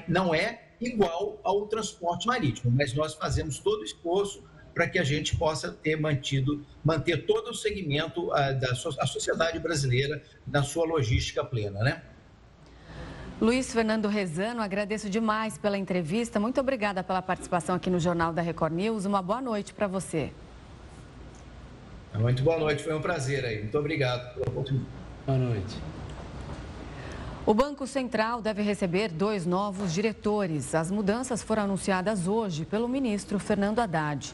não 0.07 0.34
é 0.34 0.70
igual 0.82 1.39
ao 1.43 1.68
transporte 1.68 2.28
marítimo, 2.28 2.72
mas 2.72 2.93
nós 2.93 3.14
fazemos 3.14 3.59
todo 3.59 3.82
o 3.82 3.84
esforço 3.84 4.43
para 4.74 4.89
que 4.89 4.97
a 4.97 5.03
gente 5.03 5.38
possa 5.38 5.72
ter 5.72 5.95
mantido, 5.99 6.66
manter 6.84 7.26
todo 7.26 7.51
o 7.51 7.53
segmento 7.53 8.32
uh, 8.32 8.59
da 8.59 8.74
so 8.74 8.89
a 8.99 9.05
sociedade 9.05 9.59
brasileira 9.59 10.24
na 10.47 10.64
sua 10.64 10.86
logística 10.86 11.45
plena, 11.45 11.80
né? 11.82 12.03
Luiz 13.44 13.74
Fernando 13.74 14.08
Rezano, 14.08 14.62
agradeço 14.62 15.10
demais 15.10 15.58
pela 15.58 15.78
entrevista. 15.78 16.39
Muito 16.39 16.62
obrigada 16.62 17.04
pela 17.04 17.22
participação 17.22 17.76
aqui 17.76 17.89
no 17.89 18.00
Jornal 18.00 18.32
da 18.32 18.41
Record 18.41 18.72
News. 18.72 19.04
Uma 19.04 19.22
boa 19.22 19.41
noite 19.41 19.74
para 19.74 19.86
você. 19.86 20.32
Muito 22.16 22.41
boa 22.41 22.58
noite, 22.58 22.82
foi 22.82 22.96
um 22.96 23.02
prazer 23.02 23.44
aí. 23.44 23.60
Muito 23.60 23.78
obrigado 23.78 24.34
pela 24.34 24.48
oportunidade. 24.48 24.89
Boa 25.26 25.38
noite. 25.38 25.78
O 27.46 27.54
Banco 27.54 27.86
Central 27.86 28.41
deve 28.41 28.62
receber 28.62 29.10
dois 29.10 29.46
novos 29.46 29.94
diretores. 29.94 30.74
As 30.74 30.89
mudanças 30.89 31.44
foram 31.44 31.64
anunciadas 31.64 32.30
hoje 32.30 32.64
pelo 32.64 32.88
ministro 32.88 33.38
Fernando 33.39 33.80
Haddad. 33.80 34.34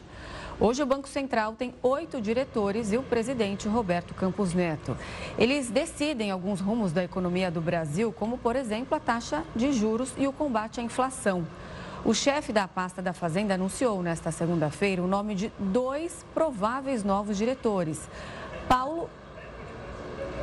Hoje, 0.62 0.82
o 0.82 0.86
Banco 0.86 1.08
Central 1.08 1.54
tem 1.54 1.74
oito 1.82 2.20
diretores 2.20 2.92
e 2.92 2.98
o 2.98 3.02
presidente 3.02 3.66
Roberto 3.66 4.12
Campos 4.12 4.52
Neto. 4.52 4.94
Eles 5.38 5.70
decidem 5.70 6.30
alguns 6.30 6.60
rumos 6.60 6.92
da 6.92 7.02
economia 7.02 7.50
do 7.50 7.62
Brasil, 7.62 8.12
como, 8.12 8.36
por 8.36 8.54
exemplo, 8.54 8.94
a 8.94 9.00
taxa 9.00 9.42
de 9.56 9.72
juros 9.72 10.12
e 10.18 10.28
o 10.28 10.32
combate 10.34 10.78
à 10.78 10.82
inflação. 10.82 11.46
O 12.04 12.12
chefe 12.12 12.52
da 12.52 12.68
pasta 12.68 13.00
da 13.00 13.14
Fazenda 13.14 13.54
anunciou 13.54 14.02
nesta 14.02 14.30
segunda-feira 14.30 15.02
o 15.02 15.06
nome 15.06 15.34
de 15.34 15.50
dois 15.58 16.26
prováveis 16.34 17.02
novos 17.02 17.38
diretores: 17.38 18.06
Paulo, 18.68 19.08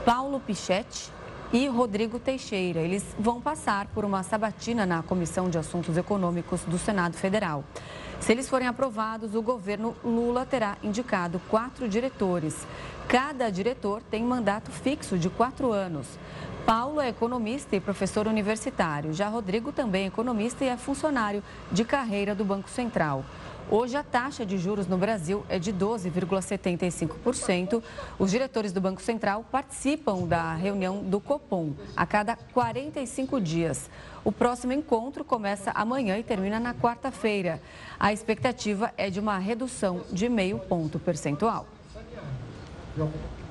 Paulo 0.04 0.40
Pichetti 0.40 1.12
e 1.54 1.68
Rodrigo 1.68 2.18
Teixeira. 2.18 2.80
Eles 2.80 3.06
vão 3.20 3.40
passar 3.40 3.86
por 3.94 4.04
uma 4.04 4.24
sabatina 4.24 4.84
na 4.84 5.04
Comissão 5.04 5.48
de 5.48 5.60
Assuntos 5.60 5.96
Econômicos 5.96 6.62
do 6.64 6.80
Senado 6.80 7.16
Federal. 7.16 7.64
Se 8.20 8.32
eles 8.32 8.50
forem 8.50 8.68
aprovados, 8.68 9.36
o 9.36 9.42
governo 9.42 9.96
Lula 10.04 10.46
terá 10.46 10.78
indicado 10.84 11.40
quatro 11.48 11.88
diretores. 11.88 12.68
Cada 13.08 13.50
diretor 13.50 14.02
tem 14.02 14.24
mandato 14.24 14.72
fixo 14.72 15.18
de 15.18 15.30
quatro 15.30 15.72
anos. 15.72 16.08
Paulo 16.66 17.00
é 17.00 17.08
economista 17.08 17.78
e 17.78 17.80
professor 17.80 18.28
universitário. 18.28 19.14
Já 19.14 19.30
Rodrigo 19.30 19.72
também 19.72 20.04
é 20.04 20.08
economista 20.08 20.66
e 20.66 20.68
é 20.68 20.76
funcionário 20.76 21.42
de 21.72 21.86
carreira 21.86 22.36
do 22.36 22.44
Banco 22.44 22.70
Central. 22.70 23.24
Hoje, 23.70 23.98
a 23.98 24.04
taxa 24.04 24.46
de 24.46 24.58
juros 24.58 24.88
no 24.88 24.98
Brasil 24.98 25.46
é 25.50 25.60
de 25.60 25.74
12,75%. 25.74 27.84
Os 28.18 28.32
diretores 28.32 28.72
do 28.72 28.80
Banco 28.80 29.02
Central 29.02 29.44
participam 29.52 30.26
da 30.26 30.54
reunião 30.54 31.04
do 31.04 31.20
Copom 31.20 31.74
a 31.94 32.06
cada 32.06 32.38
45 32.38 33.42
dias. 33.42 33.90
O 34.24 34.32
próximo 34.32 34.72
encontro 34.72 35.26
começa 35.26 35.72
amanhã 35.72 36.18
e 36.18 36.24
termina 36.24 36.62
na 36.62 36.74
quarta-feira. 36.74 37.62
A 38.00 38.14
expectativa 38.14 38.94
é 38.96 39.10
de 39.10 39.20
uma 39.20 39.38
redução 39.38 40.00
de 40.14 40.30
meio 40.30 40.60
ponto 40.60 40.98
percentual. 40.98 41.68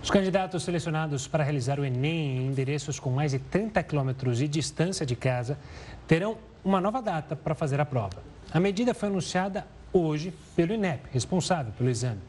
Os 0.03 0.11
candidatos 0.11 0.63
selecionados 0.63 1.29
para 1.29 1.45
realizar 1.45 1.79
o 1.79 1.85
Enem 1.85 2.39
em 2.39 2.47
endereços 2.47 2.99
com 2.99 3.11
mais 3.11 3.33
de 3.33 3.39
30 3.39 3.83
quilômetros 3.83 4.39
de 4.39 4.49
distância 4.49 5.05
de 5.05 5.15
casa 5.15 5.59
terão 6.07 6.39
uma 6.65 6.81
nova 6.81 7.03
data 7.03 7.37
para 7.37 7.55
fazer 7.55 7.83
a 7.83 7.85
prova. 7.85 8.23
A 8.51 8.59
medida 8.59 8.95
foi 8.95 9.09
anunciada 9.09 9.67
hoje 9.93 10.33
pelo 10.55 10.73
INEP, 10.73 11.09
responsável 11.13 11.73
pelo 11.77 11.91
exame. 11.91 12.21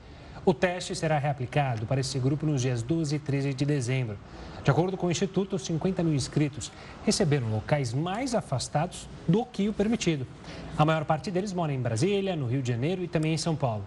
O 0.46 0.54
teste 0.54 0.96
será 0.96 1.18
reaplicado 1.18 1.86
para 1.86 2.00
esse 2.00 2.18
grupo 2.20 2.46
nos 2.46 2.62
dias 2.62 2.82
12 2.82 3.16
e 3.16 3.20
13 3.20 3.54
de 3.54 3.66
dezembro. 3.66 4.18
De 4.64 4.72
acordo 4.72 4.96
com 4.96 5.08
o 5.08 5.12
Instituto, 5.12 5.60
50 5.60 6.02
mil 6.04 6.14
inscritos 6.14 6.72
receberam 7.06 7.50
locais 7.50 7.94
mais 7.94 8.34
afastados 8.34 9.10
do 9.28 9.46
que 9.46 9.68
o 9.68 9.74
permitido. 9.74 10.26
A 10.78 10.86
maior 10.86 11.04
parte 11.04 11.30
deles 11.30 11.52
mora 11.52 11.74
em 11.74 11.82
Brasília, 11.82 12.36
no 12.36 12.48
Rio 12.48 12.62
de 12.62 12.70
Janeiro 12.70 13.04
e 13.04 13.08
também 13.08 13.34
em 13.34 13.38
São 13.38 13.56
Paulo. 13.56 13.84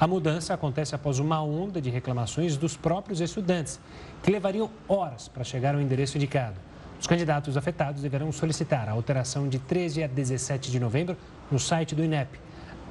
A 0.00 0.06
mudança 0.06 0.54
acontece 0.54 0.94
após 0.94 1.18
uma 1.18 1.42
onda 1.42 1.80
de 1.80 1.90
reclamações 1.90 2.56
dos 2.56 2.76
próprios 2.76 3.20
estudantes, 3.20 3.78
que 4.22 4.30
levariam 4.30 4.70
horas 4.88 5.28
para 5.28 5.44
chegar 5.44 5.74
ao 5.74 5.80
endereço 5.80 6.16
indicado. 6.16 6.56
Os 7.00 7.06
candidatos 7.06 7.56
afetados 7.56 8.02
deverão 8.02 8.32
solicitar 8.32 8.88
a 8.88 8.92
alteração 8.92 9.48
de 9.48 9.58
13 9.58 10.02
a 10.02 10.06
17 10.06 10.70
de 10.70 10.80
novembro 10.80 11.16
no 11.50 11.58
site 11.58 11.94
do 11.94 12.02
INEP. 12.02 12.38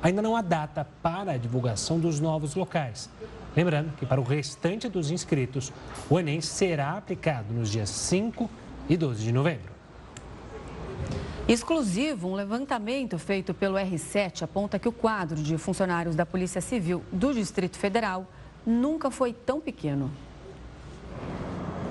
Ainda 0.02 0.22
não 0.22 0.36
há 0.36 0.42
data 0.42 0.88
para 1.02 1.34
a 1.34 1.38
divulgação 1.38 2.00
dos 2.00 2.20
novos 2.20 2.56
locais. 2.56 3.10
Lembrando 3.56 3.92
que 3.98 4.06
para 4.06 4.22
o 4.22 4.24
restante 4.24 4.88
dos 4.88 5.12
inscritos, 5.12 5.74
o 6.10 6.20
Enem 6.20 6.40
será 6.40 6.98
aplicado 6.98 7.54
nos 7.54 7.70
dias 7.70 7.90
5 7.90 8.50
e 8.88 8.96
12 8.96 9.24
de 9.24 9.32
novembro. 9.32 9.80
Exclusivo, 11.48 12.28
um 12.28 12.36
levantamento 12.36 13.18
feito 13.18 13.54
pelo 13.54 13.76
R7 13.76 14.44
aponta 14.44 14.78
que 14.78 14.88
o 14.88 14.92
quadro 14.92 15.42
de 15.42 15.58
funcionários 15.58 16.16
da 16.16 16.26
Polícia 16.26 16.62
Civil 16.62 17.04
do 17.12 17.34
Distrito 17.34 17.78
Federal 17.78 18.28
nunca 18.66 19.10
foi 19.10 19.34
tão 19.34 19.60
pequeno. 19.60 20.12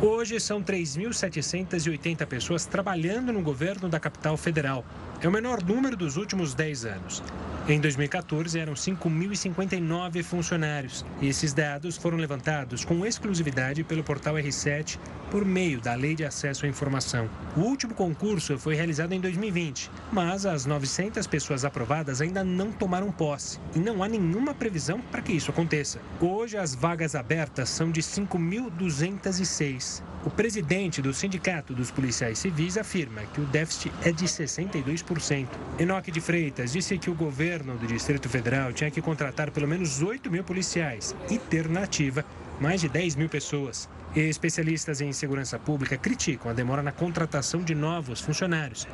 Hoje 0.01 0.39
são 0.39 0.63
3.780 0.63 2.25
pessoas 2.25 2.65
trabalhando 2.65 3.33
no 3.33 3.43
governo 3.43 3.89
da 3.89 3.99
capital 3.99 4.37
federal. 4.37 4.85
É 5.21 5.27
o 5.27 5.33
menor 5.33 5.61
número 5.61 5.97
dos 5.97 6.17
últimos 6.17 6.55
10 6.55 6.85
anos. 6.85 7.21
Em 7.69 7.79
2014, 7.79 8.59
eram 8.59 8.73
5.059 8.73 10.23
funcionários. 10.23 11.05
Esses 11.21 11.53
dados 11.53 11.99
foram 11.99 12.17
levantados 12.17 12.83
com 12.83 13.05
exclusividade 13.05 13.85
pelo 13.85 14.03
portal 14.03 14.37
R7 14.37 14.99
por 15.31 15.45
meio 15.45 15.79
da 15.79 15.95
Lei 15.95 16.15
de 16.15 16.25
Acesso 16.25 16.65
à 16.65 16.69
Informação. 16.69 17.29
O 17.55 17.61
último 17.61 17.93
concurso 17.93 18.59
foi 18.59 18.75
realizado 18.75 19.13
em 19.13 19.21
2020, 19.21 19.91
mas 20.11 20.47
as 20.47 20.65
900 20.65 21.27
pessoas 21.27 21.63
aprovadas 21.63 22.23
ainda 22.23 22.43
não 22.43 22.73
tomaram 22.73 23.13
posse 23.13 23.61
e 23.77 23.79
não 23.79 24.03
há 24.03 24.09
nenhuma 24.09 24.55
previsão 24.55 25.03
para 25.03 25.21
que 25.21 25.35
isso 25.35 25.51
aconteça. 25.51 26.01
Hoje, 26.23 26.57
as 26.57 26.75
vagas 26.75 27.15
abertas 27.15 27.69
são 27.69 27.91
de 27.91 28.01
5.206. 28.01 30.03
O 30.25 30.31
presidente 30.31 31.01
do 31.01 31.15
Sindicato 31.15 31.73
dos 31.73 31.93
Policiais 31.93 32.41
Civis 32.41 32.77
afirma 32.77 33.23
que 33.33 33.41
o 33.41 33.47
déficit 33.47 33.93
é 34.05 34.11
de 34.11 34.25
62%. 34.25 35.47
Enoque 35.79 36.11
de 36.11 36.21
Freitas 36.21 36.73
disse 36.73 36.99
que 36.99 37.09
o 37.09 37.15
governo 37.15 37.58
do 37.63 37.87
Distrito 37.87 38.29
Federal 38.29 38.73
tinha 38.73 38.91
que 38.91 39.01
contratar 39.01 39.51
pelo 39.51 39.69
menos 39.69 40.03
8 40.03 40.31
mil 40.31 40.45
policiais 40.45 41.15
e 41.31 41.39
ter 41.39 41.69
na 41.69 41.83
ativa 41.83 42.25
mais 42.61 42.81
de 42.81 42.89
10 42.89 43.17
mil 43.17 43.29
pessoas. 43.29 43.89
Especialistas 44.15 45.01
em 45.01 45.13
segurança 45.13 45.59
pública 45.59 45.97
criticam 45.97 46.51
a 46.51 46.55
demora 46.55 46.83
na 46.83 46.93
contratação 46.93 47.63
de 47.63 47.75
novos 47.75 48.21
funcionários 48.21 48.87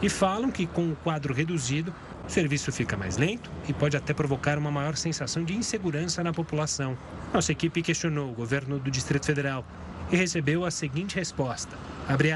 e 0.00 0.08
falam 0.08 0.50
que, 0.50 0.66
com 0.66 0.90
o 0.90 0.96
quadro 0.96 1.32
reduzido, 1.32 1.94
o 2.26 2.30
serviço 2.30 2.72
fica 2.72 2.96
mais 2.96 3.16
lento 3.16 3.50
e 3.68 3.72
pode 3.72 3.96
até 3.96 4.12
provocar 4.14 4.58
uma 4.58 4.70
maior 4.70 4.96
sensação 4.96 5.44
de 5.44 5.54
insegurança 5.54 6.22
na 6.22 6.32
população. 6.32 6.96
Nossa 7.32 7.52
equipe 7.52 7.82
questionou 7.82 8.30
o 8.30 8.34
governo 8.34 8.78
do 8.78 8.90
Distrito 8.90 9.26
Federal 9.26 9.64
e 10.10 10.16
recebeu 10.16 10.64
a 10.64 10.70
seguinte 10.70 11.16
resposta: 11.16 11.76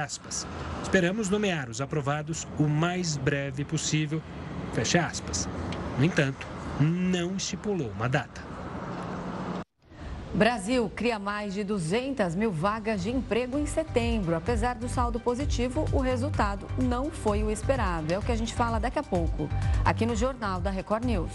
aspas. 0.03 0.47
Esperamos 0.83 1.29
nomear 1.29 1.69
os 1.69 1.81
aprovados 1.81 2.47
o 2.59 2.65
mais 2.65 3.17
breve 3.17 3.65
possível. 3.65 4.23
Fecha 4.77 5.07
aspas. 5.07 5.49
No 5.99 6.05
entanto, 6.05 6.47
não 6.79 7.37
estipulou 7.37 7.91
uma 7.93 8.11
data. 8.11 8.43
Brasil 10.35 10.93
cria 10.95 11.19
mais 11.19 11.55
de 11.55 11.65
200 11.65 12.35
mil 12.35 12.53
vagas 12.53 13.03
de 13.03 13.09
emprego 13.09 13.57
em 13.57 13.65
setembro. 13.65 14.37
Apesar 14.37 14.75
do 14.75 14.87
saldo 14.87 15.19
positivo, 15.19 15.87
o 15.95 16.01
resultado 16.01 16.67
não 16.79 17.11
foi 17.11 17.43
o 17.43 17.51
esperado. 17.51 18.13
É 18.13 18.19
o 18.19 18.23
que 18.23 18.31
a 18.31 18.37
gente 18.37 18.53
fala 18.53 18.79
daqui 18.79 18.99
a 18.99 19.03
pouco, 19.03 19.49
aqui 19.83 20.05
no 20.05 20.15
Jornal 20.15 20.61
da 20.61 20.69
Record 20.69 21.07
News. 21.07 21.33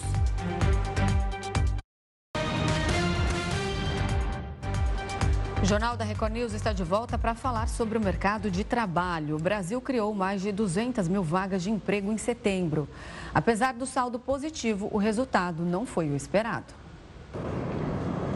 O 5.61 5.65
Jornal 5.65 5.95
da 5.95 6.03
Record 6.03 6.33
News 6.33 6.53
está 6.53 6.73
de 6.73 6.83
volta 6.83 7.19
para 7.19 7.35
falar 7.35 7.69
sobre 7.69 7.95
o 7.95 8.01
mercado 8.01 8.49
de 8.49 8.63
trabalho. 8.63 9.35
O 9.35 9.39
Brasil 9.39 9.79
criou 9.79 10.11
mais 10.11 10.41
de 10.41 10.51
200 10.51 11.07
mil 11.07 11.21
vagas 11.21 11.61
de 11.61 11.69
emprego 11.69 12.11
em 12.11 12.17
setembro. 12.17 12.89
Apesar 13.31 13.75
do 13.75 13.85
saldo 13.85 14.17
positivo, 14.17 14.89
o 14.91 14.97
resultado 14.97 15.63
não 15.63 15.85
foi 15.85 16.09
o 16.09 16.15
esperado. 16.15 16.73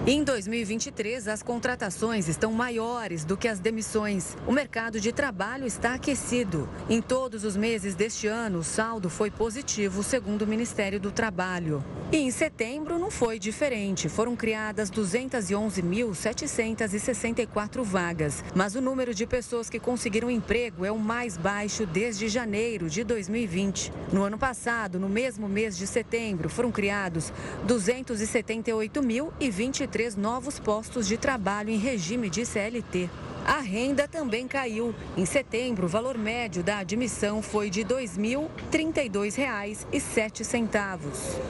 Em 0.07 0.23
2023, 0.23 1.27
as 1.27 1.41
contratações 1.41 2.27
estão 2.27 2.51
maiores 2.51 3.25
do 3.25 3.35
que 3.35 3.47
as 3.47 3.57
demissões. 3.57 4.37
O 4.45 4.51
mercado 4.51 4.99
de 4.99 5.11
trabalho 5.11 5.65
está 5.65 5.95
aquecido. 5.95 6.69
Em 6.87 7.01
todos 7.01 7.43
os 7.43 7.57
meses 7.57 7.95
deste 7.95 8.27
ano, 8.27 8.59
o 8.59 8.63
saldo 8.63 9.09
foi 9.09 9.31
positivo, 9.31 10.03
segundo 10.03 10.43
o 10.43 10.47
Ministério 10.47 10.99
do 10.99 11.09
Trabalho. 11.09 11.83
E 12.11 12.17
em 12.17 12.29
setembro 12.29 12.99
não 12.99 13.09
foi 13.09 13.39
diferente. 13.39 14.07
Foram 14.07 14.35
criadas 14.35 14.91
211.764 14.91 17.81
vagas. 17.81 18.43
Mas 18.53 18.75
o 18.75 18.81
número 18.81 19.11
de 19.11 19.25
pessoas 19.25 19.71
que 19.71 19.79
conseguiram 19.79 20.29
emprego 20.29 20.85
é 20.85 20.91
o 20.91 20.99
mais 20.99 21.35
baixo 21.35 21.83
desde 21.87 22.29
janeiro 22.29 22.91
de 22.91 23.03
2020. 23.03 23.91
No 24.13 24.21
ano 24.21 24.37
passado, 24.37 24.99
no 24.99 25.09
mesmo 25.09 25.49
mês 25.49 25.75
de 25.75 25.87
setembro, 25.87 26.47
foram 26.47 26.71
criados 26.71 27.33
278.023 27.65 29.94
três 29.95 30.17
novos 30.17 30.59
postos 30.59 31.07
de 31.07 31.15
trabalho 31.15 31.69
em 31.69 31.77
regime 31.77 32.29
de 32.29 32.45
CLT. 32.45 33.09
A 33.45 33.59
renda 33.59 34.07
também 34.07 34.47
caiu. 34.47 34.95
Em 35.15 35.23
setembro, 35.23 35.85
o 35.85 35.89
valor 35.89 36.17
médio 36.17 36.63
da 36.63 36.79
admissão 36.79 37.43
foi 37.43 37.69
de 37.69 37.83
R$ 37.83 37.89
2.032,07. 37.89 39.85
R$ 39.93 40.01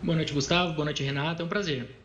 Boa 0.00 0.14
noite, 0.14 0.32
Gustavo. 0.32 0.74
Boa 0.74 0.84
noite, 0.84 1.02
Renata. 1.02 1.42
É 1.42 1.44
um 1.44 1.48
prazer. 1.48 2.00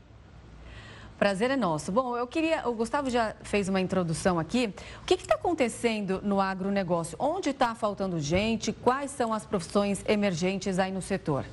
Prazer 1.20 1.52
é 1.52 1.56
nosso. 1.56 1.92
Bom, 1.92 2.18
eu 2.18 2.26
queria. 2.26 2.68
O 2.68 2.74
Gustavo 2.74 3.12
já 3.12 3.36
fez 3.44 3.70
uma 3.70 3.80
introdução 3.80 4.40
aqui. 4.40 4.74
O 5.04 5.06
que 5.06 5.14
está 5.14 5.36
acontecendo 5.36 6.22
no 6.24 6.42
agronegócio? 6.42 7.16
Onde 7.20 7.52
está 7.52 7.76
faltando 7.76 8.20
gente? 8.20 8.74
Quais 8.74 9.12
são 9.12 9.32
as 9.32 9.46
profissões 9.46 10.04
emergentes 10.08 10.80
aí 10.80 10.92
no 10.92 11.04
setor? 11.04 11.46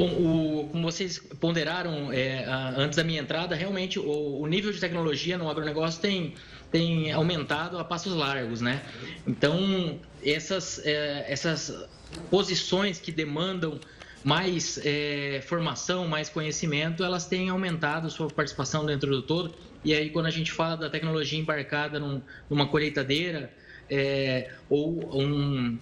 Bom, 0.00 0.08
o, 0.12 0.68
como 0.68 0.90
vocês 0.90 1.18
ponderaram 1.18 2.10
é, 2.10 2.46
antes 2.74 2.96
da 2.96 3.04
minha 3.04 3.20
entrada, 3.20 3.54
realmente 3.54 3.98
o, 3.98 4.40
o, 4.40 4.46
nível 4.46 4.72
de 4.72 4.80
tecnologia 4.80 5.36
no 5.36 5.50
agronegócio 5.50 6.00
tem, 6.00 6.32
tem 6.72 7.12
aumentado 7.12 7.78
a 7.78 7.84
passos 7.84 8.14
largos, 8.14 8.62
né? 8.62 8.80
Então, 9.26 10.00
essas, 10.24 10.80
é, 10.86 11.26
essas 11.28 11.86
posições 12.30 12.98
que 12.98 13.12
demandam 13.12 13.78
mais 14.24 14.80
é, 14.82 15.42
formação, 15.46 16.08
mais 16.08 16.30
conhecimento, 16.30 17.04
elas 17.04 17.26
têm 17.26 17.50
aumentado 17.50 18.08
sua 18.08 18.28
participação 18.28 18.86
dentro 18.86 19.10
do 19.10 19.20
todo. 19.20 19.54
E 19.84 19.92
aí, 19.92 20.08
quando 20.08 20.26
a 20.26 20.30
gente 20.30 20.50
fala 20.50 20.78
da 20.78 20.88
tecnologia 20.88 21.38
embarcada 21.38 22.00
num, 22.00 22.22
numa 22.48 22.66
colheitadeira 22.66 23.52
é, 23.90 24.50
ou 24.70 25.20
um, 25.20 25.78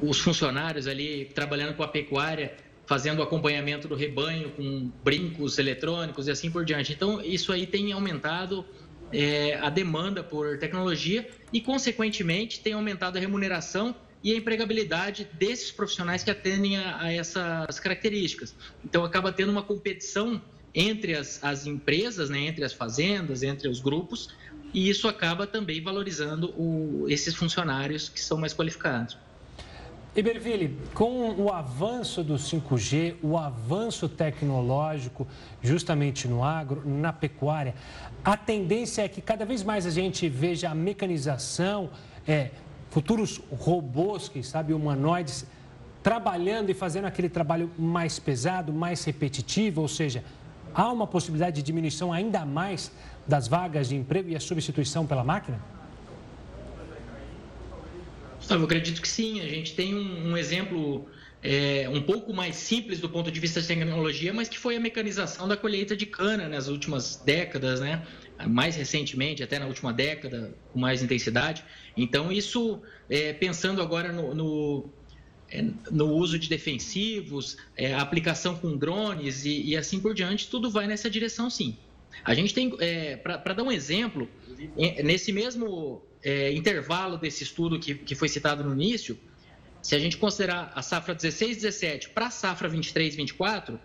os 0.00 0.18
funcionários 0.18 0.86
ali 0.86 1.26
trabalhando 1.34 1.74
com 1.74 1.82
a 1.82 1.88
pecuária, 1.88 2.56
fazendo 2.88 3.22
acompanhamento 3.22 3.86
do 3.86 3.94
rebanho 3.94 4.50
com 4.52 4.90
brincos 5.04 5.58
eletrônicos 5.58 6.26
e 6.26 6.30
assim 6.30 6.50
por 6.50 6.64
diante. 6.64 6.90
Então, 6.90 7.20
isso 7.20 7.52
aí 7.52 7.66
tem 7.66 7.92
aumentado 7.92 8.64
é, 9.12 9.58
a 9.58 9.68
demanda 9.68 10.24
por 10.24 10.58
tecnologia 10.58 11.28
e, 11.52 11.60
consequentemente, 11.60 12.60
tem 12.60 12.72
aumentado 12.72 13.18
a 13.18 13.20
remuneração 13.20 13.94
e 14.24 14.32
a 14.32 14.36
empregabilidade 14.36 15.28
desses 15.34 15.70
profissionais 15.70 16.24
que 16.24 16.30
atendem 16.30 16.78
a, 16.78 17.02
a 17.02 17.12
essas 17.12 17.78
características. 17.78 18.56
Então, 18.82 19.04
acaba 19.04 19.30
tendo 19.30 19.52
uma 19.52 19.62
competição 19.62 20.40
entre 20.74 21.14
as, 21.14 21.44
as 21.44 21.66
empresas, 21.66 22.30
né, 22.30 22.40
entre 22.40 22.64
as 22.64 22.72
fazendas, 22.72 23.42
entre 23.42 23.68
os 23.68 23.80
grupos, 23.80 24.30
e 24.72 24.88
isso 24.88 25.06
acaba 25.08 25.46
também 25.46 25.82
valorizando 25.82 26.54
o, 26.56 27.04
esses 27.06 27.34
funcionários 27.34 28.08
que 28.08 28.20
são 28.20 28.38
mais 28.38 28.54
qualificados. 28.54 29.18
Iberville, 30.16 30.76
com 30.94 31.30
o 31.34 31.52
avanço 31.52 32.24
do 32.24 32.34
5G, 32.34 33.16
o 33.22 33.36
avanço 33.36 34.08
tecnológico, 34.08 35.26
justamente 35.62 36.26
no 36.26 36.42
agro, 36.42 36.82
na 36.84 37.12
pecuária, 37.12 37.74
a 38.24 38.36
tendência 38.36 39.02
é 39.02 39.08
que 39.08 39.20
cada 39.20 39.44
vez 39.44 39.62
mais 39.62 39.86
a 39.86 39.90
gente 39.90 40.28
veja 40.28 40.70
a 40.70 40.74
mecanização, 40.74 41.90
é, 42.26 42.50
futuros 42.90 43.40
robôs, 43.52 44.28
quem 44.28 44.42
sabe 44.42 44.72
humanoides, 44.72 45.46
trabalhando 46.02 46.70
e 46.70 46.74
fazendo 46.74 47.04
aquele 47.04 47.28
trabalho 47.28 47.70
mais 47.78 48.18
pesado, 48.18 48.72
mais 48.72 49.04
repetitivo, 49.04 49.82
ou 49.82 49.88
seja, 49.88 50.24
há 50.74 50.90
uma 50.90 51.06
possibilidade 51.06 51.56
de 51.56 51.62
diminuição 51.62 52.12
ainda 52.12 52.44
mais 52.44 52.90
das 53.26 53.46
vagas 53.46 53.88
de 53.88 53.96
emprego 53.96 54.30
e 54.30 54.36
a 54.36 54.40
substituição 54.40 55.06
pela 55.06 55.22
máquina? 55.22 55.60
Eu 58.50 58.64
acredito 58.64 59.00
que 59.00 59.08
sim. 59.08 59.40
A 59.40 59.48
gente 59.48 59.74
tem 59.74 59.94
um, 59.94 60.30
um 60.30 60.36
exemplo 60.36 61.08
é, 61.42 61.88
um 61.88 62.02
pouco 62.02 62.32
mais 62.32 62.56
simples 62.56 63.00
do 63.00 63.08
ponto 63.08 63.30
de 63.30 63.38
vista 63.38 63.60
de 63.60 63.66
tecnologia, 63.66 64.32
mas 64.32 64.48
que 64.48 64.58
foi 64.58 64.76
a 64.76 64.80
mecanização 64.80 65.46
da 65.46 65.56
colheita 65.56 65.96
de 65.96 66.06
cana 66.06 66.48
nas 66.48 66.68
últimas 66.68 67.16
décadas, 67.16 67.80
né? 67.80 68.06
mais 68.46 68.76
recentemente, 68.76 69.42
até 69.42 69.58
na 69.58 69.66
última 69.66 69.92
década, 69.92 70.54
com 70.72 70.78
mais 70.78 71.02
intensidade. 71.02 71.64
Então, 71.96 72.30
isso, 72.30 72.80
é, 73.10 73.32
pensando 73.32 73.82
agora 73.82 74.12
no, 74.12 74.34
no, 74.34 74.90
é, 75.50 75.64
no, 75.90 76.12
uso 76.12 76.38
de 76.38 76.48
defensivos, 76.48 77.56
é, 77.76 77.94
aplicação 77.94 78.56
com 78.56 78.76
drones 78.76 79.44
e, 79.44 79.70
e, 79.70 79.76
assim 79.76 79.98
por 79.98 80.14
diante, 80.14 80.48
tudo 80.48 80.70
vai 80.70 80.86
nessa 80.86 81.10
direção, 81.10 81.50
sim. 81.50 81.76
A 82.24 82.34
gente 82.34 82.54
tem, 82.54 82.74
é, 82.78 83.16
para 83.16 83.54
dar 83.54 83.62
um 83.62 83.72
exemplo, 83.72 84.28
nesse 85.02 85.32
mesmo 85.32 86.02
é, 86.22 86.52
intervalo 86.52 87.16
desse 87.16 87.42
estudo 87.42 87.78
que, 87.78 87.94
que 87.94 88.14
foi 88.14 88.28
citado 88.28 88.64
no 88.64 88.72
início, 88.72 89.18
se 89.82 89.94
a 89.94 89.98
gente 89.98 90.16
considerar 90.16 90.72
a 90.74 90.82
safra 90.82 91.14
16-17 91.14 92.08
para 92.08 92.26
a 92.26 92.30
safra 92.30 92.68
23-24, 92.68 93.78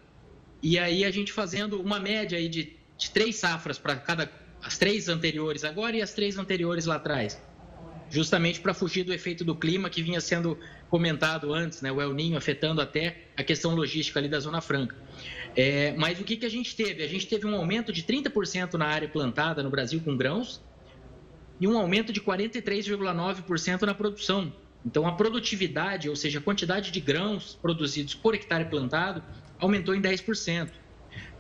e 0.62 0.80
aí 0.80 1.06
a 1.06 1.12
gente 1.12 1.32
fazendo 1.32 1.80
uma 1.82 2.00
média 2.00 2.38
aí 2.38 2.48
de, 2.48 2.74
de 2.98 3.12
três 3.12 3.36
safras 3.36 3.78
para 3.78 3.96
cada 3.98 4.30
as 4.64 4.78
três 4.78 5.10
anteriores 5.10 5.66
agora 5.66 5.98
e 5.98 6.02
as 6.02 6.14
três 6.14 6.38
anteriores 6.38 6.86
lá 6.86 6.96
atrás. 6.96 7.42
justamente 8.10 8.62
para 8.62 8.74
fugir 8.74 9.04
do 9.04 9.12
efeito 9.12 9.44
do 9.44 9.56
clima 9.56 9.90
que 9.90 10.02
vinha 10.02 10.22
sendo 10.22 10.58
comentado 10.88 11.52
antes, 11.52 11.82
né? 11.82 11.92
o 11.92 12.00
El 12.00 12.14
Ninho 12.14 12.38
afetando 12.38 12.80
até 12.80 13.24
a 13.36 13.44
questão 13.44 13.74
logística 13.74 14.20
ali 14.20 14.30
da 14.30 14.40
Zona 14.40 14.62
Franca. 14.62 14.96
É, 15.56 15.94
mas 15.98 16.20
o 16.20 16.24
que, 16.24 16.38
que 16.38 16.46
a 16.46 16.50
gente 16.50 16.76
teve? 16.76 17.04
A 17.04 17.08
gente 17.08 17.28
teve 17.28 17.48
um 17.48 17.56
aumento 17.56 17.92
de 17.92 18.04
30% 18.04 18.76
na 18.76 18.86
área 18.86 19.10
plantada 19.10 19.64
no 19.64 19.70
Brasil 19.70 20.00
com 20.00 20.16
grãos 20.16 20.62
e 21.64 21.68
um 21.68 21.78
aumento 21.78 22.12
de 22.12 22.20
43,9% 22.20 23.84
na 23.84 23.94
produção. 23.94 24.52
Então, 24.86 25.08
a 25.08 25.14
produtividade, 25.14 26.10
ou 26.10 26.16
seja, 26.16 26.40
a 26.40 26.42
quantidade 26.42 26.92
de 26.92 27.00
grãos 27.00 27.58
produzidos 27.62 28.14
por 28.14 28.36
hectare 28.36 28.66
plantado, 28.66 29.24
aumentou 29.58 29.96
em 29.96 30.02
10%. 30.02 30.72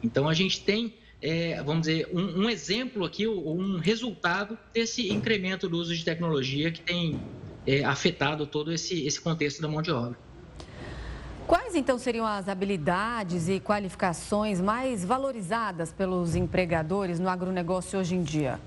Então, 0.01 0.29
a 0.29 0.33
gente 0.33 0.61
tem, 0.61 0.93
é, 1.21 1.61
vamos 1.61 1.87
dizer, 1.87 2.07
um, 2.13 2.43
um, 2.43 2.49
exemplo 2.49 3.03
aqui, 3.03 3.27
um 3.27 3.77
resultado 3.79 4.57
desse 4.73 5.11
incremento 5.11 5.67
do 5.67 5.77
uso 5.77 5.93
de 5.93 6.05
tecnologia 6.05 6.71
que 6.71 6.79
tem 6.79 7.19
é, 7.67 7.83
afetado 7.83 8.47
todo 8.47 8.71
esse, 8.71 9.05
esse 9.05 9.19
contexto 9.19 9.61
da 9.61 9.67
mão 9.67 9.81
de 9.81 9.91
obra. 9.91 10.17
Quais 11.45 11.75
então 11.75 11.99
seriam 11.99 12.25
as 12.25 12.47
habilidades 12.47 13.49
e 13.49 13.59
qualificações 13.59 14.61
mais 14.61 15.03
valorizadas 15.03 15.91
pelos 15.91 16.33
empregadores 16.33 17.19
no 17.19 17.27
agronegócio 17.27 17.99
hoje 17.99 18.15
em 18.15 18.23
dia? 18.23 18.57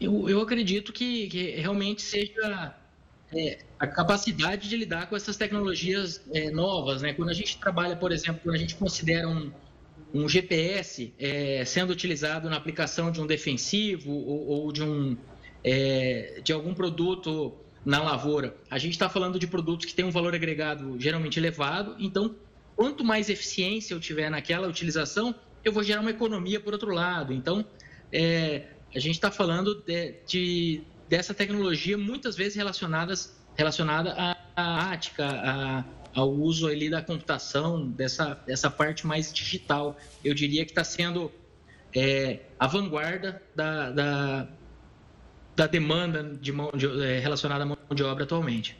Eu, 0.00 0.28
eu 0.28 0.40
acredito 0.40 0.92
que, 0.92 1.28
que 1.28 1.50
realmente 1.50 2.00
seja 2.02 2.74
é, 3.32 3.58
a 3.78 3.86
capacidade 3.86 4.68
de 4.68 4.76
lidar 4.76 5.08
com 5.08 5.16
essas 5.16 5.36
tecnologias 5.36 6.22
é, 6.32 6.50
novas. 6.50 7.02
Né? 7.02 7.12
Quando 7.12 7.28
a 7.28 7.34
gente 7.34 7.58
trabalha, 7.58 7.94
por 7.96 8.10
exemplo, 8.10 8.40
quando 8.42 8.54
a 8.54 8.58
gente 8.58 8.74
considera 8.74 9.28
um, 9.28 9.52
um 10.12 10.28
GPS 10.28 11.12
é, 11.18 11.64
sendo 11.64 11.90
utilizado 11.90 12.48
na 12.48 12.56
aplicação 12.56 13.10
de 13.10 13.20
um 13.20 13.26
defensivo 13.26 14.10
ou, 14.10 14.46
ou 14.48 14.72
de, 14.72 14.82
um, 14.82 15.16
é, 15.62 16.40
de 16.42 16.52
algum 16.52 16.74
produto 16.74 17.54
na 17.84 18.02
lavoura. 18.02 18.54
A 18.70 18.78
gente 18.78 18.92
está 18.92 19.08
falando 19.08 19.38
de 19.38 19.46
produtos 19.46 19.86
que 19.86 19.94
têm 19.94 20.04
um 20.04 20.10
valor 20.10 20.34
agregado 20.34 20.96
geralmente 20.98 21.38
elevado, 21.38 21.96
então, 21.98 22.34
quanto 22.76 23.04
mais 23.04 23.30
eficiência 23.30 23.94
eu 23.94 24.00
tiver 24.00 24.30
naquela 24.30 24.68
utilização, 24.68 25.34
eu 25.64 25.72
vou 25.72 25.82
gerar 25.82 26.00
uma 26.00 26.10
economia 26.10 26.60
por 26.60 26.72
outro 26.72 26.92
lado. 26.92 27.32
Então, 27.32 27.64
é, 28.12 28.64
a 28.94 28.98
gente 28.98 29.14
está 29.14 29.30
falando 29.30 29.82
de, 29.82 30.14
de, 30.26 30.82
dessa 31.08 31.32
tecnologia 31.32 31.96
muitas 31.96 32.36
vezes 32.36 32.56
relacionadas, 32.56 33.36
relacionada 33.56 34.12
à, 34.16 34.36
à 34.56 34.92
ática, 34.92 35.26
à, 35.26 35.84
ao 36.14 36.30
uso 36.30 36.66
ali 36.66 36.90
da 36.90 37.02
computação, 37.02 37.88
dessa, 37.88 38.34
dessa 38.46 38.70
parte 38.70 39.06
mais 39.06 39.32
digital. 39.32 39.96
Eu 40.24 40.34
diria 40.34 40.64
que 40.64 40.72
está 40.72 40.84
sendo 40.84 41.30
é, 41.94 42.40
a 42.58 42.66
vanguarda 42.66 43.42
da, 43.54 43.90
da 43.90 44.48
da 45.60 45.66
demanda 45.66 46.22
de 46.22 46.52
mão 46.52 46.70
de, 46.74 46.86
é, 47.02 47.18
relacionada 47.18 47.64
à 47.64 47.66
mão 47.66 47.76
de 47.94 48.02
obra 48.02 48.24
atualmente. 48.24 48.78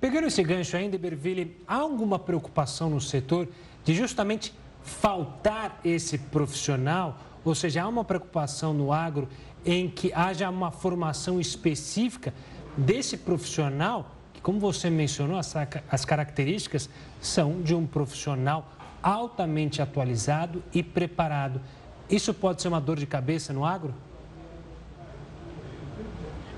Pegando 0.00 0.26
esse 0.26 0.42
gancho 0.42 0.76
ainda, 0.76 0.98
Berville, 0.98 1.56
há 1.66 1.76
alguma 1.76 2.18
preocupação 2.18 2.90
no 2.90 3.00
setor 3.00 3.48
de 3.82 3.94
justamente 3.94 4.52
faltar 4.82 5.80
esse 5.82 6.18
profissional? 6.18 7.18
Ou 7.44 7.54
seja, 7.54 7.82
há 7.82 7.88
uma 7.88 8.04
preocupação 8.04 8.72
no 8.72 8.92
agro 8.92 9.28
em 9.64 9.88
que 9.88 10.12
haja 10.12 10.48
uma 10.48 10.70
formação 10.70 11.40
específica 11.40 12.32
desse 12.76 13.16
profissional, 13.16 14.16
que, 14.32 14.40
como 14.40 14.58
você 14.58 14.88
mencionou, 14.90 15.38
as, 15.38 15.54
as 15.90 16.04
características 16.04 16.88
são 17.20 17.62
de 17.62 17.74
um 17.74 17.86
profissional 17.86 18.72
altamente 19.02 19.82
atualizado 19.82 20.62
e 20.72 20.82
preparado. 20.82 21.60
Isso 22.08 22.32
pode 22.32 22.62
ser 22.62 22.68
uma 22.68 22.80
dor 22.80 22.98
de 22.98 23.06
cabeça 23.06 23.52
no 23.52 23.64
agro? 23.64 23.94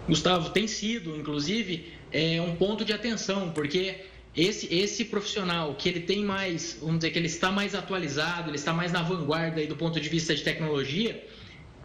Gustavo, 0.08 0.50
tem 0.50 0.68
sido, 0.68 1.16
inclusive, 1.16 1.92
é, 2.12 2.40
um 2.40 2.54
ponto 2.54 2.84
de 2.84 2.92
atenção, 2.92 3.50
porque 3.50 4.04
esse, 4.36 4.72
esse 4.72 5.06
profissional 5.06 5.74
que 5.74 5.88
ele 5.88 6.00
tem 6.00 6.22
mais, 6.22 6.78
vamos 6.80 6.98
dizer 6.98 7.10
que 7.10 7.18
ele 7.18 7.26
está 7.26 7.50
mais 7.50 7.74
atualizado, 7.74 8.50
ele 8.50 8.56
está 8.56 8.72
mais 8.72 8.92
na 8.92 9.02
vanguarda 9.02 9.60
aí 9.60 9.66
do 9.66 9.76
ponto 9.76 9.98
de 9.98 10.08
vista 10.08 10.34
de 10.34 10.42
tecnologia, 10.42 11.26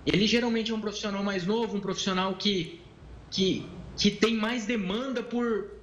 ele 0.05 0.27
geralmente 0.27 0.71
é 0.71 0.75
um 0.75 0.81
profissional 0.81 1.23
mais 1.23 1.45
novo, 1.45 1.77
um 1.77 1.79
profissional 1.79 2.35
que, 2.35 2.81
que, 3.29 3.65
que 3.95 4.11
tem 4.11 4.35
mais 4.35 4.65
demanda 4.65 5.23
por. 5.23 5.79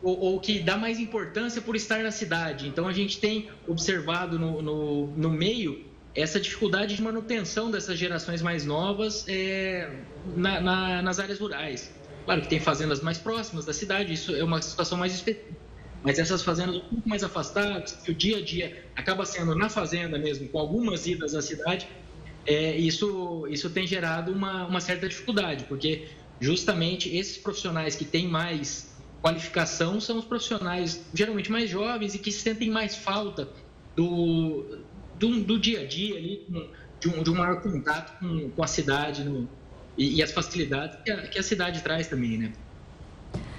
Ou, 0.00 0.16
ou 0.20 0.40
que 0.40 0.60
dá 0.60 0.76
mais 0.76 1.00
importância 1.00 1.60
por 1.60 1.74
estar 1.74 2.04
na 2.04 2.12
cidade. 2.12 2.68
Então 2.68 2.86
a 2.86 2.92
gente 2.92 3.18
tem 3.18 3.50
observado 3.66 4.38
no, 4.38 4.62
no, 4.62 5.06
no 5.08 5.28
meio 5.28 5.84
essa 6.14 6.38
dificuldade 6.38 6.94
de 6.94 7.02
manutenção 7.02 7.68
dessas 7.68 7.98
gerações 7.98 8.40
mais 8.40 8.64
novas 8.64 9.24
é, 9.26 9.90
na, 10.36 10.60
na, 10.60 11.02
nas 11.02 11.18
áreas 11.18 11.40
rurais. 11.40 11.92
Claro 12.24 12.42
que 12.42 12.48
tem 12.48 12.60
fazendas 12.60 13.00
mais 13.00 13.18
próximas 13.18 13.64
da 13.64 13.72
cidade, 13.72 14.12
isso 14.12 14.34
é 14.36 14.44
uma 14.44 14.62
situação 14.62 14.96
mais 14.96 15.12
específica. 15.12 15.67
Mas 16.02 16.18
essas 16.18 16.42
fazendas 16.42 16.76
um 16.76 16.80
pouco 16.80 17.08
mais 17.08 17.24
afastadas, 17.24 17.92
que 17.92 18.10
o 18.10 18.14
dia 18.14 18.38
a 18.38 18.44
dia 18.44 18.90
acaba 18.96 19.24
sendo 19.24 19.54
na 19.54 19.68
fazenda 19.68 20.18
mesmo, 20.18 20.48
com 20.48 20.58
algumas 20.58 21.06
idas 21.06 21.34
à 21.34 21.42
cidade, 21.42 21.88
é, 22.46 22.76
isso, 22.76 23.46
isso 23.50 23.68
tem 23.70 23.86
gerado 23.86 24.32
uma, 24.32 24.66
uma 24.66 24.80
certa 24.80 25.08
dificuldade, 25.08 25.64
porque 25.64 26.08
justamente 26.40 27.14
esses 27.14 27.36
profissionais 27.36 27.96
que 27.96 28.04
têm 28.04 28.28
mais 28.28 28.96
qualificação 29.20 30.00
são 30.00 30.18
os 30.18 30.24
profissionais 30.24 31.10
geralmente 31.12 31.50
mais 31.50 31.68
jovens 31.68 32.14
e 32.14 32.18
que 32.18 32.30
sentem 32.30 32.70
mais 32.70 32.96
falta 32.96 33.52
do, 33.96 34.86
do, 35.14 35.42
do 35.42 35.58
dia 35.58 35.80
a 35.80 35.84
dia 35.84 36.16
ali, 36.16 36.46
de 37.00 37.08
um, 37.08 37.22
de 37.22 37.30
um 37.30 37.34
maior 37.34 37.60
contato 37.60 38.18
com, 38.20 38.50
com 38.50 38.62
a 38.62 38.66
cidade 38.66 39.24
no, 39.24 39.48
e, 39.96 40.16
e, 40.16 40.22
as 40.22 40.30
facilidades 40.30 40.96
que 41.02 41.10
a, 41.10 41.28
que 41.28 41.38
a 41.38 41.42
cidade 41.42 41.82
traz 41.82 42.06
também, 42.06 42.38
né? 42.38 42.52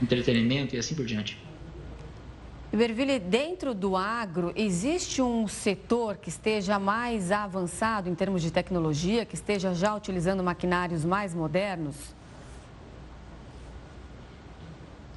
Entretenimento 0.01 0.75
e 0.75 0.79
assim 0.79 0.95
por 0.95 1.05
diante. 1.05 1.48
Iberville, 2.71 3.17
dentro 3.17 3.73
do 3.73 3.95
agro, 3.95 4.53
existe 4.55 5.23
um 5.23 5.47
setor 5.47 6.17
que 6.17 6.29
esteja 6.29 6.77
mais 6.77 7.31
avançado 7.31 8.07
em 8.07 8.13
termos 8.13 8.43
de 8.43 8.51
tecnologia, 8.51 9.25
que 9.25 9.33
esteja 9.33 9.73
já 9.73 9.95
utilizando 9.95 10.43
maquinários 10.43 11.03
mais 11.03 11.33
modernos? 11.33 11.95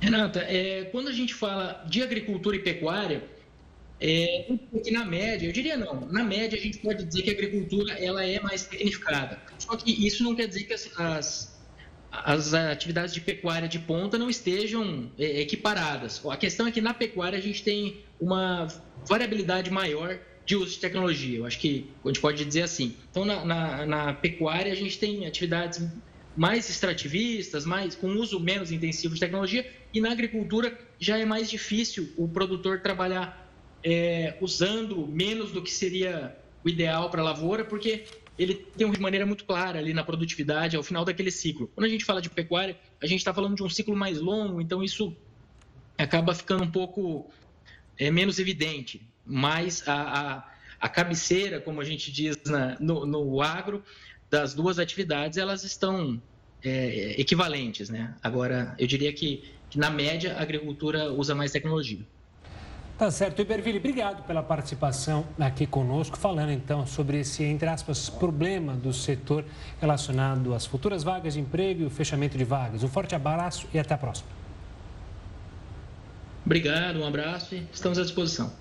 Renata, 0.00 0.40
é, 0.40 0.84
quando 0.86 1.08
a 1.08 1.12
gente 1.12 1.34
fala 1.34 1.84
de 1.86 2.02
agricultura 2.02 2.56
e 2.56 2.58
pecuária, 2.58 3.22
é, 4.00 4.46
na 4.90 5.04
média, 5.04 5.46
eu 5.46 5.52
diria 5.52 5.76
não, 5.76 6.00
na 6.06 6.24
média 6.24 6.58
a 6.58 6.60
gente 6.60 6.78
pode 6.78 7.04
dizer 7.04 7.22
que 7.22 7.30
a 7.30 7.32
agricultura 7.34 7.92
ela 8.02 8.24
é 8.24 8.40
mais 8.40 8.64
tecnificada. 8.64 9.38
Só 9.58 9.76
que 9.76 10.06
isso 10.06 10.24
não 10.24 10.34
quer 10.34 10.48
dizer 10.48 10.64
que 10.64 10.72
as, 10.72 10.90
as, 10.98 11.61
as 12.12 12.52
atividades 12.52 13.14
de 13.14 13.20
pecuária 13.22 13.66
de 13.66 13.78
ponta 13.78 14.18
não 14.18 14.28
estejam 14.28 15.10
é, 15.18 15.40
equiparadas. 15.40 16.22
A 16.26 16.36
questão 16.36 16.66
é 16.66 16.70
que 16.70 16.80
na 16.80 16.92
pecuária 16.92 17.38
a 17.38 17.42
gente 17.42 17.62
tem 17.62 18.00
uma 18.20 18.68
variabilidade 19.06 19.70
maior 19.70 20.18
de 20.44 20.54
uso 20.54 20.72
de 20.72 20.78
tecnologia. 20.78 21.38
Eu 21.38 21.46
acho 21.46 21.58
que 21.58 21.88
a 22.04 22.08
gente 22.08 22.20
pode 22.20 22.44
dizer 22.44 22.62
assim. 22.62 22.94
Então, 23.10 23.24
na, 23.24 23.44
na, 23.44 23.86
na 23.86 24.12
pecuária 24.12 24.70
a 24.70 24.76
gente 24.76 24.98
tem 24.98 25.26
atividades 25.26 25.82
mais 26.36 26.68
extrativistas, 26.68 27.64
mais 27.64 27.94
com 27.94 28.08
uso 28.08 28.38
menos 28.38 28.70
intensivo 28.70 29.14
de 29.14 29.20
tecnologia, 29.20 29.70
e 29.92 30.00
na 30.00 30.12
agricultura 30.12 30.78
já 30.98 31.18
é 31.18 31.24
mais 31.24 31.48
difícil 31.48 32.12
o 32.16 32.28
produtor 32.28 32.80
trabalhar 32.80 33.50
é, 33.82 34.36
usando 34.40 35.06
menos 35.06 35.50
do 35.50 35.62
que 35.62 35.70
seria 35.70 36.36
o 36.64 36.68
ideal 36.68 37.10
para 37.10 37.20
a 37.20 37.24
lavoura, 37.24 37.64
porque 37.64 38.04
ele 38.38 38.54
tem 38.54 38.86
uma 38.86 38.98
maneira 38.98 39.26
muito 39.26 39.44
clara 39.44 39.78
ali 39.78 39.92
na 39.92 40.02
produtividade 40.02 40.76
ao 40.76 40.82
final 40.82 41.04
daquele 41.04 41.30
ciclo. 41.30 41.70
Quando 41.74 41.86
a 41.86 41.88
gente 41.88 42.04
fala 42.04 42.20
de 42.22 42.30
pecuária, 42.30 42.78
a 43.00 43.06
gente 43.06 43.18
está 43.18 43.32
falando 43.32 43.54
de 43.54 43.62
um 43.62 43.68
ciclo 43.68 43.94
mais 43.94 44.20
longo, 44.20 44.60
então 44.60 44.82
isso 44.82 45.14
acaba 45.98 46.34
ficando 46.34 46.64
um 46.64 46.70
pouco 46.70 47.30
é, 47.98 48.10
menos 48.10 48.38
evidente. 48.38 49.02
Mas 49.24 49.86
a, 49.86 49.94
a, 49.94 50.50
a, 50.80 50.88
cabeceira, 50.88 51.60
como 51.60 51.80
a 51.80 51.84
gente 51.84 52.10
diz 52.10 52.36
na, 52.44 52.76
no, 52.80 53.06
no, 53.06 53.40
agro, 53.42 53.82
das 54.30 54.54
duas 54.54 54.78
atividades, 54.78 55.38
elas 55.38 55.62
estão 55.62 56.20
é, 56.64 57.20
equivalentes. 57.20 57.88
Né? 57.90 58.14
Agora, 58.22 58.74
eu 58.78 58.86
diria 58.86 59.12
que, 59.12 59.44
que, 59.68 59.78
na 59.78 59.90
média, 59.90 60.36
a 60.36 60.42
agricultura 60.42 61.12
usa 61.12 61.34
mais 61.34 61.52
tecnologia. 61.52 62.04
Tá 62.98 63.10
certo. 63.10 63.42
Iberville, 63.42 63.78
obrigado 63.78 64.22
pela 64.24 64.42
participação 64.42 65.24
aqui 65.40 65.66
conosco, 65.66 66.16
falando 66.16 66.50
então 66.50 66.86
sobre 66.86 67.20
esse, 67.20 67.42
entre 67.42 67.68
aspas, 67.68 68.08
problema 68.08 68.74
do 68.74 68.92
setor 68.92 69.44
relacionado 69.80 70.54
às 70.54 70.66
futuras 70.66 71.02
vagas 71.02 71.34
de 71.34 71.40
emprego 71.40 71.82
e 71.82 71.86
o 71.86 71.90
fechamento 71.90 72.38
de 72.38 72.44
vagas. 72.44 72.84
Um 72.84 72.88
forte 72.88 73.14
abraço 73.14 73.66
e 73.72 73.78
até 73.78 73.94
a 73.94 73.98
próxima. 73.98 74.28
Obrigado, 76.44 76.98
um 77.00 77.06
abraço 77.06 77.54
e 77.54 77.66
estamos 77.72 77.98
à 77.98 78.02
disposição. 78.02 78.52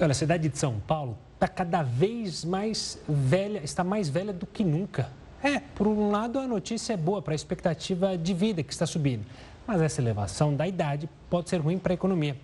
Olha, 0.00 0.10
a 0.10 0.14
cidade 0.14 0.48
de 0.48 0.58
São 0.58 0.80
Paulo 0.80 1.16
está 1.34 1.46
cada 1.46 1.82
vez 1.82 2.44
mais 2.44 2.98
velha, 3.08 3.60
está 3.62 3.84
mais 3.84 4.08
velha 4.08 4.32
do 4.32 4.46
que 4.46 4.64
nunca. 4.64 5.08
É, 5.42 5.60
por 5.60 5.86
um 5.86 6.10
lado, 6.10 6.38
a 6.38 6.48
notícia 6.48 6.94
é 6.94 6.96
boa 6.96 7.20
para 7.20 7.34
a 7.34 7.36
expectativa 7.36 8.16
de 8.16 8.32
vida 8.32 8.62
que 8.62 8.72
está 8.72 8.86
subindo. 8.86 9.24
Mas 9.66 9.80
essa 9.80 10.00
elevação 10.00 10.54
da 10.54 10.66
idade 10.66 11.08
pode 11.30 11.48
ser 11.48 11.58
ruim 11.58 11.78
para 11.78 11.92
a 11.92 11.94
economia. 11.94 12.36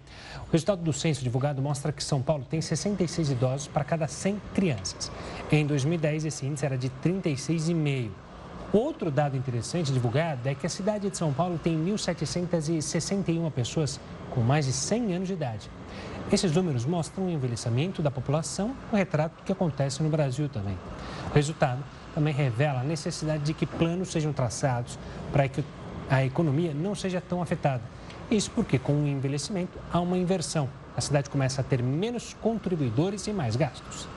O 0.49 0.53
resultado 0.53 0.83
do 0.83 0.93
censo 0.93 1.23
divulgado 1.23 1.61
mostra 1.61 1.93
que 1.93 2.03
São 2.03 2.21
Paulo 2.23 2.45
tem 2.49 2.61
66 2.61 3.31
idosos 3.31 3.69
para 3.69 3.85
cada 3.85 4.07
100 4.07 4.41
crianças. 4.55 5.13
Em 5.51 5.67
2010, 5.67 6.25
esse 6.25 6.47
índice 6.47 6.65
era 6.65 6.79
de 6.79 6.91
36,5. 7.05 8.11
Outro 8.73 9.11
dado 9.11 9.37
interessante 9.37 9.93
divulgado 9.93 10.49
é 10.49 10.55
que 10.55 10.65
a 10.65 10.71
cidade 10.71 11.11
de 11.11 11.17
São 11.17 11.33
Paulo 11.33 11.59
tem 11.59 11.77
1.761 11.77 13.51
pessoas 13.51 13.99
com 14.31 14.41
mais 14.43 14.67
de 14.67 14.73
100 14.73 15.15
anos 15.15 15.29
de 15.29 15.35
idade. 15.35 15.69
Esses 16.31 16.53
números 16.53 16.87
mostram 16.87 17.27
o 17.27 17.31
envelhecimento 17.31 18.01
da 18.01 18.13
população, 18.13 18.77
um 18.93 18.97
retrato 18.97 19.43
que 19.45 19.51
acontece 19.51 20.01
no 20.01 20.09
Brasil 20.09 20.49
também. 20.49 20.79
O 21.29 21.35
resultado 21.35 21.83
também 22.15 22.33
revela 22.33 22.81
a 22.81 22.85
necessidade 22.85 23.43
de 23.43 23.53
que 23.53 23.67
planos 23.67 24.13
sejam 24.13 24.33
traçados 24.33 24.97
para 25.33 25.49
que 25.49 25.65
a 26.11 26.25
economia 26.25 26.75
não 26.75 26.95
seja 26.95 27.21
tão 27.21 27.41
afetada. 27.41 27.83
Isso 28.29 28.51
porque, 28.51 28.79
com 28.79 28.93
o 28.95 29.07
envelhecimento, 29.07 29.79
há 29.93 30.01
uma 30.01 30.19
inversão. 30.19 30.69
A 30.97 31.01
cidade 31.01 31.31
começa 31.31 31.61
a 31.61 31.65
ter 31.65 31.83
menos 31.83 32.35
contribuidores 32.35 33.27
e 33.29 33.33
mais 33.33 33.55
gastos. 33.55 34.09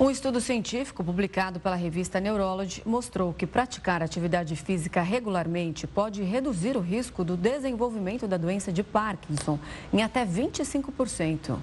Um 0.00 0.10
estudo 0.10 0.40
científico 0.40 1.04
publicado 1.04 1.60
pela 1.60 1.76
revista 1.76 2.18
Neurology 2.18 2.82
mostrou 2.84 3.32
que 3.32 3.46
praticar 3.46 4.02
atividade 4.02 4.56
física 4.56 5.02
regularmente 5.02 5.86
pode 5.86 6.22
reduzir 6.22 6.76
o 6.76 6.80
risco 6.80 7.22
do 7.22 7.36
desenvolvimento 7.36 8.26
da 8.26 8.36
doença 8.36 8.72
de 8.72 8.82
Parkinson 8.82 9.58
em 9.92 10.02
até 10.02 10.24
25%. 10.24 11.58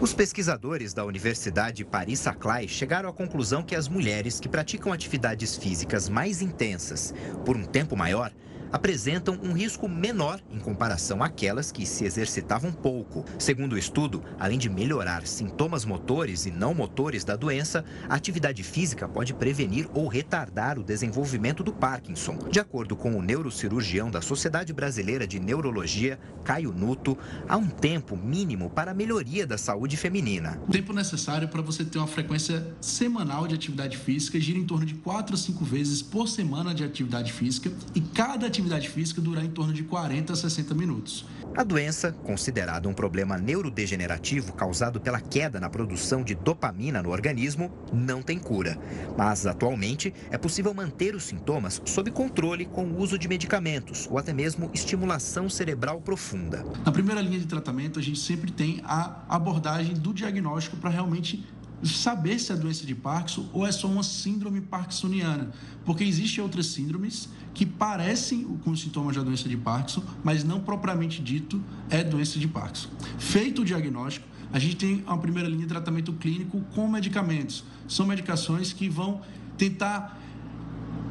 Os 0.00 0.14
pesquisadores 0.14 0.94
da 0.94 1.04
Universidade 1.04 1.84
Paris-Saclay 1.84 2.66
chegaram 2.68 3.08
à 3.08 3.12
conclusão 3.12 3.62
que 3.62 3.76
as 3.76 3.88
mulheres 3.88 4.40
que 4.40 4.48
praticam 4.48 4.92
atividades 4.92 5.56
físicas 5.56 6.08
mais 6.08 6.40
intensas 6.40 7.14
por 7.44 7.56
um 7.56 7.64
tempo 7.64 7.96
maior 7.96 8.32
apresentam 8.72 9.38
um 9.42 9.52
risco 9.52 9.88
menor 9.88 10.40
em 10.50 10.58
comparação 10.58 11.22
àquelas 11.22 11.72
que 11.72 11.84
se 11.84 12.04
exercitavam 12.04 12.72
pouco. 12.72 13.24
Segundo 13.38 13.74
o 13.74 13.78
estudo, 13.78 14.22
além 14.38 14.58
de 14.58 14.68
melhorar 14.68 15.26
sintomas 15.26 15.84
motores 15.84 16.46
e 16.46 16.50
não 16.50 16.74
motores 16.74 17.24
da 17.24 17.36
doença, 17.36 17.84
a 18.08 18.14
atividade 18.14 18.62
física 18.62 19.08
pode 19.08 19.34
prevenir 19.34 19.88
ou 19.94 20.08
retardar 20.08 20.78
o 20.78 20.84
desenvolvimento 20.84 21.62
do 21.62 21.72
Parkinson. 21.72 22.38
De 22.50 22.60
acordo 22.60 22.96
com 22.96 23.16
o 23.16 23.22
neurocirurgião 23.22 24.10
da 24.10 24.20
Sociedade 24.20 24.72
Brasileira 24.72 25.26
de 25.26 25.40
Neurologia, 25.40 26.18
Caio 26.44 26.72
Nuto, 26.72 27.18
há 27.48 27.56
um 27.56 27.68
tempo 27.68 28.16
mínimo 28.16 28.70
para 28.70 28.92
a 28.92 28.94
melhoria 28.94 29.46
da 29.46 29.58
saúde 29.58 29.96
feminina. 29.96 30.60
O 30.68 30.70
tempo 30.70 30.92
necessário 30.92 31.48
para 31.48 31.62
você 31.62 31.84
ter 31.84 31.98
uma 31.98 32.06
frequência 32.06 32.74
semanal 32.80 33.46
de 33.46 33.54
atividade 33.54 33.96
física 33.96 34.40
gira 34.40 34.58
em 34.58 34.64
torno 34.64 34.86
de 34.86 34.94
4 34.94 35.34
a 35.34 35.38
5 35.38 35.64
vezes 35.64 36.02
por 36.02 36.28
semana 36.28 36.74
de 36.74 36.84
atividade 36.84 37.32
física 37.32 37.70
e 37.94 38.00
cada 38.00 38.46
atividade 38.46 38.59
atividade 38.60 38.88
física 38.88 39.20
durar 39.20 39.44
em 39.44 39.50
torno 39.50 39.72
de 39.72 39.82
40 39.82 40.32
a 40.32 40.36
60 40.36 40.74
minutos. 40.74 41.24
A 41.56 41.64
doença, 41.64 42.12
considerada 42.12 42.88
um 42.88 42.94
problema 42.94 43.36
neurodegenerativo 43.36 44.52
causado 44.52 45.00
pela 45.00 45.20
queda 45.20 45.58
na 45.58 45.68
produção 45.68 46.22
de 46.22 46.34
dopamina 46.34 47.02
no 47.02 47.10
organismo, 47.10 47.72
não 47.92 48.22
tem 48.22 48.38
cura. 48.38 48.78
Mas, 49.16 49.46
atualmente, 49.46 50.14
é 50.30 50.38
possível 50.38 50.72
manter 50.72 51.14
os 51.14 51.24
sintomas 51.24 51.82
sob 51.84 52.10
controle 52.10 52.66
com 52.66 52.84
o 52.84 53.00
uso 53.00 53.18
de 53.18 53.26
medicamentos 53.26 54.06
ou 54.08 54.18
até 54.18 54.32
mesmo 54.32 54.70
estimulação 54.72 55.48
cerebral 55.48 56.00
profunda. 56.00 56.64
Na 56.84 56.92
primeira 56.92 57.20
linha 57.20 57.38
de 57.38 57.46
tratamento, 57.46 57.98
a 57.98 58.02
gente 58.02 58.20
sempre 58.20 58.52
tem 58.52 58.80
a 58.84 59.24
abordagem 59.28 59.94
do 59.94 60.14
diagnóstico 60.14 60.76
para 60.76 60.90
realmente 60.90 61.44
saber 61.82 62.38
se 62.38 62.52
é 62.52 62.56
doença 62.56 62.84
de 62.86 62.94
Parkinson 62.94 63.48
ou 63.52 63.66
é 63.66 63.72
só 63.72 63.88
uma 63.88 64.02
síndrome 64.02 64.60
parkinsoniana, 64.60 65.50
porque 65.84 66.04
existem 66.04 66.42
outras 66.42 66.66
síndromes 66.66 67.28
que 67.54 67.64
parecem 67.64 68.44
com 68.64 68.70
os 68.70 68.80
sintomas 68.80 69.16
da 69.16 69.22
doença 69.22 69.48
de 69.48 69.56
Parkinson, 69.56 70.02
mas 70.22 70.44
não 70.44 70.60
propriamente 70.60 71.22
dito 71.22 71.62
é 71.88 72.04
doença 72.04 72.38
de 72.38 72.46
Parkinson. 72.46 72.88
Feito 73.18 73.62
o 73.62 73.64
diagnóstico, 73.64 74.26
a 74.52 74.58
gente 74.58 74.76
tem 74.76 75.02
uma 75.06 75.18
primeira 75.18 75.48
linha 75.48 75.62
de 75.62 75.68
tratamento 75.68 76.12
clínico 76.12 76.60
com 76.74 76.88
medicamentos. 76.88 77.64
São 77.88 78.06
medicações 78.06 78.72
que 78.72 78.88
vão 78.88 79.20
tentar 79.56 80.18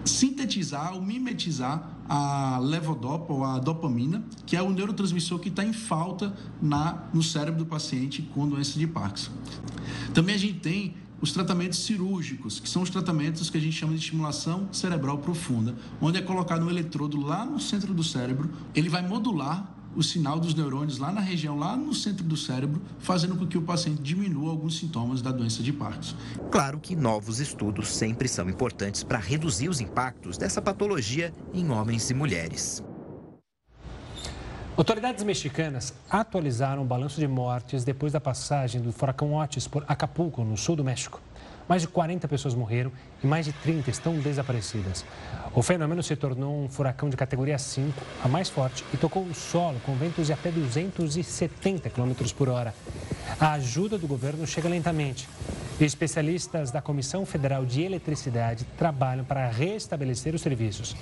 sintetizar 0.05 0.93
ou 0.93 1.01
mimetizar 1.01 1.98
a 2.10 2.57
levodopa 2.60 3.32
ou 3.32 3.43
a 3.43 3.60
dopamina, 3.60 4.24
que 4.45 4.57
é 4.57 4.62
o 4.62 4.72
neurotransmissor 4.72 5.38
que 5.38 5.49
está 5.49 5.64
em 5.64 5.72
falta 5.72 6.36
na, 6.60 7.03
no 7.14 7.22
cérebro 7.22 7.60
do 7.60 7.66
paciente 7.68 8.24
com 8.34 8.49
doença 8.49 8.80
de 8.80 8.88
Parkinson. 8.88 9.32
Também 10.14 10.34
a 10.34 10.39
gente 10.39 10.60
tem 10.60 10.95
os 11.22 11.32
tratamentos 11.32 11.80
cirúrgicos, 11.80 12.60
que 12.60 12.68
são 12.70 12.82
os 12.82 12.89
tratamentos 12.89 13.49
que 13.49 13.57
a 13.57 13.62
gente 13.62 13.76
chama 13.76 13.93
de 13.93 13.99
estimulação 13.99 14.70
cerebral 14.72 15.20
profunda, 15.20 15.76
onde 16.01 16.18
é 16.18 16.22
colocado 16.22 16.66
um 16.66 16.70
eletrodo 16.70 17.22
lá 17.22 17.45
no 17.45 17.60
centro 17.60 17.93
do 17.93 18.03
cérebro, 18.03 18.49
ele 18.74 18.89
vai 18.89 19.05
modular 19.07 19.78
o 19.95 20.03
sinal 20.03 20.39
dos 20.39 20.53
neurônios 20.53 20.97
lá 20.97 21.11
na 21.11 21.21
região, 21.21 21.57
lá 21.57 21.75
no 21.75 21.93
centro 21.93 22.23
do 22.23 22.37
cérebro, 22.37 22.81
fazendo 22.99 23.35
com 23.35 23.47
que 23.47 23.57
o 23.57 23.61
paciente 23.61 24.01
diminua 24.01 24.51
alguns 24.51 24.77
sintomas 24.77 25.21
da 25.21 25.31
doença 25.31 25.63
de 25.63 25.73
Parkinson. 25.73 26.15
Claro 26.51 26.79
que 26.79 26.95
novos 26.95 27.39
estudos 27.39 27.89
sempre 27.89 28.27
são 28.27 28.49
importantes 28.49 29.03
para 29.03 29.17
reduzir 29.17 29.69
os 29.69 29.79
impactos 29.79 30.37
dessa 30.37 30.61
patologia 30.61 31.33
em 31.53 31.69
homens 31.69 32.09
e 32.09 32.13
mulheres. 32.13 32.83
Autoridades 34.79 35.25
mexicanas 35.25 35.93
atualizaram 36.09 36.83
o 36.83 36.85
balanço 36.85 37.19
de 37.19 37.27
mortes 37.27 37.83
depois 37.83 38.13
da 38.13 38.21
passagem 38.21 38.79
do 38.79 38.93
furacão 38.93 39.33
Otis 39.33 39.67
por 39.67 39.83
Acapulco, 39.85 40.41
no 40.45 40.55
sul 40.55 40.77
do 40.77 40.85
México. 40.85 41.19
Mais 41.70 41.84
de 41.84 41.88
40 41.88 42.28
pessoas 42.28 42.55
morreram 42.55 42.91
e 43.24 43.28
mais 43.28 43.45
de 43.45 43.53
30 43.53 43.91
estão 43.91 44.15
desaparecidas. 44.15 45.05
O 45.53 45.61
fenômeno 45.61 46.01
se 46.01 46.15
tornou 46.15 46.63
um 46.63 46.67
furacão 46.67 47.11
de 47.11 47.15
categoria 47.15 47.59
5, 47.59 47.93
a 48.24 48.28
mais 48.28 48.49
forte, 48.49 48.84
e 48.91 48.97
tocou 48.97 49.24
o 49.24 49.36
solo 49.36 49.80
com 49.86 49.93
ventos 49.93 50.26
de 50.26 50.34
até 50.34 50.49
270 50.49 51.91
km 51.91 52.11
por 52.36 52.49
hora. 52.49 52.74
A 53.39 53.51
ajuda 53.53 53.99
do 53.99 54.07
governo 54.07 54.47
chega 54.47 54.67
lentamente. 54.67 55.30
Especialistas 55.80 56.72
da 56.72 56.82
Comissão 56.82 57.24
Federal 57.24 57.63
de 57.63 57.84
Eletricidade 57.84 58.65
trabalham 58.76 59.24
para 59.24 59.47
restabelecer 59.47 60.34
os 60.34 60.41
serviços. 60.41 60.95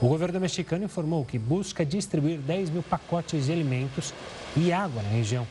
O 0.00 0.08
governo 0.08 0.40
mexicano 0.40 0.84
informou 0.84 1.26
que 1.26 1.38
busca 1.38 1.84
distribuir 1.84 2.38
10 2.38 2.70
mil 2.70 2.82
pacotes 2.82 3.44
de 3.44 3.52
alimentos 3.52 4.14
e 4.56 4.72
água 4.72 5.02
na 5.02 5.10
região. 5.10 5.46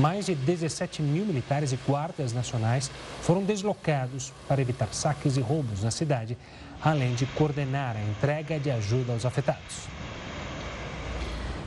Mais 0.00 0.24
de 0.24 0.34
17 0.34 1.02
mil 1.02 1.26
militares 1.26 1.72
e 1.72 1.76
guardas 1.86 2.32
nacionais 2.32 2.90
foram 3.20 3.44
deslocados 3.44 4.32
para 4.48 4.62
evitar 4.62 4.88
saques 4.92 5.36
e 5.36 5.40
roubos 5.42 5.82
na 5.82 5.90
cidade, 5.90 6.38
além 6.82 7.14
de 7.14 7.26
coordenar 7.26 7.96
a 7.96 8.02
entrega 8.02 8.58
de 8.58 8.70
ajuda 8.70 9.12
aos 9.12 9.26
afetados. 9.26 9.88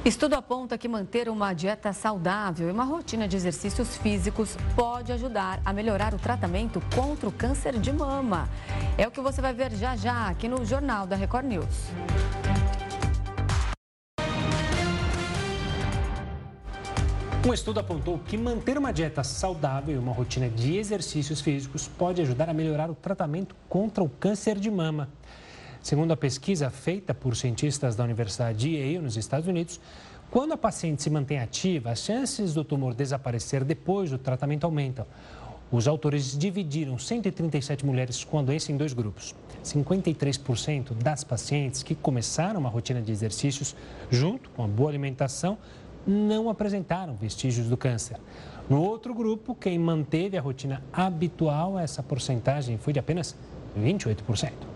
Estudo 0.03 0.33
aponta 0.33 0.79
que 0.79 0.87
manter 0.87 1.29
uma 1.29 1.53
dieta 1.53 1.93
saudável 1.93 2.67
e 2.67 2.71
uma 2.71 2.83
rotina 2.83 3.27
de 3.27 3.37
exercícios 3.37 3.95
físicos 3.97 4.57
pode 4.75 5.11
ajudar 5.11 5.61
a 5.63 5.71
melhorar 5.71 6.15
o 6.15 6.17
tratamento 6.17 6.81
contra 6.93 7.29
o 7.29 7.31
câncer 7.31 7.77
de 7.79 7.93
mama. 7.93 8.49
É 8.97 9.07
o 9.07 9.11
que 9.11 9.21
você 9.21 9.41
vai 9.41 9.53
ver 9.53 9.71
já 9.75 9.95
já 9.95 10.27
aqui 10.27 10.47
no 10.47 10.65
Jornal 10.65 11.05
da 11.05 11.15
Record 11.15 11.45
News. 11.45 11.91
Um 17.45 17.53
estudo 17.53 17.81
apontou 17.81 18.19
que 18.19 18.37
manter 18.37 18.77
uma 18.77 18.93
dieta 18.93 19.21
saudável 19.21 19.93
e 19.93 19.99
uma 19.99 20.13
rotina 20.13 20.47
de 20.47 20.77
exercícios 20.77 21.41
físicos 21.41 21.89
pode 21.89 22.21
ajudar 22.21 22.49
a 22.49 22.53
melhorar 22.53 22.89
o 22.89 22.95
tratamento 22.95 23.53
contra 23.67 24.01
o 24.01 24.07
câncer 24.07 24.57
de 24.57 24.71
mama. 24.71 25.09
Segundo 25.81 26.13
a 26.13 26.17
pesquisa 26.17 26.69
feita 26.69 27.13
por 27.13 27.35
cientistas 27.35 27.97
da 27.97 28.03
Universidade 28.05 28.59
de 28.59 28.77
Yale, 28.77 28.99
nos 28.99 29.17
Estados 29.17 29.45
Unidos, 29.45 29.77
quando 30.31 30.53
a 30.53 30.57
paciente 30.57 31.03
se 31.03 31.09
mantém 31.09 31.37
ativa, 31.37 31.91
as 31.91 31.99
chances 31.99 32.53
do 32.53 32.63
tumor 32.63 32.93
desaparecer 32.93 33.65
depois 33.65 34.09
do 34.09 34.17
tratamento 34.17 34.63
aumentam. 34.63 35.05
Os 35.69 35.85
autores 35.85 36.37
dividiram 36.37 36.97
137 36.97 37.85
mulheres 37.85 38.23
com 38.23 38.39
a 38.39 38.41
doença 38.41 38.71
em 38.71 38.77
dois 38.77 38.93
grupos. 38.93 39.35
53% 39.65 40.93
das 40.93 41.25
pacientes 41.25 41.83
que 41.83 41.93
começaram 41.93 42.59
uma 42.61 42.69
rotina 42.69 43.01
de 43.01 43.11
exercícios, 43.11 43.75
junto 44.09 44.49
com 44.51 44.63
a 44.63 44.67
boa 44.67 44.89
alimentação, 44.89 45.57
não 46.05 46.49
apresentaram 46.49 47.15
vestígios 47.15 47.67
do 47.67 47.77
câncer. 47.77 48.17
No 48.69 48.81
outro 48.81 49.13
grupo, 49.13 49.55
quem 49.55 49.77
manteve 49.77 50.37
a 50.37 50.41
rotina 50.41 50.81
habitual, 50.91 51.77
essa 51.77 52.01
porcentagem 52.01 52.77
foi 52.77 52.93
de 52.93 52.99
apenas 52.99 53.35
28%. 53.77 54.72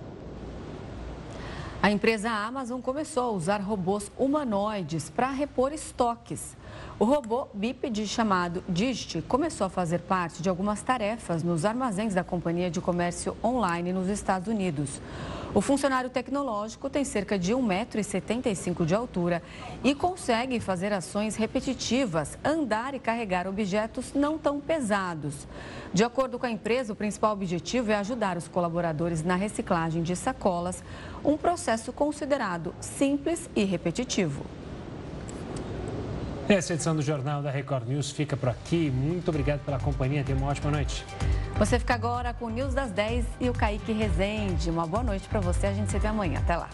A 1.81 1.91
empresa 1.91 2.31
Amazon 2.31 2.81
começou 2.81 3.23
a 3.23 3.31
usar 3.31 3.61
robôs 3.61 4.11
humanoides 4.17 5.11
para 5.11 5.29
repor 5.29 5.71
estoques. 5.71 6.57
O 6.99 7.05
robô 7.05 7.47
bípede 7.53 8.07
chamado 8.07 8.63
Dist 8.67 9.21
começou 9.27 9.67
a 9.67 9.69
fazer 9.69 9.99
parte 9.99 10.41
de 10.41 10.49
algumas 10.49 10.81
tarefas 10.81 11.43
nos 11.43 11.65
armazéns 11.65 12.15
da 12.15 12.23
Companhia 12.23 12.71
de 12.71 12.81
Comércio 12.81 13.37
Online 13.43 13.93
nos 13.93 14.09
Estados 14.09 14.47
Unidos. 14.47 14.99
O 15.53 15.61
funcionário 15.61 16.09
tecnológico 16.09 16.89
tem 16.89 17.05
cerca 17.05 17.39
de 17.39 17.53
1,75m 17.53 18.85
de 18.85 18.93
altura 18.93 19.41
e 19.83 19.95
consegue 19.95 20.59
fazer 20.59 20.91
ações 20.91 21.35
repetitivas, 21.35 22.37
andar 22.43 22.93
e 22.93 22.99
carregar 22.99 23.47
objetos 23.47 24.13
não 24.13 24.37
tão 24.37 24.59
pesados. 24.59 25.47
De 25.93 26.03
acordo 26.03 26.37
com 26.37 26.45
a 26.45 26.51
empresa, 26.51 26.93
o 26.93 26.95
principal 26.95 27.33
objetivo 27.33 27.91
é 27.91 27.95
ajudar 27.95 28.37
os 28.37 28.47
colaboradores 28.47 29.23
na 29.23 29.35
reciclagem 29.35 30.03
de 30.03 30.15
sacolas, 30.15 30.83
um 31.23 31.37
processo 31.37 31.91
considerado 31.91 32.73
simples 32.79 33.49
e 33.55 33.63
repetitivo. 33.63 34.45
Essa 36.49 36.73
edição 36.73 36.95
do 36.95 37.01
Jornal 37.01 37.41
da 37.41 37.51
Record 37.51 37.87
News 37.89 38.09
fica 38.09 38.37
por 38.37 38.47
aqui. 38.47 38.89
Muito 38.89 39.27
obrigado 39.27 39.59
pela 39.65 39.77
companhia. 39.79 40.23
Tenha 40.23 40.37
uma 40.37 40.47
ótima 40.47 40.71
noite. 40.71 41.05
Você 41.57 41.77
fica 41.77 41.93
agora 41.93 42.33
com 42.33 42.45
o 42.45 42.49
News 42.49 42.73
das 42.73 42.89
10 42.91 43.25
e 43.41 43.49
o 43.49 43.53
Kaique 43.53 43.91
Rezende. 43.91 44.69
Uma 44.69 44.87
boa 44.87 45.03
noite 45.03 45.27
para 45.27 45.41
você. 45.41 45.67
A 45.67 45.73
gente 45.73 45.91
se 45.91 45.99
vê 45.99 46.07
amanhã. 46.07 46.39
Até 46.39 46.55
lá. 46.55 46.69